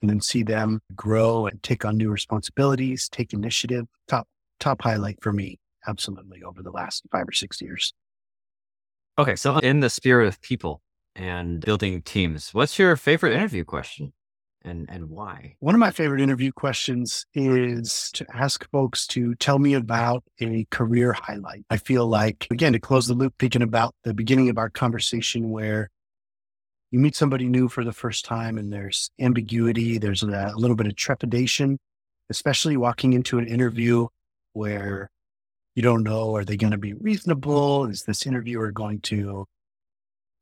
and 0.00 0.08
then 0.08 0.20
see 0.20 0.42
them 0.42 0.80
grow 0.94 1.46
and 1.46 1.62
take 1.62 1.84
on 1.84 1.96
new 1.96 2.10
responsibilities, 2.10 3.08
take 3.08 3.32
initiative. 3.32 3.86
Top, 4.06 4.26
top 4.60 4.82
highlight 4.82 5.18
for 5.20 5.32
me, 5.32 5.58
absolutely, 5.86 6.42
over 6.42 6.62
the 6.62 6.70
last 6.70 7.02
five 7.10 7.28
or 7.28 7.32
six 7.32 7.60
years. 7.60 7.92
Okay. 9.18 9.34
So, 9.34 9.58
in 9.58 9.80
the 9.80 9.90
spirit 9.90 10.28
of 10.28 10.40
people 10.40 10.80
and 11.16 11.60
building 11.60 12.02
teams, 12.02 12.54
what's 12.54 12.78
your 12.78 12.94
favorite 12.94 13.34
interview 13.34 13.64
question? 13.64 14.12
And 14.62 14.88
and 14.90 15.10
why? 15.10 15.56
One 15.60 15.74
of 15.74 15.78
my 15.78 15.90
favorite 15.90 16.20
interview 16.20 16.52
questions 16.52 17.26
is 17.34 18.10
to 18.14 18.26
ask 18.34 18.68
folks 18.70 19.06
to 19.08 19.34
tell 19.36 19.58
me 19.58 19.74
about 19.74 20.24
a 20.40 20.66
career 20.70 21.12
highlight. 21.12 21.64
I 21.70 21.76
feel 21.76 22.06
like 22.06 22.46
again 22.50 22.72
to 22.72 22.80
close 22.80 23.06
the 23.06 23.14
loop 23.14 23.34
thinking 23.38 23.62
about 23.62 23.94
the 24.04 24.14
beginning 24.14 24.48
of 24.48 24.58
our 24.58 24.70
conversation 24.70 25.50
where 25.50 25.90
you 26.90 26.98
meet 26.98 27.16
somebody 27.16 27.48
new 27.48 27.68
for 27.68 27.84
the 27.84 27.92
first 27.92 28.24
time 28.24 28.56
and 28.56 28.72
there's 28.72 29.10
ambiguity, 29.20 29.98
there's 29.98 30.22
a, 30.22 30.52
little 30.56 30.76
bit 30.76 30.86
of 30.86 30.96
trepidation, 30.96 31.78
especially 32.30 32.76
walking 32.76 33.12
into 33.12 33.38
an 33.38 33.46
interview 33.46 34.06
where 34.54 35.10
you 35.74 35.82
don't 35.82 36.02
know 36.02 36.34
are 36.34 36.44
they 36.44 36.56
going 36.56 36.70
to 36.70 36.78
be 36.78 36.94
reasonable? 36.94 37.84
Is 37.84 38.04
this 38.04 38.26
interviewer 38.26 38.72
going 38.72 39.00
to 39.02 39.44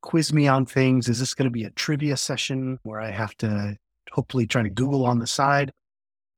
quiz 0.02 0.33
me 0.33 0.46
on 0.46 0.66
things? 0.66 1.09
Is 1.09 1.18
this 1.18 1.35
going 1.35 1.46
to 1.46 1.50
be 1.50 1.64
a 1.64 1.70
trivia 1.70 2.16
session 2.16 2.79
where 2.85 3.00
I 3.00 3.11
have 3.11 3.37
to 3.38 3.76
hopefully 4.12 4.47
trying 4.47 4.64
to 4.64 4.71
Google 4.71 5.05
on 5.05 5.19
the 5.19 5.27
side. 5.27 5.73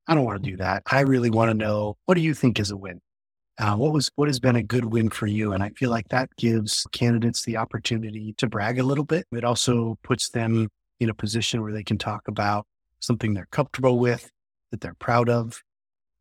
I 0.07 0.15
don't 0.15 0.25
want 0.25 0.43
to 0.43 0.49
do 0.49 0.57
that. 0.57 0.83
I 0.89 1.01
really 1.01 1.29
want 1.29 1.51
to 1.51 1.53
know 1.53 1.97
what 2.05 2.15
do 2.15 2.21
you 2.21 2.33
think 2.33 2.59
is 2.59 2.71
a 2.71 2.77
win? 2.77 2.99
Uh, 3.59 3.75
what 3.75 3.91
was 3.91 4.09
what 4.15 4.29
has 4.29 4.39
been 4.39 4.55
a 4.55 4.63
good 4.63 4.85
win 4.85 5.09
for 5.09 5.27
you? 5.27 5.51
And 5.51 5.61
I 5.61 5.69
feel 5.69 5.89
like 5.89 6.07
that 6.09 6.29
gives 6.37 6.87
candidates 6.91 7.43
the 7.43 7.57
opportunity 7.57 8.33
to 8.37 8.47
brag 8.47 8.79
a 8.79 8.83
little 8.83 9.03
bit. 9.03 9.25
It 9.31 9.43
also 9.43 9.97
puts 10.01 10.29
them 10.29 10.69
in 10.99 11.09
a 11.09 11.13
position 11.13 11.61
where 11.61 11.73
they 11.73 11.83
can 11.83 11.97
talk 11.97 12.27
about 12.27 12.65
something 12.99 13.33
they're 13.33 13.47
comfortable 13.51 13.99
with, 13.99 14.31
that 14.71 14.81
they're 14.81 14.95
proud 14.95 15.29
of. 15.29 15.61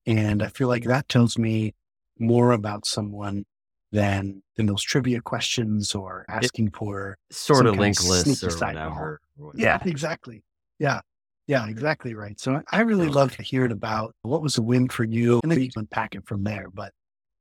And 0.07 0.43
I 0.43 0.49
feel 0.49 0.69
like 0.69 0.85
that 0.85 1.09
tells 1.09 1.39
me 1.39 1.75
more 2.19 2.53
about 2.53 2.87
someone 2.87 3.45
than 3.93 4.43
than 4.57 4.67
those 4.67 4.83
trivia 4.83 5.21
questions 5.21 5.95
or 5.95 6.25
asking 6.29 6.71
for 6.73 7.17
sort 7.31 7.67
of 7.67 7.77
link 7.77 8.03
lists 8.05 8.43
or 8.43 8.51
whatever. 8.75 9.21
Yeah, 9.55 9.79
exactly. 9.85 10.43
Yeah. 10.79 11.01
Yeah, 11.49 11.67
exactly 11.67 12.15
right. 12.15 12.39
So 12.39 12.63
I 12.71 12.83
really 12.83 13.09
love 13.09 13.35
hearing 13.35 13.73
about 13.73 14.15
what 14.21 14.43
was 14.43 14.59
a 14.59 14.63
win 14.63 14.89
for 14.89 15.05
you 15.05 15.41
and 15.43 15.51
then 15.51 15.63
you 15.63 15.71
unpack 15.77 16.15
it 16.15 16.27
from 16.27 16.45
there. 16.45 16.67
But 16.73 16.93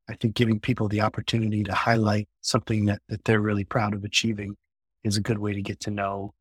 I 0.09 0.15
think 0.15 0.33
giving 0.33 0.61
people 0.61 0.87
the 0.87 1.01
opportunity 1.01 1.61
to 1.65 1.73
highlight 1.73 2.29
something 2.39 2.85
that, 2.85 3.01
that 3.09 3.25
they're 3.25 3.41
really 3.41 3.65
proud 3.65 3.93
of 3.93 4.05
achieving 4.05 4.55
is 5.03 5.17
a 5.17 5.21
good 5.21 5.39
way 5.39 5.53
to 5.53 5.61
get 5.61 5.81
to 5.81 5.91
know 5.91 6.33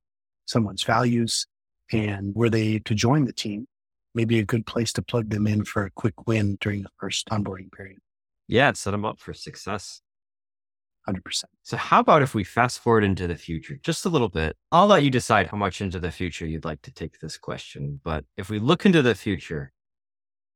someone's 0.46 0.84
values 0.84 1.48
and 1.90 2.32
were 2.36 2.48
they 2.48 2.78
to 2.78 2.94
join 2.94 3.24
the 3.24 3.32
team, 3.32 3.66
maybe 4.14 4.38
a 4.38 4.44
good 4.44 4.64
place 4.64 4.92
to 4.92 5.02
plug 5.02 5.30
them 5.30 5.48
in 5.48 5.64
for 5.64 5.84
a 5.84 5.90
quick 5.90 6.28
win 6.28 6.58
during 6.60 6.84
the 6.84 6.90
first 7.00 7.28
onboarding 7.30 7.72
period. 7.72 7.98
Yeah, 8.46 8.72
set 8.74 8.92
them 8.92 9.04
up 9.04 9.18
for 9.18 9.34
success. 9.34 10.02
100%. 11.08 11.44
So, 11.62 11.76
how 11.76 12.00
about 12.00 12.22
if 12.22 12.34
we 12.34 12.44
fast 12.44 12.80
forward 12.80 13.04
into 13.04 13.26
the 13.26 13.36
future 13.36 13.78
just 13.82 14.04
a 14.04 14.08
little 14.08 14.28
bit? 14.28 14.56
I'll 14.72 14.86
let 14.86 15.02
you 15.02 15.10
decide 15.10 15.46
how 15.48 15.56
much 15.56 15.80
into 15.80 16.00
the 16.00 16.10
future 16.10 16.46
you'd 16.46 16.64
like 16.64 16.82
to 16.82 16.92
take 16.92 17.20
this 17.20 17.38
question. 17.38 18.00
But 18.02 18.24
if 18.36 18.50
we 18.50 18.58
look 18.58 18.84
into 18.86 19.02
the 19.02 19.14
future 19.14 19.72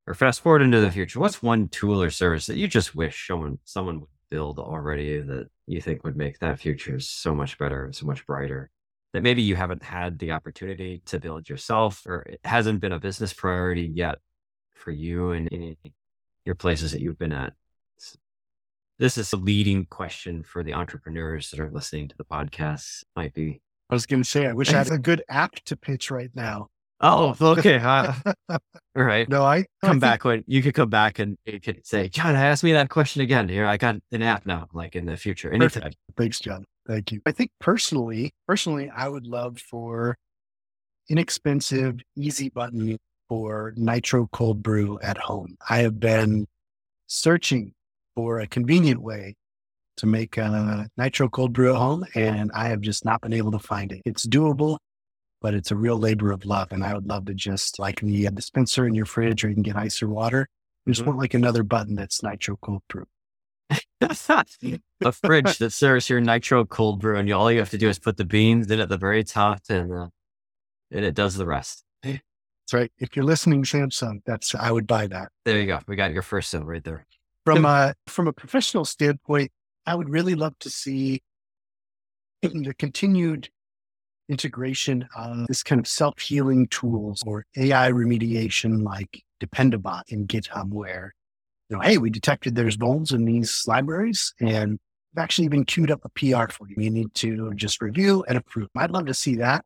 or 0.06 0.14
fast 0.14 0.40
forward 0.40 0.62
into 0.62 0.80
the 0.80 0.90
future, 0.90 1.20
what's 1.20 1.42
one 1.42 1.68
tool 1.68 2.02
or 2.02 2.10
service 2.10 2.46
that 2.46 2.56
you 2.56 2.66
just 2.68 2.94
wish 2.94 3.26
someone, 3.28 3.58
someone 3.64 4.00
would 4.00 4.08
build 4.30 4.58
already 4.58 5.20
that 5.20 5.48
you 5.66 5.80
think 5.80 6.04
would 6.04 6.16
make 6.16 6.38
that 6.40 6.58
future 6.58 6.98
so 7.00 7.34
much 7.34 7.58
better, 7.58 7.90
so 7.92 8.06
much 8.06 8.26
brighter? 8.26 8.70
That 9.12 9.22
maybe 9.22 9.42
you 9.42 9.56
haven't 9.56 9.82
had 9.82 10.18
the 10.18 10.32
opportunity 10.32 11.02
to 11.06 11.18
build 11.18 11.48
yourself, 11.48 12.06
or 12.06 12.22
it 12.22 12.40
hasn't 12.44 12.80
been 12.80 12.92
a 12.92 13.00
business 13.00 13.32
priority 13.32 13.90
yet 13.92 14.18
for 14.74 14.92
you 14.92 15.32
and 15.32 15.76
your 16.44 16.54
places 16.54 16.92
that 16.92 17.00
you've 17.00 17.18
been 17.18 17.32
at 17.32 17.52
this 19.00 19.16
is 19.16 19.32
a 19.32 19.36
leading 19.36 19.86
question 19.86 20.42
for 20.42 20.62
the 20.62 20.74
entrepreneurs 20.74 21.50
that 21.50 21.58
are 21.58 21.70
listening 21.70 22.06
to 22.08 22.16
the 22.16 22.24
podcast. 22.24 23.02
Might 23.16 23.32
be. 23.34 23.60
I 23.88 23.94
was 23.94 24.04
going 24.06 24.22
to 24.22 24.28
say, 24.28 24.46
I 24.46 24.52
wish 24.52 24.68
I 24.72 24.76
had 24.78 24.92
a 24.92 24.98
good 24.98 25.24
app 25.28 25.54
to 25.64 25.76
pitch 25.76 26.10
right 26.10 26.30
now. 26.34 26.68
Oh, 27.00 27.34
okay. 27.40 27.78
Uh, 27.78 28.12
all 28.50 28.58
right. 29.02 29.26
No, 29.26 29.42
I 29.42 29.64
come 29.82 29.82
I 29.82 29.88
think- 29.92 30.00
back 30.02 30.24
when 30.24 30.44
you 30.46 30.62
could 30.62 30.74
come 30.74 30.90
back 30.90 31.18
and 31.18 31.38
you 31.46 31.58
could 31.58 31.84
say, 31.86 32.10
John, 32.10 32.36
ask 32.36 32.62
me 32.62 32.72
that 32.74 32.90
question 32.90 33.22
again. 33.22 33.48
Here, 33.48 33.66
I 33.66 33.78
got 33.78 33.96
an 34.12 34.22
app 34.22 34.44
now, 34.44 34.68
like 34.74 34.94
in 34.94 35.06
the 35.06 35.16
future. 35.16 35.48
Anytime. 35.50 35.70
Perfect. 35.70 35.96
Thanks, 36.18 36.38
John. 36.38 36.66
Thank 36.86 37.10
you. 37.10 37.22
I 37.24 37.32
think 37.32 37.50
personally, 37.58 38.32
personally, 38.46 38.90
I 38.94 39.08
would 39.08 39.26
love 39.26 39.58
for 39.58 40.18
inexpensive, 41.08 42.00
easy 42.16 42.50
button 42.50 42.98
for 43.30 43.72
nitro 43.76 44.28
cold 44.32 44.62
brew 44.62 44.98
at 45.02 45.16
home. 45.16 45.56
I 45.70 45.78
have 45.78 45.98
been 45.98 46.46
searching 47.06 47.72
for 48.14 48.40
a 48.40 48.46
convenient 48.46 49.02
way 49.02 49.36
to 49.96 50.06
make 50.06 50.36
a 50.36 50.88
nitro 50.96 51.28
cold 51.28 51.52
brew 51.52 51.70
at 51.70 51.76
home, 51.76 52.04
and 52.14 52.50
I 52.54 52.68
have 52.68 52.80
just 52.80 53.04
not 53.04 53.20
been 53.20 53.32
able 53.32 53.52
to 53.52 53.58
find 53.58 53.92
it. 53.92 54.02
It's 54.04 54.26
doable, 54.26 54.78
but 55.42 55.54
it's 55.54 55.70
a 55.70 55.76
real 55.76 55.98
labor 55.98 56.32
of 56.32 56.44
love. 56.44 56.72
And 56.72 56.82
I 56.84 56.94
would 56.94 57.06
love 57.06 57.26
to 57.26 57.34
just 57.34 57.78
like 57.78 58.00
the 58.00 58.28
dispenser 58.30 58.86
in 58.86 58.94
your 58.94 59.06
fridge, 59.06 59.44
or 59.44 59.48
you 59.48 59.54
can 59.54 59.62
get 59.62 59.76
ice 59.76 60.02
or 60.02 60.08
water. 60.08 60.48
I 60.86 60.90
just 60.90 61.02
Mhm. 61.02 61.06
want 61.06 61.18
like 61.18 61.34
another 61.34 61.62
button 61.62 61.94
that's 61.96 62.22
nitro 62.22 62.56
cold 62.62 62.82
brew. 62.88 63.06
a 64.00 65.12
fridge 65.12 65.58
that 65.58 65.72
serves 65.72 66.08
your 66.08 66.20
nitro 66.20 66.64
cold 66.64 67.00
brew, 67.00 67.16
and 67.16 67.28
you, 67.28 67.34
all 67.34 67.52
you 67.52 67.58
have 67.58 67.70
to 67.70 67.78
do 67.78 67.88
is 67.88 67.98
put 67.98 68.16
the 68.16 68.24
beans 68.24 68.70
in 68.70 68.80
at 68.80 68.88
the 68.88 68.98
very 68.98 69.22
top, 69.22 69.60
and 69.68 69.92
uh, 69.92 70.08
and 70.90 71.04
it 71.04 71.14
does 71.14 71.36
the 71.36 71.46
rest. 71.46 71.84
That's 72.02 72.20
right. 72.72 72.92
If 72.98 73.16
you're 73.16 73.24
listening, 73.24 73.64
Samsung, 73.64 74.22
that's 74.24 74.54
I 74.54 74.70
would 74.70 74.86
buy 74.86 75.06
that. 75.08 75.28
There 75.44 75.60
you 75.60 75.66
go. 75.66 75.80
We 75.86 75.96
got 75.96 76.12
your 76.12 76.22
first 76.22 76.50
sale 76.50 76.64
right 76.64 76.82
there. 76.82 77.06
From 77.44 77.64
a 77.64 77.94
from 78.06 78.28
a 78.28 78.32
professional 78.32 78.84
standpoint, 78.84 79.50
I 79.86 79.94
would 79.94 80.08
really 80.08 80.34
love 80.34 80.58
to 80.60 80.70
see 80.70 81.22
the 82.42 82.74
continued 82.78 83.48
integration 84.28 85.08
of 85.16 85.46
this 85.48 85.62
kind 85.62 85.80
of 85.80 85.88
self 85.88 86.18
healing 86.20 86.68
tools 86.68 87.22
or 87.26 87.46
AI 87.56 87.90
remediation 87.90 88.82
like 88.82 89.22
Dependabot 89.42 90.02
in 90.08 90.26
GitHub, 90.26 90.68
where 90.68 91.14
you 91.68 91.76
know, 91.76 91.82
hey, 91.82 91.98
we 91.98 92.10
detected 92.10 92.54
there's 92.54 92.76
vulns 92.76 93.12
in 93.12 93.24
these 93.24 93.64
libraries, 93.66 94.34
and 94.40 94.72
we've 94.72 95.22
actually 95.22 95.46
even 95.46 95.64
queued 95.64 95.90
up 95.90 96.04
a 96.04 96.08
PR 96.10 96.52
for 96.52 96.68
you. 96.68 96.76
You 96.76 96.90
need 96.90 97.14
to 97.16 97.52
just 97.54 97.80
review 97.80 98.24
and 98.28 98.36
approve. 98.36 98.68
I'd 98.76 98.90
love 98.90 99.06
to 99.06 99.14
see 99.14 99.36
that 99.36 99.64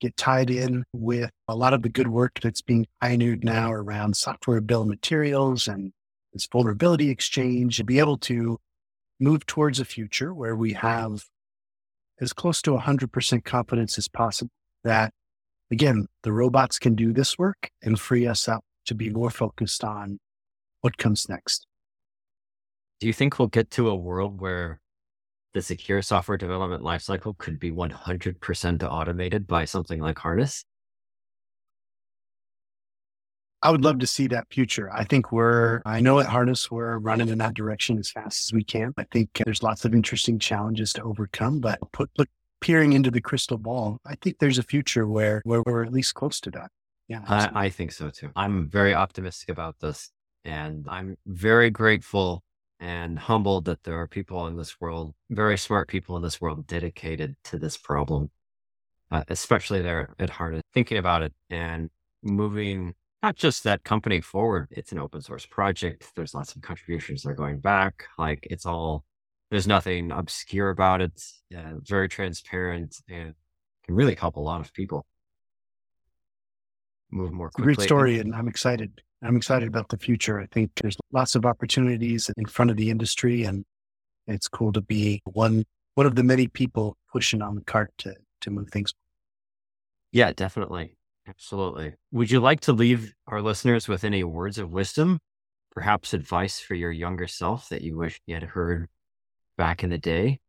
get 0.00 0.16
tied 0.16 0.50
in 0.50 0.84
with 0.92 1.30
a 1.48 1.54
lot 1.54 1.74
of 1.74 1.82
the 1.82 1.88
good 1.88 2.08
work 2.08 2.40
that's 2.40 2.62
being 2.62 2.86
pioneered 3.00 3.44
now 3.44 3.70
around 3.70 4.16
software 4.16 4.60
bill 4.60 4.82
of 4.82 4.88
materials 4.88 5.68
and 5.68 5.92
this 6.32 6.46
vulnerability 6.50 7.10
exchange 7.10 7.78
and 7.78 7.86
be 7.86 7.98
able 7.98 8.18
to 8.18 8.58
move 9.18 9.46
towards 9.46 9.80
a 9.80 9.84
future 9.84 10.32
where 10.32 10.56
we 10.56 10.72
have 10.72 11.24
as 12.20 12.32
close 12.32 12.62
to 12.62 12.70
100% 12.72 13.44
confidence 13.44 13.98
as 13.98 14.08
possible 14.08 14.50
that, 14.84 15.12
again, 15.70 16.06
the 16.22 16.32
robots 16.32 16.78
can 16.78 16.94
do 16.94 17.12
this 17.12 17.38
work 17.38 17.70
and 17.82 17.98
free 17.98 18.26
us 18.26 18.48
up 18.48 18.64
to 18.86 18.94
be 18.94 19.10
more 19.10 19.30
focused 19.30 19.84
on 19.84 20.18
what 20.80 20.96
comes 20.96 21.28
next. 21.28 21.66
Do 23.00 23.06
you 23.06 23.12
think 23.12 23.38
we'll 23.38 23.48
get 23.48 23.70
to 23.72 23.88
a 23.88 23.94
world 23.94 24.40
where 24.40 24.80
the 25.52 25.62
secure 25.62 26.02
software 26.02 26.38
development 26.38 26.82
lifecycle 26.82 27.36
could 27.36 27.58
be 27.58 27.70
100% 27.70 28.82
automated 28.82 29.46
by 29.46 29.64
something 29.64 30.00
like 30.00 30.18
Harness? 30.18 30.64
I 33.62 33.70
would 33.70 33.84
love 33.84 33.98
to 33.98 34.06
see 34.06 34.26
that 34.28 34.46
future. 34.50 34.90
I 34.92 35.04
think 35.04 35.32
we're, 35.32 35.82
I 35.84 36.00
know 36.00 36.18
at 36.18 36.26
Harness, 36.26 36.70
we're 36.70 36.98
running 36.98 37.28
in 37.28 37.38
that 37.38 37.54
direction 37.54 37.98
as 37.98 38.10
fast 38.10 38.46
as 38.46 38.52
we 38.52 38.64
can. 38.64 38.94
I 38.96 39.04
think 39.12 39.28
there's 39.44 39.62
lots 39.62 39.84
of 39.84 39.94
interesting 39.94 40.38
challenges 40.38 40.92
to 40.94 41.02
overcome, 41.02 41.60
but 41.60 41.78
put, 41.92 42.10
look, 42.16 42.28
peering 42.60 42.94
into 42.94 43.10
the 43.10 43.20
crystal 43.20 43.58
ball, 43.58 43.98
I 44.06 44.14
think 44.16 44.38
there's 44.38 44.58
a 44.58 44.62
future 44.62 45.06
where, 45.06 45.42
where 45.44 45.62
we're 45.66 45.84
at 45.84 45.92
least 45.92 46.14
close 46.14 46.40
to 46.40 46.50
that. 46.52 46.70
Yeah. 47.08 47.22
I, 47.26 47.66
I 47.66 47.68
think 47.68 47.92
so 47.92 48.10
too. 48.10 48.30
I'm 48.36 48.68
very 48.68 48.94
optimistic 48.94 49.48
about 49.48 49.78
this, 49.80 50.10
and 50.44 50.86
I'm 50.88 51.16
very 51.26 51.70
grateful 51.70 52.42
and 52.78 53.18
humbled 53.18 53.66
that 53.66 53.82
there 53.82 54.00
are 54.00 54.06
people 54.06 54.46
in 54.46 54.56
this 54.56 54.80
world, 54.80 55.14
very 55.28 55.58
smart 55.58 55.88
people 55.88 56.16
in 56.16 56.22
this 56.22 56.40
world, 56.40 56.66
dedicated 56.66 57.36
to 57.44 57.58
this 57.58 57.76
problem, 57.76 58.30
uh, 59.10 59.24
especially 59.28 59.82
there 59.82 60.14
at 60.18 60.30
Harness, 60.30 60.62
thinking 60.72 60.96
about 60.96 61.22
it 61.22 61.34
and 61.50 61.90
moving 62.22 62.94
not 63.22 63.36
just 63.36 63.64
that 63.64 63.84
company 63.84 64.20
forward. 64.20 64.68
It's 64.70 64.92
an 64.92 64.98
open 64.98 65.20
source 65.20 65.46
project. 65.46 66.10
There's 66.16 66.34
lots 66.34 66.54
of 66.54 66.62
contributions 66.62 67.22
that 67.22 67.30
are 67.30 67.34
going 67.34 67.60
back. 67.60 68.04
Like 68.18 68.46
it's 68.50 68.66
all, 68.66 69.04
there's 69.50 69.66
nothing 69.66 70.10
obscure 70.10 70.70
about 70.70 71.00
it. 71.00 71.22
Yeah, 71.50 71.74
very 71.82 72.08
transparent 72.08 72.96
and 73.08 73.34
can 73.84 73.94
really 73.94 74.14
help 74.14 74.36
a 74.36 74.40
lot 74.40 74.60
of 74.60 74.72
people 74.72 75.04
move 77.10 77.32
more 77.32 77.50
quickly. 77.50 77.74
great 77.74 77.84
story, 77.84 78.18
and 78.18 78.34
I'm 78.34 78.48
excited. 78.48 79.00
I'm 79.22 79.36
excited 79.36 79.68
about 79.68 79.88
the 79.88 79.98
future. 79.98 80.40
I 80.40 80.46
think 80.46 80.70
there's 80.80 80.96
lots 81.12 81.34
of 81.34 81.44
opportunities 81.44 82.30
in 82.36 82.46
front 82.46 82.70
of 82.70 82.76
the 82.76 82.90
industry, 82.90 83.44
and 83.44 83.64
it's 84.26 84.48
cool 84.48 84.72
to 84.72 84.80
be 84.80 85.20
one 85.24 85.64
one 85.94 86.06
of 86.06 86.14
the 86.14 86.22
many 86.22 86.46
people 86.46 86.96
pushing 87.12 87.42
on 87.42 87.56
the 87.56 87.64
cart 87.64 87.92
to 87.98 88.14
to 88.42 88.50
move 88.50 88.70
things. 88.70 88.94
Yeah, 90.12 90.32
definitely. 90.32 90.96
Absolutely. 91.30 91.94
Would 92.10 92.30
you 92.30 92.40
like 92.40 92.60
to 92.62 92.72
leave 92.72 93.14
our 93.28 93.40
listeners 93.40 93.86
with 93.86 94.02
any 94.02 94.24
words 94.24 94.58
of 94.58 94.72
wisdom, 94.72 95.20
perhaps 95.70 96.12
advice 96.12 96.58
for 96.58 96.74
your 96.74 96.90
younger 96.90 97.28
self 97.28 97.68
that 97.68 97.82
you 97.82 97.96
wish 97.96 98.20
you 98.26 98.34
had 98.34 98.42
heard 98.42 98.88
back 99.56 99.84
in 99.84 99.90
the 99.90 99.98
day? 99.98 100.40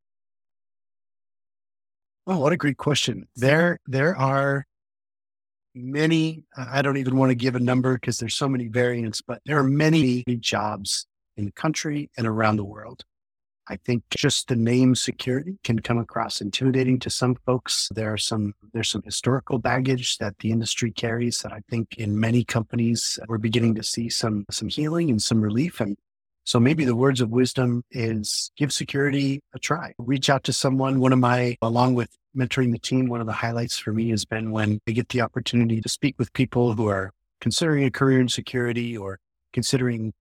Oh, 2.25 2.39
what 2.39 2.53
a 2.53 2.57
great 2.57 2.77
question! 2.77 3.27
There 3.35 3.79
there 3.85 4.15
are 4.15 4.65
many. 5.75 6.45
I 6.57 6.81
don't 6.81 6.97
even 6.97 7.15
want 7.15 7.29
to 7.29 7.35
give 7.35 7.55
a 7.55 7.59
number 7.59 7.93
because 7.95 8.17
there's 8.17 8.35
so 8.35 8.49
many 8.49 8.67
variants, 8.67 9.21
but 9.21 9.41
there 9.45 9.59
are 9.59 9.63
many 9.63 10.23
jobs 10.39 11.05
in 11.37 11.45
the 11.45 11.51
country 11.51 12.09
and 12.17 12.25
around 12.27 12.57
the 12.57 12.65
world. 12.65 13.03
I 13.67 13.77
think 13.77 14.03
just 14.09 14.47
the 14.47 14.55
name 14.55 14.95
security 14.95 15.57
can 15.63 15.79
come 15.79 15.97
across 15.97 16.41
intimidating 16.41 16.99
to 16.99 17.09
some 17.09 17.35
folks. 17.45 17.89
There 17.93 18.11
are 18.11 18.17
some 18.17 18.53
there's 18.73 18.89
some 18.89 19.03
historical 19.03 19.59
baggage 19.59 20.17
that 20.17 20.37
the 20.39 20.51
industry 20.51 20.91
carries 20.91 21.39
that 21.41 21.53
I 21.53 21.61
think 21.69 21.95
in 21.97 22.19
many 22.19 22.43
companies 22.43 23.19
we're 23.27 23.37
beginning 23.37 23.75
to 23.75 23.83
see 23.83 24.09
some 24.09 24.45
some 24.49 24.67
healing 24.67 25.09
and 25.09 25.21
some 25.21 25.41
relief. 25.41 25.79
And 25.79 25.97
so 26.43 26.59
maybe 26.59 26.85
the 26.85 26.95
words 26.95 27.21
of 27.21 27.29
wisdom 27.29 27.83
is 27.91 28.51
give 28.57 28.73
security 28.73 29.41
a 29.53 29.59
try. 29.59 29.93
Reach 29.97 30.29
out 30.29 30.43
to 30.45 30.53
someone. 30.53 30.99
One 30.99 31.13
of 31.13 31.19
my 31.19 31.57
along 31.61 31.93
with 31.93 32.09
mentoring 32.35 32.71
the 32.71 32.79
team, 32.79 33.09
one 33.09 33.21
of 33.21 33.27
the 33.27 33.33
highlights 33.33 33.77
for 33.77 33.93
me 33.93 34.09
has 34.09 34.25
been 34.25 34.51
when 34.51 34.79
I 34.87 34.91
get 34.91 35.09
the 35.09 35.21
opportunity 35.21 35.81
to 35.81 35.89
speak 35.89 36.15
with 36.17 36.33
people 36.33 36.73
who 36.73 36.87
are 36.87 37.11
considering 37.39 37.83
a 37.83 37.91
career 37.91 38.19
in 38.19 38.29
security 38.29 38.97
or 38.97 39.19
considering 39.53 40.13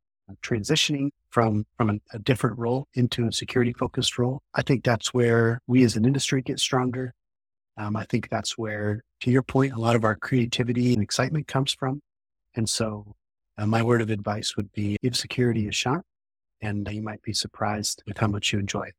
transitioning 0.43 1.11
from 1.31 1.66
from 1.76 1.91
a, 1.91 2.16
a 2.16 2.18
different 2.18 2.59
role 2.59 2.89
into 2.95 3.26
a 3.26 3.33
security 3.33 3.72
focused 3.72 4.18
role. 4.18 4.43
I 4.55 4.62
think 4.62 4.85
that's 4.85 5.14
where 5.14 5.61
we 5.66 5.85
as 5.85 5.97
an 5.97 6.05
industry 6.05 6.43
get 6.43 6.59
stronger. 6.59 7.14
Um, 7.76 7.97
I 7.97 8.05
think 8.05 8.28
that's 8.28 8.59
where, 8.59 9.03
to 9.20 9.31
your 9.31 9.43
point, 9.43 9.72
a 9.72 9.78
lot 9.78 9.97
of 9.97 10.05
our 10.05 10.16
creativity 10.16 10.93
and 10.93 11.03
excitement 11.03 11.47
comes 11.47 11.72
from. 11.72 12.03
And 12.55 12.68
so, 12.68 13.14
uh, 13.57 13.66
my 13.66 13.83
word 13.83 14.03
of 14.03 14.11
advice 14.11 14.57
would 14.57 14.72
be 14.72 14.97
give 15.03 15.16
security 15.16 15.68
a 15.68 15.72
shot, 15.72 16.03
and 16.61 16.87
you 16.91 17.01
might 17.01 17.22
be 17.22 17.33
surprised 17.33 18.03
with 18.07 18.18
how 18.18 18.26
much 18.26 18.53
you 18.53 18.59
enjoy 18.59 18.83
it. 18.83 18.95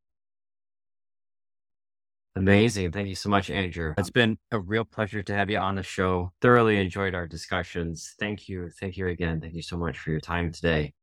Amazing. 2.35 2.93
Thank 2.93 3.09
you 3.09 3.15
so 3.15 3.29
much, 3.29 3.49
Andrew. 3.49 3.93
It's 3.97 4.09
been 4.09 4.37
a 4.51 4.59
real 4.59 4.85
pleasure 4.85 5.21
to 5.21 5.35
have 5.35 5.49
you 5.49 5.57
on 5.57 5.75
the 5.75 5.83
show. 5.83 6.31
Thoroughly 6.41 6.77
enjoyed 6.77 7.13
our 7.13 7.27
discussions. 7.27 8.15
Thank 8.19 8.47
you. 8.47 8.69
Thank 8.79 8.95
you 8.95 9.07
again. 9.07 9.41
Thank 9.41 9.53
you 9.53 9.61
so 9.61 9.77
much 9.77 9.99
for 9.99 10.11
your 10.11 10.21
time 10.21 10.51
today. 10.51 10.93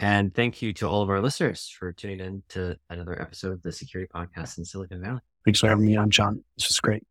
And 0.00 0.34
thank 0.34 0.60
you 0.60 0.72
to 0.74 0.88
all 0.88 1.02
of 1.02 1.10
our 1.10 1.20
listeners 1.20 1.68
for 1.68 1.92
tuning 1.92 2.20
in 2.20 2.42
to 2.50 2.76
another 2.90 3.20
episode 3.20 3.52
of 3.52 3.62
the 3.62 3.72
Security 3.72 4.10
Podcast 4.12 4.58
in 4.58 4.64
Silicon 4.64 5.00
Valley. 5.00 5.20
Thanks 5.44 5.60
for 5.60 5.68
having 5.68 5.86
me 5.86 5.96
on, 5.96 6.10
John. 6.10 6.42
This 6.56 6.68
was 6.68 6.80
great. 6.80 7.04